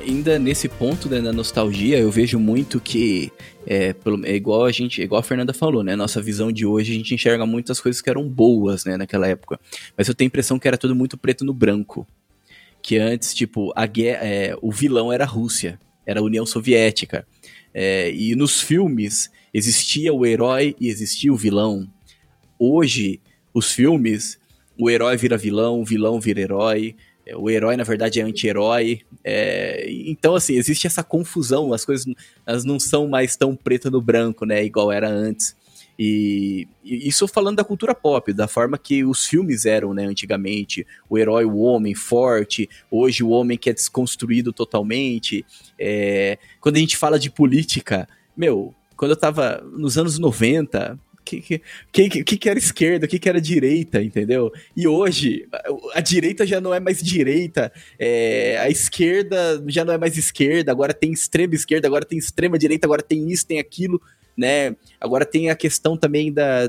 Ainda 0.00 0.38
nesse 0.38 0.68
ponto 0.68 1.08
né, 1.08 1.20
da 1.20 1.32
nostalgia, 1.32 1.98
eu 1.98 2.10
vejo 2.10 2.38
muito 2.38 2.80
que 2.80 3.32
é, 3.66 3.94
é, 4.24 4.34
igual 4.34 4.64
a 4.64 4.72
gente, 4.72 5.02
igual 5.02 5.20
a 5.20 5.22
Fernanda 5.22 5.52
falou, 5.52 5.82
né? 5.82 5.94
Nossa 5.94 6.20
visão 6.20 6.50
de 6.50 6.64
hoje, 6.64 6.92
a 6.92 6.94
gente 6.94 7.14
enxerga 7.14 7.44
muitas 7.46 7.80
coisas 7.80 8.00
que 8.00 8.08
eram 8.08 8.28
boas, 8.28 8.84
né, 8.84 8.96
naquela 8.96 9.26
época. 9.26 9.60
Mas 9.96 10.08
eu 10.08 10.14
tenho 10.14 10.26
a 10.26 10.30
impressão 10.30 10.58
que 10.58 10.66
era 10.66 10.78
tudo 10.78 10.94
muito 10.94 11.16
preto 11.16 11.44
no 11.44 11.52
branco. 11.52 12.06
Que 12.82 12.96
antes, 12.96 13.34
tipo, 13.34 13.72
a 13.76 13.86
guerra, 13.86 14.24
é, 14.24 14.56
o 14.62 14.72
vilão 14.72 15.12
era 15.12 15.24
a 15.24 15.26
Rússia, 15.26 15.78
era 16.06 16.20
a 16.20 16.22
União 16.22 16.46
Soviética. 16.46 17.26
É, 17.72 18.10
e 18.10 18.34
nos 18.34 18.60
filmes 18.60 19.30
existia 19.52 20.12
o 20.12 20.24
herói 20.24 20.74
e 20.80 20.88
existia 20.88 21.32
o 21.32 21.36
vilão. 21.36 21.88
Hoje, 22.58 23.20
os 23.52 23.72
filmes, 23.72 24.38
o 24.78 24.88
herói 24.88 25.16
vira 25.16 25.36
vilão, 25.36 25.80
o 25.80 25.84
vilão 25.84 26.20
vira 26.20 26.40
herói 26.40 26.96
o 27.36 27.50
herói, 27.50 27.76
na 27.76 27.84
verdade, 27.84 28.20
é 28.20 28.22
anti-herói. 28.22 29.00
É, 29.24 29.86
então, 29.88 30.34
assim, 30.34 30.54
existe 30.54 30.86
essa 30.86 31.02
confusão, 31.02 31.72
as 31.72 31.84
coisas 31.84 32.06
elas 32.46 32.64
não 32.64 32.78
são 32.78 33.08
mais 33.08 33.36
tão 33.36 33.54
preto 33.54 33.90
no 33.90 34.00
branco, 34.00 34.44
né? 34.44 34.64
Igual 34.64 34.90
era 34.92 35.08
antes. 35.08 35.56
E, 36.02 36.66
e, 36.82 37.06
isso 37.06 37.28
falando 37.28 37.56
da 37.56 37.64
cultura 37.64 37.94
pop, 37.94 38.32
da 38.32 38.48
forma 38.48 38.78
que 38.78 39.04
os 39.04 39.26
filmes 39.26 39.66
eram, 39.66 39.92
né, 39.92 40.06
antigamente. 40.06 40.86
O 41.10 41.18
herói, 41.18 41.44
o 41.44 41.58
homem 41.58 41.94
forte, 41.94 42.68
hoje 42.90 43.22
o 43.22 43.28
homem 43.28 43.58
que 43.58 43.68
é 43.68 43.74
desconstruído 43.74 44.50
totalmente. 44.50 45.44
É, 45.78 46.38
quando 46.58 46.76
a 46.76 46.78
gente 46.78 46.96
fala 46.96 47.18
de 47.18 47.30
política, 47.30 48.08
meu, 48.34 48.74
quando 48.96 49.10
eu 49.10 49.16
tava 49.16 49.62
nos 49.76 49.98
anos 49.98 50.18
90, 50.18 50.98
que, 51.24 51.60
que, 51.92 52.24
que, 52.24 52.48
era 52.48 52.58
esquerda, 52.58 53.06
o 53.06 53.08
que, 53.08 53.28
era 53.28 53.40
direita, 53.40 54.02
entendeu? 54.02 54.52
E 54.76 54.86
hoje, 54.86 55.46
a, 55.94 56.00
direita 56.00 56.46
já 56.46 56.60
não 56.60 56.74
é 56.74 56.80
mais 56.80 57.00
direita, 57.00 57.72
é, 57.98 58.58
a 58.58 58.68
esquerda 58.68 59.62
já 59.68 59.84
não 59.84 59.92
é 59.92 59.98
mais 59.98 60.16
esquerda, 60.16 60.72
agora 60.72 60.92
tem 60.92 61.12
extrema 61.12 61.54
esquerda, 61.54 61.86
agora 61.86 62.04
tem 62.04 62.18
extrema 62.18 62.58
direita, 62.58 62.86
agora 62.86 63.02
tem 63.02 63.30
isso, 63.30 63.46
tem 63.46 63.58
aquilo, 63.58 64.00
né? 64.36 64.74
Agora 65.00 65.24
tem 65.24 65.50
a 65.50 65.54
questão 65.54 65.96
também 65.96 66.32
da, 66.32 66.68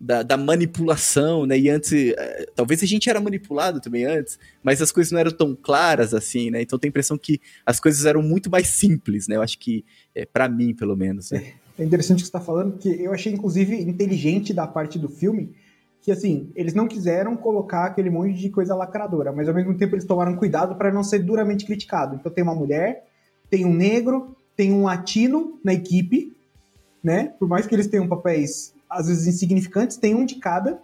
da, 0.00 0.22
da, 0.22 0.36
manipulação, 0.36 1.46
né? 1.46 1.58
E 1.58 1.70
antes, 1.70 1.92
é, 1.92 2.46
talvez 2.54 2.82
a 2.82 2.86
gente 2.86 3.08
era 3.08 3.20
manipulado 3.20 3.80
também 3.80 4.04
antes, 4.04 4.38
mas 4.62 4.82
as 4.82 4.92
coisas 4.92 5.12
não 5.12 5.20
eram 5.20 5.30
tão 5.30 5.54
claras 5.54 6.12
assim, 6.12 6.50
né? 6.50 6.60
Então 6.60 6.78
tem 6.78 6.88
a 6.88 6.90
impressão 6.90 7.16
que 7.16 7.40
as 7.64 7.80
coisas 7.80 8.04
eram 8.04 8.22
muito 8.22 8.50
mais 8.50 8.68
simples, 8.68 9.28
né? 9.28 9.36
Eu 9.36 9.42
acho 9.42 9.58
que, 9.58 9.84
é, 10.14 10.26
para 10.26 10.48
mim, 10.48 10.74
pelo 10.74 10.96
menos. 10.96 11.30
Né? 11.30 11.54
É 11.78 11.84
interessante 11.84 12.18
o 12.18 12.20
que 12.20 12.26
você 12.26 12.28
está 12.28 12.40
falando, 12.40 12.72
porque 12.72 12.88
eu 12.88 13.12
achei, 13.12 13.32
inclusive, 13.32 13.80
inteligente 13.82 14.54
da 14.54 14.66
parte 14.66 14.98
do 14.98 15.08
filme 15.08 15.54
que, 16.00 16.12
assim, 16.12 16.50
eles 16.54 16.74
não 16.74 16.86
quiseram 16.86 17.34
colocar 17.36 17.86
aquele 17.86 18.10
monte 18.10 18.34
de 18.34 18.50
coisa 18.50 18.74
lacradora, 18.74 19.32
mas 19.32 19.48
ao 19.48 19.54
mesmo 19.54 19.74
tempo 19.74 19.94
eles 19.94 20.04
tomaram 20.04 20.36
cuidado 20.36 20.76
para 20.76 20.92
não 20.92 21.02
ser 21.02 21.20
duramente 21.20 21.64
criticado. 21.64 22.14
Então 22.14 22.30
tem 22.30 22.44
uma 22.44 22.54
mulher, 22.54 23.06
tem 23.48 23.64
um 23.64 23.72
negro, 23.72 24.36
tem 24.54 24.70
um 24.72 24.84
latino 24.84 25.58
na 25.64 25.72
equipe, 25.72 26.36
né? 27.02 27.32
Por 27.38 27.48
mais 27.48 27.66
que 27.66 27.74
eles 27.74 27.86
tenham 27.86 28.06
papéis, 28.06 28.74
às 28.88 29.08
vezes, 29.08 29.26
insignificantes, 29.26 29.96
tem 29.96 30.14
um 30.14 30.24
de 30.24 30.36
cada. 30.36 30.78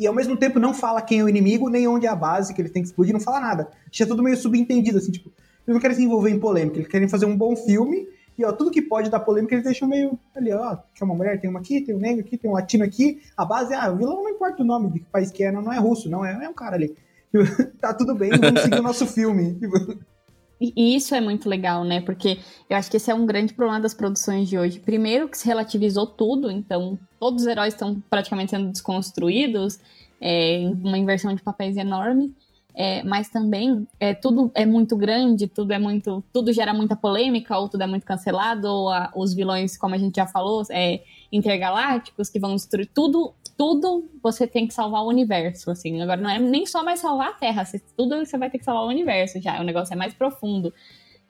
E 0.00 0.06
ao 0.06 0.14
mesmo 0.14 0.36
tempo 0.36 0.58
não 0.58 0.74
fala 0.74 1.02
quem 1.02 1.20
é 1.20 1.24
o 1.24 1.28
inimigo, 1.28 1.68
nem 1.68 1.86
onde 1.86 2.06
é 2.06 2.08
a 2.08 2.16
base 2.16 2.54
que 2.54 2.60
ele 2.60 2.70
tem 2.70 2.82
que 2.82 2.88
explodir, 2.88 3.12
não 3.12 3.20
fala 3.20 3.38
nada. 3.38 3.68
Tinha 3.90 4.06
tudo 4.06 4.22
meio 4.22 4.36
subentendido, 4.36 4.98
assim, 4.98 5.12
tipo, 5.12 5.28
eles 5.28 5.74
não 5.74 5.80
querem 5.80 5.96
se 5.96 6.02
envolver 6.02 6.30
em 6.30 6.40
polêmica, 6.40 6.78
eles 6.78 6.88
querem 6.88 7.06
fazer 7.06 7.26
um 7.26 7.36
bom 7.36 7.54
filme 7.54 8.08
e 8.38 8.44
ó, 8.44 8.52
tudo 8.52 8.70
que 8.70 8.80
pode 8.80 9.10
dar 9.10 9.20
polêmica 9.20 9.54
eles 9.54 9.64
deixam 9.64 9.88
meio 9.88 10.18
ali, 10.34 10.52
ó, 10.52 10.76
que 10.94 11.02
é 11.02 11.04
uma 11.04 11.14
mulher, 11.14 11.40
tem 11.40 11.50
uma 11.50 11.60
aqui, 11.60 11.80
tem 11.80 11.94
um 11.94 11.98
negro 11.98 12.24
aqui, 12.24 12.38
tem 12.38 12.50
um 12.50 12.54
latino 12.54 12.84
aqui. 12.84 13.20
A 13.36 13.44
base, 13.44 13.74
ah, 13.74 13.90
o 13.90 13.96
vilão 13.96 14.22
não 14.22 14.30
importa 14.30 14.62
o 14.62 14.66
nome 14.66 14.90
de 14.90 15.00
que 15.00 15.06
país 15.06 15.30
que 15.30 15.44
é, 15.44 15.52
não, 15.52 15.62
não 15.62 15.72
é 15.72 15.78
russo, 15.78 16.08
não, 16.08 16.24
é, 16.24 16.44
é 16.44 16.48
um 16.48 16.54
cara 16.54 16.76
ali. 16.76 16.96
tá 17.80 17.92
tudo 17.94 18.14
bem, 18.14 18.30
vamos 18.30 18.62
seguir 18.62 18.80
o 18.80 18.82
nosso 18.82 19.06
filme. 19.06 19.58
E 20.60 20.94
isso 20.96 21.14
é 21.14 21.20
muito 21.20 21.48
legal, 21.48 21.84
né? 21.84 22.00
Porque 22.00 22.38
eu 22.70 22.76
acho 22.76 22.90
que 22.90 22.96
esse 22.96 23.10
é 23.10 23.14
um 23.14 23.26
grande 23.26 23.52
problema 23.52 23.80
das 23.80 23.94
produções 23.94 24.48
de 24.48 24.56
hoje. 24.56 24.78
Primeiro 24.78 25.28
que 25.28 25.36
se 25.36 25.46
relativizou 25.46 26.06
tudo, 26.06 26.50
então 26.50 26.98
todos 27.18 27.42
os 27.42 27.48
heróis 27.48 27.74
estão 27.74 28.00
praticamente 28.08 28.50
sendo 28.50 28.70
desconstruídos, 28.70 29.78
é, 30.20 30.70
uma 30.82 30.96
inversão 30.96 31.34
de 31.34 31.42
papéis 31.42 31.76
enorme 31.76 32.32
é, 32.74 33.02
mas 33.02 33.28
também 33.28 33.86
é, 34.00 34.14
tudo 34.14 34.50
é 34.54 34.64
muito 34.64 34.96
grande, 34.96 35.46
tudo 35.46 35.72
é 35.72 35.78
muito, 35.78 36.24
tudo 36.32 36.52
gera 36.52 36.72
muita 36.72 36.96
polêmica, 36.96 37.58
ou 37.58 37.68
tudo 37.68 37.82
é 37.82 37.86
muito 37.86 38.06
cancelado, 38.06 38.66
ou 38.66 38.88
a, 38.88 39.12
os 39.14 39.34
vilões, 39.34 39.76
como 39.76 39.94
a 39.94 39.98
gente 39.98 40.16
já 40.16 40.26
falou, 40.26 40.62
é, 40.70 41.02
intergalácticos 41.30 42.30
que 42.30 42.40
vão 42.40 42.54
destruir 42.54 42.88
tudo, 42.94 43.34
tudo 43.56 44.08
você 44.22 44.46
tem 44.46 44.66
que 44.66 44.72
salvar 44.72 45.02
o 45.02 45.08
universo, 45.08 45.70
assim. 45.70 46.00
Agora 46.00 46.20
não 46.20 46.30
é 46.30 46.38
nem 46.38 46.64
só 46.64 46.82
mais 46.82 47.00
salvar 47.00 47.28
a 47.28 47.34
Terra, 47.34 47.64
você, 47.64 47.78
tudo 47.96 48.16
você 48.16 48.38
vai 48.38 48.48
ter 48.48 48.58
que 48.58 48.64
salvar 48.64 48.84
o 48.84 48.88
universo 48.88 49.40
já, 49.40 49.60
o 49.60 49.64
negócio 49.64 49.92
é 49.92 49.96
mais 49.96 50.14
profundo. 50.14 50.72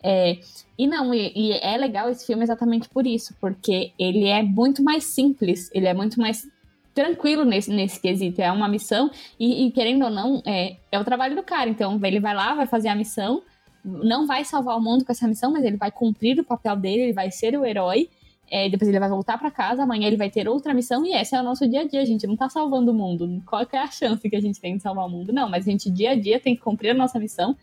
É, 0.04 0.38
e 0.76 0.86
não, 0.86 1.14
e, 1.14 1.32
e 1.34 1.52
é 1.52 1.76
legal 1.76 2.08
esse 2.08 2.26
filme 2.26 2.42
exatamente 2.42 2.88
por 2.88 3.06
isso, 3.06 3.34
porque 3.40 3.92
ele 3.98 4.26
é 4.26 4.42
muito 4.42 4.82
mais 4.82 5.04
simples, 5.04 5.70
ele 5.72 5.86
é 5.86 5.94
muito 5.94 6.20
mais 6.20 6.48
tranquilo 6.94 7.44
nesse, 7.44 7.70
nesse 7.70 8.00
quesito. 8.00 8.40
É 8.40 8.50
uma 8.50 8.68
missão, 8.68 9.10
e, 9.38 9.66
e, 9.66 9.70
querendo 9.70 10.04
ou 10.04 10.10
não, 10.10 10.42
é, 10.46 10.76
é 10.90 10.98
o 10.98 11.04
trabalho 11.04 11.34
do 11.36 11.42
cara. 11.42 11.68
Então, 11.68 11.98
ele 12.02 12.20
vai 12.20 12.34
lá, 12.34 12.54
vai 12.54 12.66
fazer 12.66 12.88
a 12.88 12.94
missão, 12.94 13.42
não 13.84 14.26
vai 14.26 14.44
salvar 14.44 14.76
o 14.76 14.80
mundo 14.80 15.04
com 15.04 15.12
essa 15.12 15.26
missão, 15.26 15.50
mas 15.52 15.64
ele 15.64 15.76
vai 15.76 15.90
cumprir 15.90 16.38
o 16.38 16.44
papel 16.44 16.76
dele, 16.76 17.02
ele 17.02 17.12
vai 17.12 17.30
ser 17.30 17.58
o 17.58 17.64
herói. 17.64 18.08
É, 18.50 18.68
depois 18.68 18.86
ele 18.88 19.00
vai 19.00 19.08
voltar 19.08 19.38
para 19.38 19.50
casa, 19.50 19.82
amanhã 19.82 20.06
ele 20.06 20.16
vai 20.16 20.28
ter 20.28 20.46
outra 20.46 20.74
missão, 20.74 21.06
e 21.06 21.14
esse 21.14 21.34
é 21.34 21.40
o 21.40 21.42
nosso 21.42 21.66
dia 21.66 21.80
a 21.80 21.84
dia. 21.88 22.02
A 22.02 22.04
gente 22.04 22.26
não 22.26 22.36
tá 22.36 22.50
salvando 22.50 22.90
o 22.90 22.94
mundo. 22.94 23.42
Qual 23.46 23.66
é 23.72 23.78
a 23.78 23.90
chance 23.90 24.28
que 24.28 24.36
a 24.36 24.40
gente 24.40 24.60
tem 24.60 24.76
de 24.76 24.82
salvar 24.82 25.06
o 25.06 25.08
mundo? 25.08 25.32
Não, 25.32 25.48
mas 25.48 25.66
a 25.66 25.70
gente 25.70 25.90
dia 25.90 26.10
a 26.10 26.14
dia 26.14 26.38
tem 26.38 26.54
que 26.54 26.60
cumprir 26.60 26.90
a 26.90 26.94
nossa 26.94 27.18
missão 27.18 27.56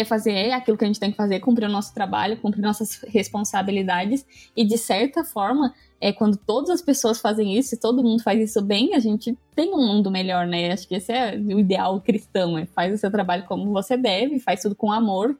é 0.00 0.04
fazer 0.04 0.52
aquilo 0.52 0.76
que 0.76 0.84
a 0.84 0.86
gente 0.86 1.00
tem 1.00 1.10
que 1.10 1.16
fazer, 1.16 1.40
cumprir 1.40 1.66
o 1.66 1.72
nosso 1.72 1.94
trabalho, 1.94 2.36
cumprir 2.36 2.62
nossas 2.62 3.02
responsabilidades 3.08 4.26
e 4.54 4.64
de 4.64 4.76
certa 4.76 5.24
forma 5.24 5.74
é 6.00 6.12
quando 6.12 6.36
todas 6.36 6.70
as 6.70 6.82
pessoas 6.82 7.20
fazem 7.20 7.56
isso 7.56 7.74
e 7.74 7.78
todo 7.78 8.02
mundo 8.02 8.22
faz 8.22 8.40
isso 8.40 8.62
bem, 8.62 8.94
a 8.94 8.98
gente 8.98 9.36
tem 9.54 9.72
um 9.72 9.86
mundo 9.86 10.10
melhor, 10.10 10.46
né? 10.46 10.72
Acho 10.72 10.86
que 10.86 10.94
esse 10.94 11.12
é 11.12 11.36
o 11.36 11.58
ideal 11.58 12.00
cristão, 12.00 12.58
é 12.58 12.66
faz 12.66 12.94
o 12.94 12.98
seu 12.98 13.10
trabalho 13.10 13.44
como 13.46 13.72
você 13.72 13.96
deve, 13.96 14.38
faz 14.38 14.62
tudo 14.62 14.74
com 14.74 14.92
amor 14.92 15.36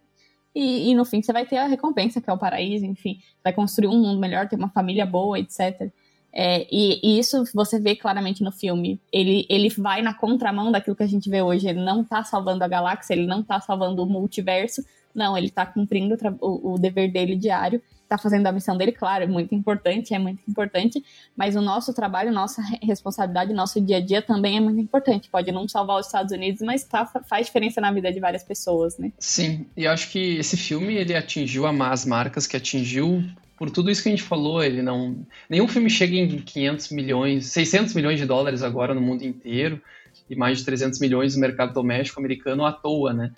e, 0.57 0.91
e 0.91 0.95
no 0.95 1.05
fim 1.05 1.21
você 1.21 1.35
vai 1.35 1.45
ter 1.45 1.59
a 1.59 1.67
recompensa, 1.67 2.19
que 2.19 2.31
é 2.31 2.33
o 2.33 2.39
paraíso, 2.39 2.87
enfim, 2.87 3.19
vai 3.45 3.53
construir 3.53 3.89
um 3.89 4.01
mundo 4.01 4.19
melhor, 4.19 4.49
ter 4.49 4.57
uma 4.57 4.71
família 4.71 5.05
boa, 5.05 5.39
etc. 5.39 5.91
É, 6.33 6.67
e, 6.71 6.99
e, 7.03 7.19
isso 7.19 7.45
você 7.55 7.79
vê 7.79 7.95
claramente 7.95 8.43
no 8.43 8.51
filme. 8.51 8.99
Ele, 9.13 9.47
ele 9.51 9.69
vai 9.69 10.01
na 10.01 10.15
contramão 10.15 10.73
daquilo 10.73 10.97
que 10.97 11.03
a 11.03 11.07
gente 11.07 11.29
vê 11.29 11.43
hoje. 11.43 11.69
Ele 11.69 11.83
não 11.83 12.03
tá 12.03 12.25
salvando 12.25 12.65
a 12.65 12.69
galáxia, 12.69 13.13
ele 13.13 13.27
não 13.27 13.43
tá 13.43 13.61
salvando 13.61 14.03
o 14.03 14.07
multiverso. 14.07 14.83
Não, 15.15 15.37
ele 15.37 15.51
tá 15.51 15.67
cumprindo 15.67 16.15
o, 16.41 16.75
o 16.75 16.79
dever 16.79 17.11
dele 17.11 17.37
diário 17.37 17.83
tá 18.09 18.17
fazendo 18.17 18.47
a 18.47 18.53
missão 18.53 18.77
dele, 18.77 18.93
claro, 18.93 19.25
é 19.25 19.27
muito 19.27 19.55
importante, 19.55 20.15
é 20.15 20.19
muito 20.19 20.41
importante, 20.49 21.05
mas 21.37 21.57
o 21.57 21.61
nosso 21.61 21.93
trabalho, 21.93 22.33
nossa 22.33 22.63
responsabilidade, 22.83 23.53
nosso 23.53 23.81
dia 23.81 23.97
a 23.97 24.01
dia 24.01 24.23
também 24.23 24.57
é 24.57 24.61
muito 24.61 24.81
importante. 24.81 25.29
Pode 25.29 25.51
não 25.53 25.69
salvar 25.69 25.99
os 25.99 26.07
Estados 26.07 26.33
Unidos, 26.33 26.63
mas 26.63 26.85
tá, 26.85 27.07
faz 27.29 27.47
diferença 27.47 27.81
na 27.81 27.93
vida 27.93 28.13
de 28.13 28.21
várias 28.21 28.45
pessoas, 28.45 28.99
né? 28.99 29.13
Sim, 29.19 29.67
e 29.77 29.85
eu 29.85 29.91
acho 29.91 30.11
que 30.11 30.37
esse 30.37 30.57
filme 30.57 30.95
ele 30.95 31.15
atingiu 31.15 31.67
as 31.67 32.05
marcas 32.05 32.47
que 32.47 32.57
atingiu 32.57 33.25
por 33.57 33.71
tudo 33.71 33.91
isso 33.91 34.03
que 34.03 34.09
a 34.09 34.13
gente 34.13 34.23
falou, 34.23 34.63
ele 34.63 34.83
não. 34.83 35.27
Nenhum 35.49 35.67
filme 35.67 35.89
chega 35.89 36.15
em 36.15 36.29
500 36.29 36.91
milhões, 36.91 37.47
600 37.47 37.95
milhões 37.95 38.19
de 38.19 38.27
dólares 38.27 38.63
agora 38.63 38.95
no 38.95 39.01
mundo 39.01 39.25
inteiro 39.25 39.81
e 40.29 40.37
mais 40.37 40.59
de 40.59 40.65
300 40.65 41.01
milhões 41.01 41.35
no 41.35 41.41
mercado 41.41 41.73
doméstico 41.73 42.21
americano 42.21 42.65
à 42.65 42.73
toa, 42.73 43.13
né? 43.13 43.33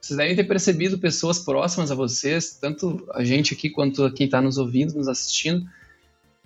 Vocês 0.00 0.16
devem 0.16 0.34
ter 0.34 0.44
percebido 0.44 0.98
pessoas 0.98 1.38
próximas 1.38 1.90
a 1.90 1.94
vocês, 1.94 2.56
tanto 2.60 3.06
a 3.12 3.22
gente 3.22 3.52
aqui 3.52 3.68
quanto 3.68 4.10
quem 4.12 4.24
está 4.24 4.40
nos 4.40 4.56
ouvindo, 4.56 4.94
nos 4.94 5.08
assistindo, 5.08 5.68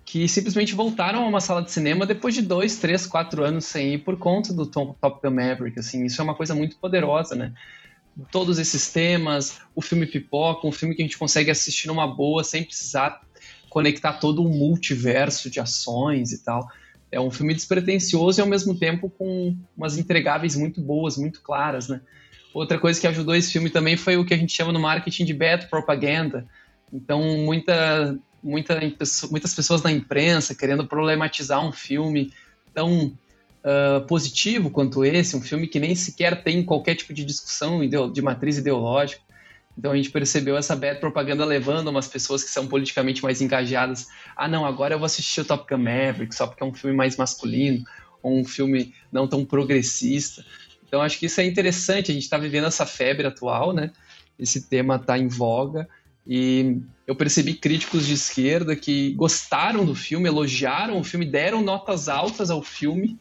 que 0.04 0.28
simplesmente 0.28 0.74
voltaram 0.74 1.24
a 1.24 1.28
uma 1.28 1.40
sala 1.40 1.62
de 1.62 1.70
cinema 1.70 2.04
depois 2.04 2.34
de 2.34 2.42
dois, 2.42 2.76
três, 2.78 3.06
quatro 3.06 3.44
anos 3.44 3.64
sem 3.64 3.94
ir 3.94 3.98
por 3.98 4.18
conta 4.18 4.52
do 4.52 4.66
Top 4.66 4.96
Gun 5.22 5.30
Maverick. 5.30 5.78
Assim, 5.78 6.04
isso 6.04 6.20
é 6.20 6.24
uma 6.24 6.34
coisa 6.34 6.54
muito 6.54 6.76
poderosa, 6.76 7.34
né? 7.34 7.52
Todos 8.30 8.58
esses 8.58 8.90
temas, 8.92 9.60
o 9.74 9.80
filme 9.80 10.06
pipoca, 10.06 10.66
um 10.66 10.72
filme 10.72 10.94
que 10.94 11.02
a 11.02 11.04
gente 11.04 11.18
consegue 11.18 11.50
assistir 11.50 11.86
numa 11.88 12.06
boa 12.06 12.44
sem 12.44 12.62
precisar 12.62 13.22
conectar 13.70 14.14
todo 14.14 14.42
um 14.42 14.48
multiverso 14.48 15.48
de 15.48 15.58
ações 15.58 16.32
e 16.32 16.44
tal. 16.44 16.68
É 17.10 17.20
um 17.20 17.30
filme 17.30 17.54
despretensioso 17.54 18.40
e 18.40 18.42
ao 18.42 18.48
mesmo 18.48 18.76
tempo 18.76 19.08
com 19.08 19.56
umas 19.76 19.96
entregáveis 19.96 20.54
muito 20.54 20.80
boas, 20.80 21.16
muito 21.16 21.40
claras, 21.40 21.88
né? 21.88 22.00
Outra 22.54 22.78
coisa 22.78 23.00
que 23.00 23.06
ajudou 23.08 23.34
esse 23.34 23.50
filme 23.50 23.68
também 23.68 23.96
foi 23.96 24.16
o 24.16 24.24
que 24.24 24.32
a 24.32 24.36
gente 24.36 24.52
chama 24.52 24.72
no 24.72 24.78
marketing 24.78 25.24
de 25.24 25.34
bad 25.34 25.66
propaganda. 25.66 26.46
Então, 26.92 27.20
muita, 27.38 28.16
muita, 28.40 28.78
muitas 29.28 29.52
pessoas 29.52 29.82
na 29.82 29.90
imprensa 29.90 30.54
querendo 30.54 30.86
problematizar 30.86 31.66
um 31.66 31.72
filme 31.72 32.32
tão 32.72 33.06
uh, 33.64 34.06
positivo 34.06 34.70
quanto 34.70 35.04
esse, 35.04 35.36
um 35.36 35.40
filme 35.40 35.66
que 35.66 35.80
nem 35.80 35.96
sequer 35.96 36.44
tem 36.44 36.62
qualquer 36.62 36.94
tipo 36.94 37.12
de 37.12 37.24
discussão 37.24 37.80
de 37.88 38.22
matriz 38.22 38.56
ideológica. 38.56 39.20
Então 39.76 39.90
a 39.90 39.96
gente 39.96 40.10
percebeu 40.10 40.56
essa 40.56 40.76
bad 40.76 41.00
propaganda 41.00 41.44
levando 41.44 41.88
umas 41.88 42.06
pessoas 42.06 42.44
que 42.44 42.50
são 42.50 42.68
politicamente 42.68 43.22
mais 43.22 43.42
engajadas. 43.42 44.06
Ah, 44.36 44.46
não, 44.46 44.64
agora 44.64 44.94
eu 44.94 44.98
vou 44.98 45.06
assistir 45.06 45.40
o 45.40 45.44
Top 45.44 45.66
Gun 45.68 45.82
Maverick 45.82 46.32
só 46.32 46.46
porque 46.46 46.62
é 46.62 46.66
um 46.66 46.72
filme 46.72 46.96
mais 46.96 47.16
masculino, 47.16 47.84
ou 48.22 48.38
um 48.38 48.44
filme 48.44 48.94
não 49.10 49.26
tão 49.26 49.44
progressista. 49.44 50.44
Então 50.94 51.02
acho 51.02 51.18
que 51.18 51.26
isso 51.26 51.40
é 51.40 51.44
interessante, 51.44 52.12
a 52.12 52.14
gente 52.14 52.22
está 52.22 52.38
vivendo 52.38 52.68
essa 52.68 52.86
febre 52.86 53.26
atual, 53.26 53.72
né? 53.72 53.90
Esse 54.38 54.68
tema 54.68 54.94
está 54.94 55.18
em 55.18 55.26
voga 55.26 55.88
e 56.24 56.80
eu 57.04 57.16
percebi 57.16 57.54
críticos 57.54 58.06
de 58.06 58.14
esquerda 58.14 58.76
que 58.76 59.12
gostaram 59.14 59.84
do 59.84 59.92
filme, 59.92 60.28
elogiaram 60.28 60.96
o 61.00 61.02
filme, 61.02 61.26
deram 61.26 61.62
notas 61.62 62.08
altas 62.08 62.48
ao 62.48 62.62
filme, 62.62 63.18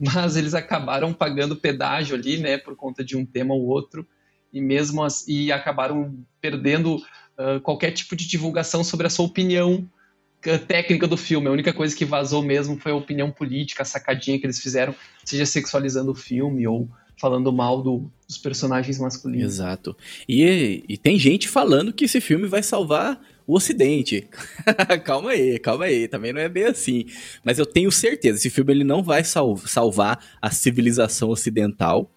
mas 0.00 0.34
eles 0.34 0.52
acabaram 0.52 1.12
pagando 1.12 1.54
pedágio 1.54 2.16
ali, 2.16 2.38
né, 2.38 2.58
por 2.58 2.74
conta 2.74 3.04
de 3.04 3.16
um 3.16 3.24
tema 3.24 3.54
ou 3.54 3.66
outro 3.66 4.04
e 4.52 4.60
mesmo 4.60 5.06
e 5.28 5.52
acabaram 5.52 6.18
perdendo 6.40 6.96
uh, 6.96 7.60
qualquer 7.62 7.92
tipo 7.92 8.16
de 8.16 8.26
divulgação 8.26 8.82
sobre 8.82 9.06
a 9.06 9.10
sua 9.10 9.26
opinião 9.26 9.88
técnica 10.66 11.06
do 11.06 11.16
filme. 11.16 11.46
A 11.46 11.52
única 11.52 11.72
coisa 11.72 11.94
que 11.94 12.04
vazou 12.04 12.42
mesmo 12.42 12.76
foi 12.76 12.90
a 12.90 12.96
opinião 12.96 13.30
política, 13.30 13.82
a 13.82 13.86
sacadinha 13.86 14.40
que 14.40 14.44
eles 14.44 14.58
fizeram, 14.58 14.92
seja 15.24 15.46
sexualizando 15.46 16.10
o 16.10 16.16
filme 16.16 16.66
ou 16.66 16.88
falando 17.22 17.52
mal 17.52 17.80
do, 17.80 18.10
dos 18.26 18.36
personagens 18.36 18.98
masculinos. 18.98 19.44
Exato. 19.44 19.96
E, 20.28 20.82
e 20.88 20.98
tem 20.98 21.16
gente 21.16 21.48
falando 21.48 21.92
que 21.92 22.06
esse 22.06 22.20
filme 22.20 22.48
vai 22.48 22.64
salvar 22.64 23.24
o 23.46 23.54
Ocidente. 23.54 24.26
calma 25.04 25.30
aí, 25.30 25.56
calma 25.60 25.84
aí, 25.84 26.08
também 26.08 26.32
não 26.32 26.40
é 26.40 26.48
bem 26.48 26.64
assim. 26.64 27.06
Mas 27.44 27.60
eu 27.60 27.64
tenho 27.64 27.92
certeza, 27.92 28.38
esse 28.38 28.50
filme 28.50 28.72
ele 28.72 28.82
não 28.82 29.04
vai 29.04 29.22
sal 29.22 29.56
salvar 29.56 30.18
a 30.42 30.50
civilização 30.50 31.28
ocidental, 31.30 32.10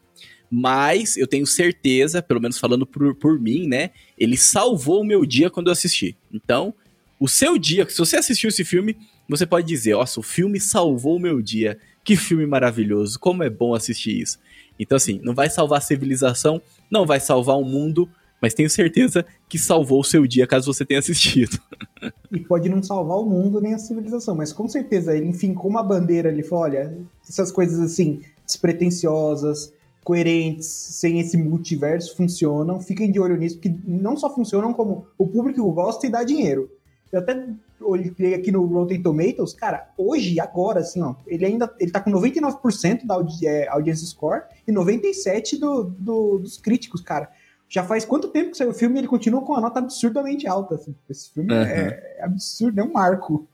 mas 0.49 1.17
eu 1.17 1.27
tenho 1.27 1.45
certeza, 1.45 2.23
pelo 2.23 2.41
menos 2.41 2.57
falando 2.57 2.87
por, 2.87 3.13
por 3.13 3.39
mim, 3.39 3.67
né? 3.67 3.91
Ele 4.17 4.35
salvou 4.35 5.01
o 5.01 5.05
meu 5.05 5.23
dia 5.23 5.51
quando 5.51 5.67
eu 5.67 5.73
assisti. 5.73 6.17
Então, 6.33 6.73
o 7.19 7.27
seu 7.27 7.59
dia, 7.59 7.87
se 7.87 7.99
você 7.99 8.17
assistiu 8.17 8.49
esse 8.49 8.65
filme, 8.65 8.97
você 9.29 9.45
pode 9.45 9.67
dizer: 9.67 9.95
Nossa, 9.95 10.19
o 10.19 10.23
filme 10.23 10.59
salvou 10.59 11.17
o 11.17 11.19
meu 11.19 11.41
dia. 11.41 11.77
Que 12.03 12.15
filme 12.15 12.45
maravilhoso, 12.45 13.19
como 13.19 13.43
é 13.43 13.49
bom 13.49 13.73
assistir 13.73 14.21
isso. 14.21 14.37
Então, 14.79 14.95
assim, 14.95 15.19
não 15.23 15.33
vai 15.33 15.49
salvar 15.49 15.79
a 15.79 15.81
civilização, 15.81 16.61
não 16.91 17.05
vai 17.05 17.19
salvar 17.19 17.57
o 17.57 17.63
mundo, 17.63 18.07
mas 18.41 18.53
tenho 18.53 18.69
certeza 18.69 19.25
que 19.49 19.57
salvou 19.57 20.01
o 20.01 20.03
seu 20.03 20.27
dia 20.27 20.45
caso 20.45 20.71
você 20.71 20.85
tenha 20.85 20.99
assistido. 20.99 21.59
E 22.31 22.39
pode 22.39 22.67
não 22.67 22.83
salvar 22.83 23.17
o 23.17 23.25
mundo 23.25 23.61
nem 23.61 23.73
a 23.73 23.77
civilização, 23.77 24.35
mas 24.35 24.51
com 24.51 24.67
certeza 24.67 25.15
ele 25.15 25.31
fincou 25.31 25.71
uma 25.71 25.81
bandeira 25.81 26.27
ali, 26.27 26.43
falou, 26.43 26.65
olha, 26.65 26.95
essas 27.27 27.49
coisas 27.49 27.79
assim, 27.79 28.19
despretensiosas, 28.45 29.71
coerentes, 30.03 30.67
sem 30.67 31.19
esse 31.19 31.37
multiverso 31.37 32.15
funcionam, 32.15 32.81
fiquem 32.81 33.09
de 33.09 33.19
olho 33.19 33.37
nisso, 33.37 33.55
porque 33.55 33.73
não 33.87 34.17
só 34.17 34.33
funcionam 34.33 34.73
como 34.73 35.07
o 35.17 35.25
público 35.25 35.71
gosta 35.71 36.05
e 36.05 36.09
dá 36.09 36.23
dinheiro. 36.23 36.69
Eu 37.11 37.19
até 37.19 37.47
olhei 37.81 38.33
aqui 38.33 38.51
no 38.51 38.65
Rotten 38.65 39.01
Tomatoes, 39.01 39.53
cara, 39.53 39.89
hoje, 39.97 40.39
agora, 40.39 40.79
assim, 40.79 41.01
ó, 41.01 41.15
ele 41.27 41.45
ainda 41.45 41.73
ele 41.79 41.91
tá 41.91 41.99
com 41.99 42.11
99% 42.11 43.05
da 43.05 43.15
audi 43.15 43.45
é, 43.45 43.67
audience 43.67 44.05
score 44.05 44.43
e 44.67 44.71
97% 44.71 45.59
do, 45.59 45.83
do, 45.83 46.39
dos 46.39 46.57
críticos, 46.57 47.01
cara. 47.01 47.29
Já 47.67 47.83
faz 47.83 48.05
quanto 48.05 48.27
tempo 48.27 48.51
que 48.51 48.57
saiu 48.57 48.69
o 48.69 48.73
filme 48.73 48.95
e 48.95 48.99
ele 48.99 49.07
continua 49.07 49.41
com 49.41 49.53
uma 49.53 49.61
nota 49.61 49.79
absurdamente 49.79 50.47
alta, 50.47 50.75
assim. 50.75 50.95
Esse 51.09 51.31
filme 51.31 51.51
uhum. 51.51 51.59
é, 51.59 52.15
é 52.19 52.23
absurdo, 52.23 52.79
é 52.79 52.83
um 52.83 52.91
marco. 52.91 53.47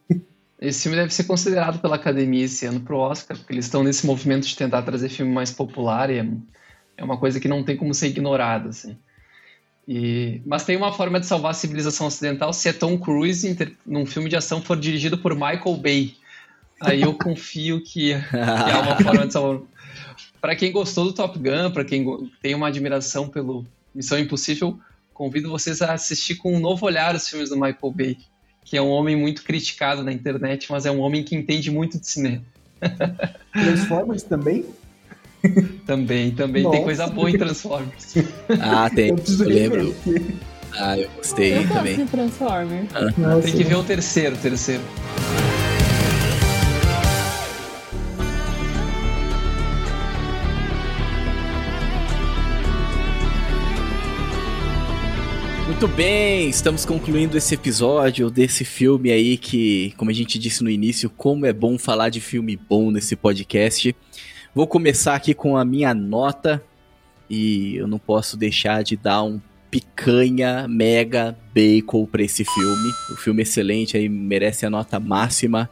Esse 0.59 0.83
filme 0.83 0.97
deve 0.97 1.11
ser 1.11 1.23
considerado 1.23 1.79
pela 1.79 1.95
academia 1.95 2.45
esse 2.45 2.65
ano 2.67 2.81
pro 2.81 2.97
Oscar, 2.97 3.35
porque 3.35 3.53
eles 3.53 3.65
estão 3.65 3.83
nesse 3.83 4.05
movimento 4.05 4.45
de 4.45 4.55
tentar 4.55 4.83
trazer 4.83 5.09
filme 5.09 5.31
mais 5.31 5.51
popular 5.51 6.11
e 6.11 6.19
é, 6.19 6.27
é 6.97 7.03
uma 7.03 7.17
coisa 7.17 7.39
que 7.39 7.47
não 7.47 7.63
tem 7.63 7.75
como 7.75 7.93
ser 7.95 8.07
ignorada, 8.07 8.69
assim. 8.69 8.95
E, 9.87 10.41
mas 10.45 10.63
tem 10.63 10.77
uma 10.77 10.93
forma 10.93 11.19
de 11.19 11.25
salvar 11.25 11.51
a 11.51 11.55
civilização 11.55 12.07
ocidental 12.07 12.53
se 12.53 12.69
é 12.69 12.73
Tom 12.73 12.97
Cruise 12.97 13.47
inter, 13.47 13.73
num 13.85 14.05
filme 14.05 14.29
de 14.29 14.35
ação 14.35 14.61
for 14.61 14.79
dirigido 14.79 15.17
por 15.17 15.33
Michael 15.33 15.77
Bay. 15.77 16.15
Aí 16.79 17.01
eu 17.01 17.13
confio 17.13 17.81
que, 17.81 18.13
que 18.13 18.37
há 18.37 18.81
uma 18.81 18.97
forma 19.01 19.27
de 19.27 19.33
salvar. 19.33 19.61
Para 20.39 20.55
quem 20.55 20.71
gostou 20.71 21.05
do 21.05 21.13
Top 21.13 21.37
Gun, 21.37 21.71
para 21.71 21.85
quem 21.85 22.05
tem 22.41 22.55
uma 22.55 22.67
admiração 22.67 23.27
pelo 23.27 23.65
Missão 23.93 24.17
Impossível, 24.17 24.79
convido 25.13 25.49
vocês 25.49 25.81
a 25.81 25.93
assistir 25.93 26.35
com 26.35 26.55
um 26.55 26.59
novo 26.59 26.85
olhar 26.85 27.13
os 27.13 27.27
filmes 27.27 27.49
do 27.49 27.55
Michael 27.55 27.91
Bay, 27.91 28.17
que 28.65 28.75
é 28.75 28.81
um 28.81 28.89
homem 28.89 29.15
muito 29.15 29.43
criticado 29.43 30.03
na 30.03 30.11
internet, 30.11 30.71
mas 30.71 30.85
é 30.85 30.91
um 30.91 30.99
homem 30.99 31.23
que 31.23 31.35
entende 31.35 31.69
muito 31.69 31.99
de 31.99 32.07
cinema. 32.07 32.41
Transformers 33.53 34.23
também? 34.23 34.65
também, 35.85 36.31
também 36.31 36.63
Nossa. 36.63 36.75
tem 36.75 36.85
coisa 36.85 37.07
boa 37.07 37.29
em 37.29 37.37
Transformers. 37.37 38.15
Ah, 38.59 38.89
tem. 38.89 39.09
Eu, 39.09 39.17
eu 39.17 39.47
lembro. 39.47 39.95
Ah, 40.73 40.97
eu 40.97 41.09
gostei 41.17 41.57
eu 41.57 41.67
também. 41.67 41.95
De 41.95 42.05
Transformers. 42.05 42.87
Ah. 42.93 43.41
Tem 43.41 43.53
que 43.53 43.63
ver 43.63 43.75
o 43.75 43.83
terceiro, 43.83 44.35
o 44.35 44.39
terceiro. 44.39 44.81
Muito 55.81 55.87
bem, 55.95 56.47
estamos 56.47 56.85
concluindo 56.85 57.35
esse 57.35 57.55
episódio 57.55 58.29
desse 58.29 58.63
filme 58.63 59.09
aí 59.09 59.35
que, 59.35 59.93
como 59.97 60.11
a 60.11 60.13
gente 60.13 60.37
disse 60.37 60.63
no 60.63 60.69
início, 60.69 61.09
como 61.09 61.45
é 61.45 61.51
bom 61.51 61.75
falar 61.79 62.09
de 62.09 62.21
filme 62.21 62.55
bom 62.55 62.91
nesse 62.91 63.15
podcast. 63.15 63.95
Vou 64.53 64.67
começar 64.67 65.15
aqui 65.15 65.33
com 65.33 65.55
a 65.55 65.63
minha 65.63 65.93
nota 65.93 66.61
e 67.29 67.77
eu 67.77 67.87
não 67.87 67.97
posso 67.97 68.35
deixar 68.35 68.83
de 68.83 68.97
dar 68.97 69.23
um 69.23 69.39
picanha 69.69 70.67
mega 70.67 71.37
bacon 71.55 72.05
para 72.05 72.21
esse 72.21 72.43
filme. 72.43 72.89
O 73.09 73.15
filme 73.15 73.41
é 73.41 73.43
excelente 73.43 73.95
aí 73.95 74.09
merece 74.09 74.65
a 74.65 74.69
nota 74.69 74.99
máxima, 74.99 75.69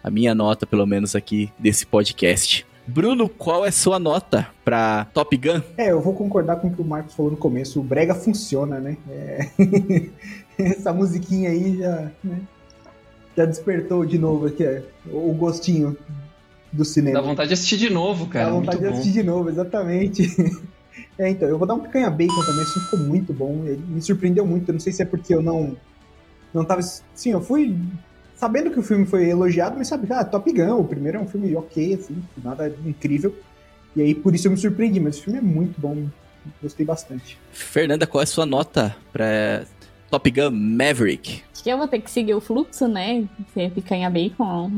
a 0.00 0.08
minha 0.12 0.32
nota 0.32 0.64
pelo 0.64 0.86
menos 0.86 1.16
aqui 1.16 1.50
desse 1.58 1.84
podcast. 1.84 2.64
Bruno, 2.86 3.28
qual 3.28 3.66
é 3.66 3.72
sua 3.72 3.98
nota 3.98 4.46
para 4.64 5.06
Top 5.06 5.36
Gun? 5.36 5.60
É, 5.76 5.90
eu 5.90 6.00
vou 6.00 6.14
concordar 6.14 6.54
com 6.60 6.68
o 6.68 6.72
que 6.72 6.80
o 6.80 6.84
Marcos 6.84 7.14
falou 7.14 7.32
no 7.32 7.36
começo. 7.36 7.80
O 7.80 7.82
brega 7.82 8.14
funciona, 8.14 8.78
né? 8.78 8.96
É... 9.08 9.48
Essa 10.56 10.92
musiquinha 10.92 11.50
aí 11.50 11.78
já, 11.78 12.12
né? 12.22 12.40
já 13.36 13.44
despertou 13.44 14.06
de 14.06 14.18
novo 14.18 14.46
aqui, 14.46 14.64
o 15.10 15.32
gostinho 15.32 15.96
do 16.72 16.84
cinema. 16.84 17.20
Dá 17.20 17.26
vontade 17.26 17.48
de 17.48 17.54
assistir 17.54 17.76
de 17.76 17.90
novo, 17.90 18.26
cara. 18.26 18.46
Dá 18.46 18.52
vontade 18.52 18.78
de 18.78 18.86
assistir 18.86 19.12
de 19.12 19.22
novo, 19.22 19.48
exatamente. 19.48 20.22
é, 21.18 21.28
então, 21.30 21.48
eu 21.48 21.58
vou 21.58 21.66
dar 21.66 21.74
um 21.74 21.80
picanha 21.80 22.10
bacon 22.10 22.44
também, 22.44 22.62
isso 22.62 22.80
ficou 22.80 22.98
muito 22.98 23.32
bom. 23.32 23.64
Ele 23.64 23.82
me 23.88 24.02
surpreendeu 24.02 24.46
muito. 24.46 24.68
Eu 24.68 24.74
não 24.74 24.80
sei 24.80 24.92
se 24.92 25.02
é 25.02 25.04
porque 25.04 25.34
eu 25.34 25.42
não. 25.42 25.76
Não 26.52 26.64
tava. 26.64 26.82
Sim, 26.82 27.32
eu 27.32 27.40
fui 27.40 27.76
sabendo 28.36 28.70
que 28.70 28.78
o 28.78 28.82
filme 28.82 29.04
foi 29.04 29.28
elogiado, 29.28 29.76
mas 29.76 29.88
sabe, 29.88 30.10
ah, 30.10 30.24
Top 30.24 30.50
Gun, 30.50 30.78
o 30.80 30.84
primeiro 30.84 31.18
é 31.18 31.20
um 31.20 31.28
filme 31.28 31.54
ok, 31.54 31.94
assim, 31.94 32.16
nada 32.42 32.74
incrível. 32.86 33.34
E 33.94 34.00
aí 34.00 34.14
por 34.14 34.34
isso 34.34 34.46
eu 34.46 34.52
me 34.52 34.56
surpreendi, 34.56 34.98
mas 34.98 35.18
o 35.18 35.22
filme 35.22 35.38
é 35.38 35.42
muito 35.42 35.78
bom. 35.78 36.06
Gostei 36.62 36.86
bastante. 36.86 37.38
Fernanda, 37.52 38.06
qual 38.06 38.22
é 38.22 38.24
a 38.24 38.26
sua 38.26 38.46
nota 38.46 38.96
para 39.12 39.66
Top 40.10 40.28
Gun 40.30 40.50
Maverick. 40.50 41.42
Acho 41.52 41.62
que 41.62 41.70
eu 41.70 41.76
vou 41.76 41.86
ter 41.86 42.00
que 42.00 42.10
seguir 42.10 42.34
o 42.34 42.40
fluxo, 42.40 42.88
né? 42.88 43.28
Ser 43.52 43.70
picanha 43.70 44.08
bacon 44.08 44.72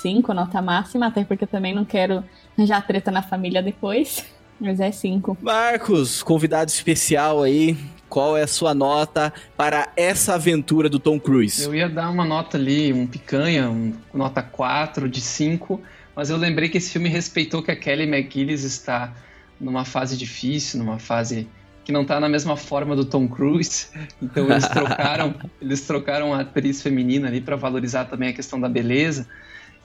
5, 0.00 0.32
nota 0.34 0.60
máxima, 0.60 1.06
até 1.06 1.24
porque 1.24 1.44
eu 1.44 1.48
também 1.48 1.74
não 1.74 1.84
quero 1.84 2.24
já 2.58 2.80
treta 2.80 3.10
na 3.10 3.22
família 3.22 3.62
depois. 3.62 4.24
Mas 4.60 4.78
é 4.78 4.92
5. 4.92 5.38
Marcos, 5.40 6.22
convidado 6.22 6.70
especial 6.70 7.42
aí. 7.42 7.76
Qual 8.10 8.36
é 8.36 8.42
a 8.42 8.46
sua 8.46 8.74
nota 8.74 9.32
para 9.56 9.92
essa 9.96 10.34
aventura 10.34 10.88
do 10.88 10.98
Tom 10.98 11.18
Cruise? 11.18 11.62
Eu 11.62 11.74
ia 11.74 11.88
dar 11.88 12.10
uma 12.10 12.24
nota 12.24 12.58
ali, 12.58 12.92
um 12.92 13.06
picanha, 13.06 13.70
um 13.70 13.94
nota 14.12 14.42
4 14.42 15.08
de 15.08 15.20
5, 15.20 15.80
mas 16.14 16.28
eu 16.28 16.36
lembrei 16.36 16.68
que 16.68 16.76
esse 16.76 16.90
filme 16.90 17.08
respeitou 17.08 17.62
que 17.62 17.70
a 17.70 17.76
Kelly 17.76 18.02
McGillis 18.02 18.64
está 18.64 19.14
numa 19.60 19.84
fase 19.84 20.16
difícil, 20.16 20.80
numa 20.80 20.98
fase 20.98 21.48
que 21.84 21.92
não 21.92 22.02
está 22.02 22.20
na 22.20 22.28
mesma 22.28 22.56
forma 22.56 22.96
do 22.96 23.04
Tom 23.04 23.28
Cruise. 23.28 23.88
Então 24.20 24.50
eles 24.50 24.68
trocaram, 24.68 25.34
eles 25.60 25.80
trocaram 25.86 26.34
a 26.34 26.40
atriz 26.40 26.82
feminina 26.82 27.28
ali 27.28 27.40
para 27.40 27.56
valorizar 27.56 28.04
também 28.06 28.28
a 28.28 28.32
questão 28.32 28.60
da 28.60 28.68
beleza. 28.68 29.26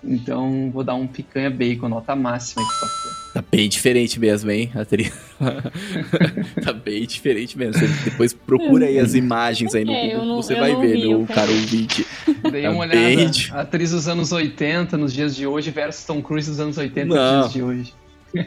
Então 0.03 0.69
vou 0.71 0.83
dar 0.83 0.95
um 0.95 1.07
picanha 1.07 1.49
bacon, 1.49 1.89
nota 1.89 2.15
máxima 2.15 2.61
aqui 2.61 2.79
pra 2.79 3.15
Tá 3.35 3.43
bem 3.51 3.67
diferente 3.67 4.17
mesmo, 4.17 4.49
hein, 4.49 4.71
atriz? 4.73 5.11
tá 6.63 6.71
bem 6.71 7.05
diferente 7.05 7.57
mesmo. 7.57 7.73
Você 7.73 8.09
depois 8.09 8.31
procura 8.31 8.85
aí 8.85 8.97
as 8.97 9.13
imagens 9.13 9.75
aí 9.75 9.83
no 9.83 9.91
é, 9.91 10.07
Google, 10.07 10.25
não, 10.25 10.35
você 10.37 10.55
vai 10.55 10.73
ver, 10.77 10.95
vi, 10.95 11.07
meu 11.09 11.25
caro 11.25 11.51
ouvinte. 11.51 12.07
Dei 12.49 12.61
tá 12.61 12.71
uma 12.71 12.79
olhada, 12.79 12.97
bem... 12.97 13.29
atriz 13.51 13.91
dos 13.91 14.07
anos 14.07 14.31
80 14.31 14.97
nos 14.97 15.11
dias 15.11 15.35
de 15.35 15.45
hoje 15.45 15.69
versus 15.69 16.05
Tom 16.05 16.21
Cruise 16.21 16.49
dos 16.49 16.61
anos 16.61 16.77
80 16.77 17.13
não. 17.13 17.15
nos 17.15 17.51
dias 17.51 17.53
de 17.53 17.61
hoje. 17.61 17.93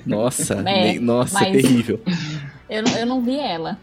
Nossa, 0.06 0.54
é, 0.66 0.98
nossa, 0.98 1.44
terrível. 1.44 2.00
Eu, 2.68 2.84
eu 2.98 3.06
não 3.06 3.22
vi 3.22 3.38
ela. 3.38 3.78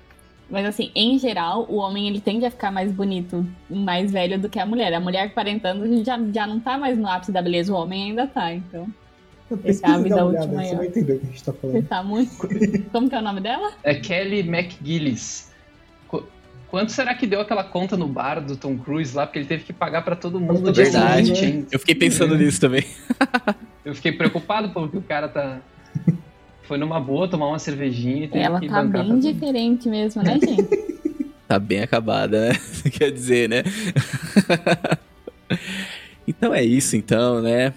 Mas 0.50 0.66
assim, 0.66 0.91
em 0.93 1.18
geral, 1.18 1.66
o 1.70 1.78
homem 1.78 2.08
ele 2.08 2.22
tende 2.22 2.46
a 2.46 2.52
ficar 2.52 2.72
mais 2.72 2.91
bonito, 2.91 3.46
mais 3.70 4.12
velho 4.12 4.39
do 4.39 4.48
que 4.48 4.60
a 4.60 4.66
mulher. 4.66 4.93
A 4.93 5.00
mulher 5.00 5.30
com 5.30 5.34
40 5.34 5.68
anos 5.68 6.06
já, 6.06 6.20
já 6.32 6.46
não 6.46 6.60
tá 6.60 6.78
mais 6.78 6.98
no 6.98 7.08
ápice 7.08 7.32
da 7.32 7.41
beleza, 7.41 7.74
o 7.74 7.76
homem 7.76 8.10
ainda 8.10 8.28
tá, 8.28 8.54
então. 8.54 8.88
Essa 9.64 9.88
é 9.88 9.89
a 9.91 9.98
vida 10.00 10.26
última 10.26 10.62
aí. 10.62 10.70
Você 10.70 10.76
vai 10.76 10.88
entender 10.88 11.14
o 11.14 11.20
que 11.20 11.26
a 11.26 11.30
gente 11.30 11.43
tá 11.43 11.54
falando. 11.54 11.76
Você 11.76 11.82
tá 11.84 12.04
muito. 12.04 12.32
Como 12.91 13.10
que 13.10 13.16
é 13.16 13.20
o 13.20 13.22
nome 13.22 13.41
dela? 13.41 13.74
É 13.84 13.96
Kelly 13.96 14.39
McGillis. 14.39 15.54
Quanto 16.68 16.91
será 16.91 17.14
que 17.14 17.28
deu 17.28 17.39
aquela 17.39 17.64
conta 17.64 17.96
no 17.96 18.08
bar 18.08 18.41
do 18.41 18.58
Tom 18.58 18.78
Cruise 18.78 19.16
lá? 19.16 19.26
Porque 19.26 19.39
ele 19.39 19.48
teve 19.48 19.64
que 19.64 19.72
pagar 19.72 20.02
para 20.02 20.16
todo 20.16 20.39
mundo. 20.39 20.74
Verdade. 20.74 21.36
Seguinte, 21.36 21.68
Eu 21.72 21.80
fiquei 21.80 21.96
pensando 21.96 22.36
nisso 22.38 22.60
também. 22.60 22.84
Eu 23.84 23.96
fiquei 23.96 24.12
preocupado 24.12 24.70
porque 24.70 24.98
o 24.98 25.02
cara 25.02 25.30
tá 25.30 25.62
foi 26.68 26.78
numa 26.78 26.99
boa 26.99 27.28
tomar 27.28 27.47
uma 27.47 27.59
cervejinha 27.59 28.30
e 28.34 28.38
Ela 28.38 28.59
tá 28.61 28.84
bem 28.84 29.20
diferente 29.20 29.88
mesmo, 29.88 30.22
né, 30.24 30.39
gente? 30.43 30.68
tá 31.47 31.59
bem 31.59 31.82
acabada, 31.82 32.49
né? 32.49 32.59
Quer 32.91 33.11
dizer, 33.11 33.49
né? 33.49 33.63
então 36.28 36.53
é 36.53 36.63
isso, 36.63 36.95
então, 36.95 37.41
né? 37.41 37.74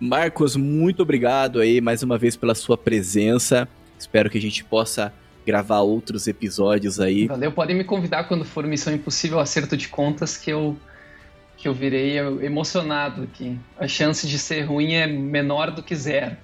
Marcos, 0.00 0.56
muito 0.56 1.02
obrigado 1.02 1.60
aí 1.60 1.80
mais 1.80 2.02
uma 2.02 2.18
vez 2.18 2.36
pela 2.36 2.54
sua 2.54 2.76
presença. 2.76 3.68
Espero 3.98 4.28
que 4.28 4.38
a 4.38 4.40
gente 4.40 4.64
possa 4.64 5.12
gravar 5.46 5.80
outros 5.80 6.26
episódios 6.26 6.98
aí. 6.98 7.26
Valeu, 7.26 7.52
podem 7.52 7.76
me 7.76 7.84
convidar 7.84 8.24
quando 8.24 8.44
for 8.44 8.66
Missão 8.66 8.92
Impossível 8.92 9.38
Acerto 9.38 9.76
de 9.76 9.88
Contas, 9.88 10.36
que 10.36 10.50
eu 10.50 10.76
que 11.56 11.68
eu 11.68 11.72
virei 11.74 12.18
emocionado 12.18 13.22
aqui. 13.22 13.56
A 13.78 13.86
chance 13.86 14.26
de 14.26 14.36
ser 14.36 14.62
ruim 14.62 14.94
é 14.94 15.06
menor 15.06 15.70
do 15.70 15.80
que 15.80 15.94
zero. 15.94 16.36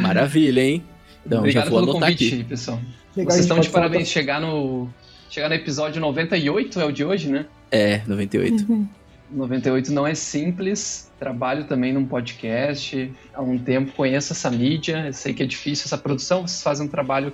Maravilha, 0.00 0.60
hein? 0.62 0.82
Então, 1.26 1.40
Obrigado 1.40 1.64
já 1.64 1.70
vou 1.70 1.80
pelo 1.80 1.92
convite, 1.92 2.34
aqui. 2.34 2.44
pessoal. 2.44 2.80
Legal, 3.16 3.32
Vocês 3.32 3.44
estão 3.44 3.60
de 3.60 3.68
parabéns. 3.70 4.08
Chegar 4.08 4.40
no, 4.40 4.88
chegar 5.28 5.48
no 5.48 5.54
episódio 5.54 6.00
98 6.00 6.80
é 6.80 6.84
o 6.84 6.92
de 6.92 7.04
hoje, 7.04 7.28
né? 7.28 7.46
É, 7.70 8.02
98. 8.06 8.66
Uhum. 8.68 8.88
98 9.30 9.92
não 9.92 10.06
é 10.06 10.14
simples. 10.14 11.10
Trabalho 11.18 11.64
também 11.64 11.92
num 11.92 12.06
podcast 12.06 13.12
há 13.34 13.42
um 13.42 13.58
tempo, 13.58 13.92
conheço 13.92 14.32
essa 14.32 14.50
mídia, 14.50 15.06
eu 15.06 15.12
sei 15.12 15.34
que 15.34 15.42
é 15.42 15.46
difícil 15.46 15.84
essa 15.86 15.98
produção, 15.98 16.46
vocês 16.46 16.62
fazem 16.62 16.86
um 16.86 16.90
trabalho 16.90 17.32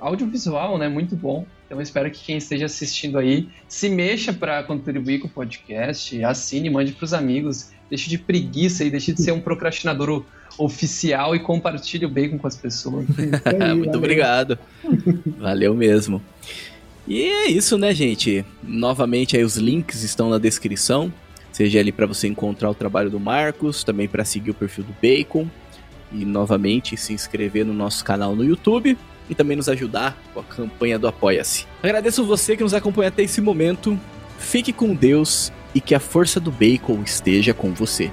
audiovisual, 0.00 0.76
né? 0.78 0.88
Muito 0.88 1.16
bom. 1.16 1.46
Então 1.66 1.80
espero 1.80 2.10
que 2.10 2.22
quem 2.22 2.36
esteja 2.36 2.66
assistindo 2.66 3.18
aí 3.18 3.48
se 3.66 3.88
mexa 3.88 4.32
para 4.32 4.62
contribuir 4.62 5.20
com 5.20 5.26
o 5.26 5.30
podcast, 5.30 6.22
assine, 6.22 6.68
mande 6.68 6.92
para 6.92 7.04
os 7.04 7.14
amigos, 7.14 7.70
deixe 7.94 8.10
de 8.10 8.18
preguiça 8.18 8.84
e 8.84 8.90
deixe 8.90 9.12
de 9.12 9.22
ser 9.22 9.32
um 9.32 9.40
procrastinador 9.40 10.24
oficial 10.58 11.34
e 11.34 11.38
compartilhe 11.38 12.04
o 12.04 12.08
bacon 12.08 12.38
com 12.38 12.46
as 12.46 12.56
pessoas. 12.56 13.06
Aí, 13.60 13.74
Muito 13.78 13.96
obrigado. 13.96 14.58
Valeu 15.38 15.74
mesmo. 15.74 16.20
E 17.06 17.22
é 17.22 17.48
isso, 17.48 17.78
né, 17.78 17.94
gente? 17.94 18.44
Novamente 18.62 19.36
aí 19.36 19.44
os 19.44 19.56
links 19.56 20.02
estão 20.02 20.30
na 20.30 20.38
descrição, 20.38 21.12
seja 21.52 21.78
ali 21.78 21.92
para 21.92 22.06
você 22.06 22.26
encontrar 22.26 22.70
o 22.70 22.74
trabalho 22.74 23.10
do 23.10 23.20
Marcos, 23.20 23.84
também 23.84 24.08
para 24.08 24.24
seguir 24.24 24.52
o 24.52 24.54
perfil 24.54 24.84
do 24.84 24.94
Bacon 25.02 25.46
e 26.10 26.24
novamente 26.24 26.96
se 26.96 27.12
inscrever 27.12 27.66
no 27.66 27.74
nosso 27.74 28.02
canal 28.02 28.34
no 28.34 28.42
YouTube 28.42 28.96
e 29.28 29.34
também 29.34 29.54
nos 29.54 29.68
ajudar 29.68 30.16
com 30.32 30.40
a 30.40 30.44
campanha 30.44 30.98
do 30.98 31.06
Apoia-se. 31.06 31.66
Agradeço 31.82 32.24
você 32.24 32.56
que 32.56 32.62
nos 32.62 32.72
acompanha 32.72 33.08
até 33.08 33.22
esse 33.22 33.42
momento. 33.42 34.00
Fique 34.38 34.72
com 34.72 34.94
Deus 34.94 35.52
e 35.74 35.80
que 35.80 35.94
a 35.94 36.00
força 36.00 36.38
do 36.38 36.50
Bacon 36.50 37.02
esteja 37.02 37.52
com 37.52 37.72
você. 37.72 38.10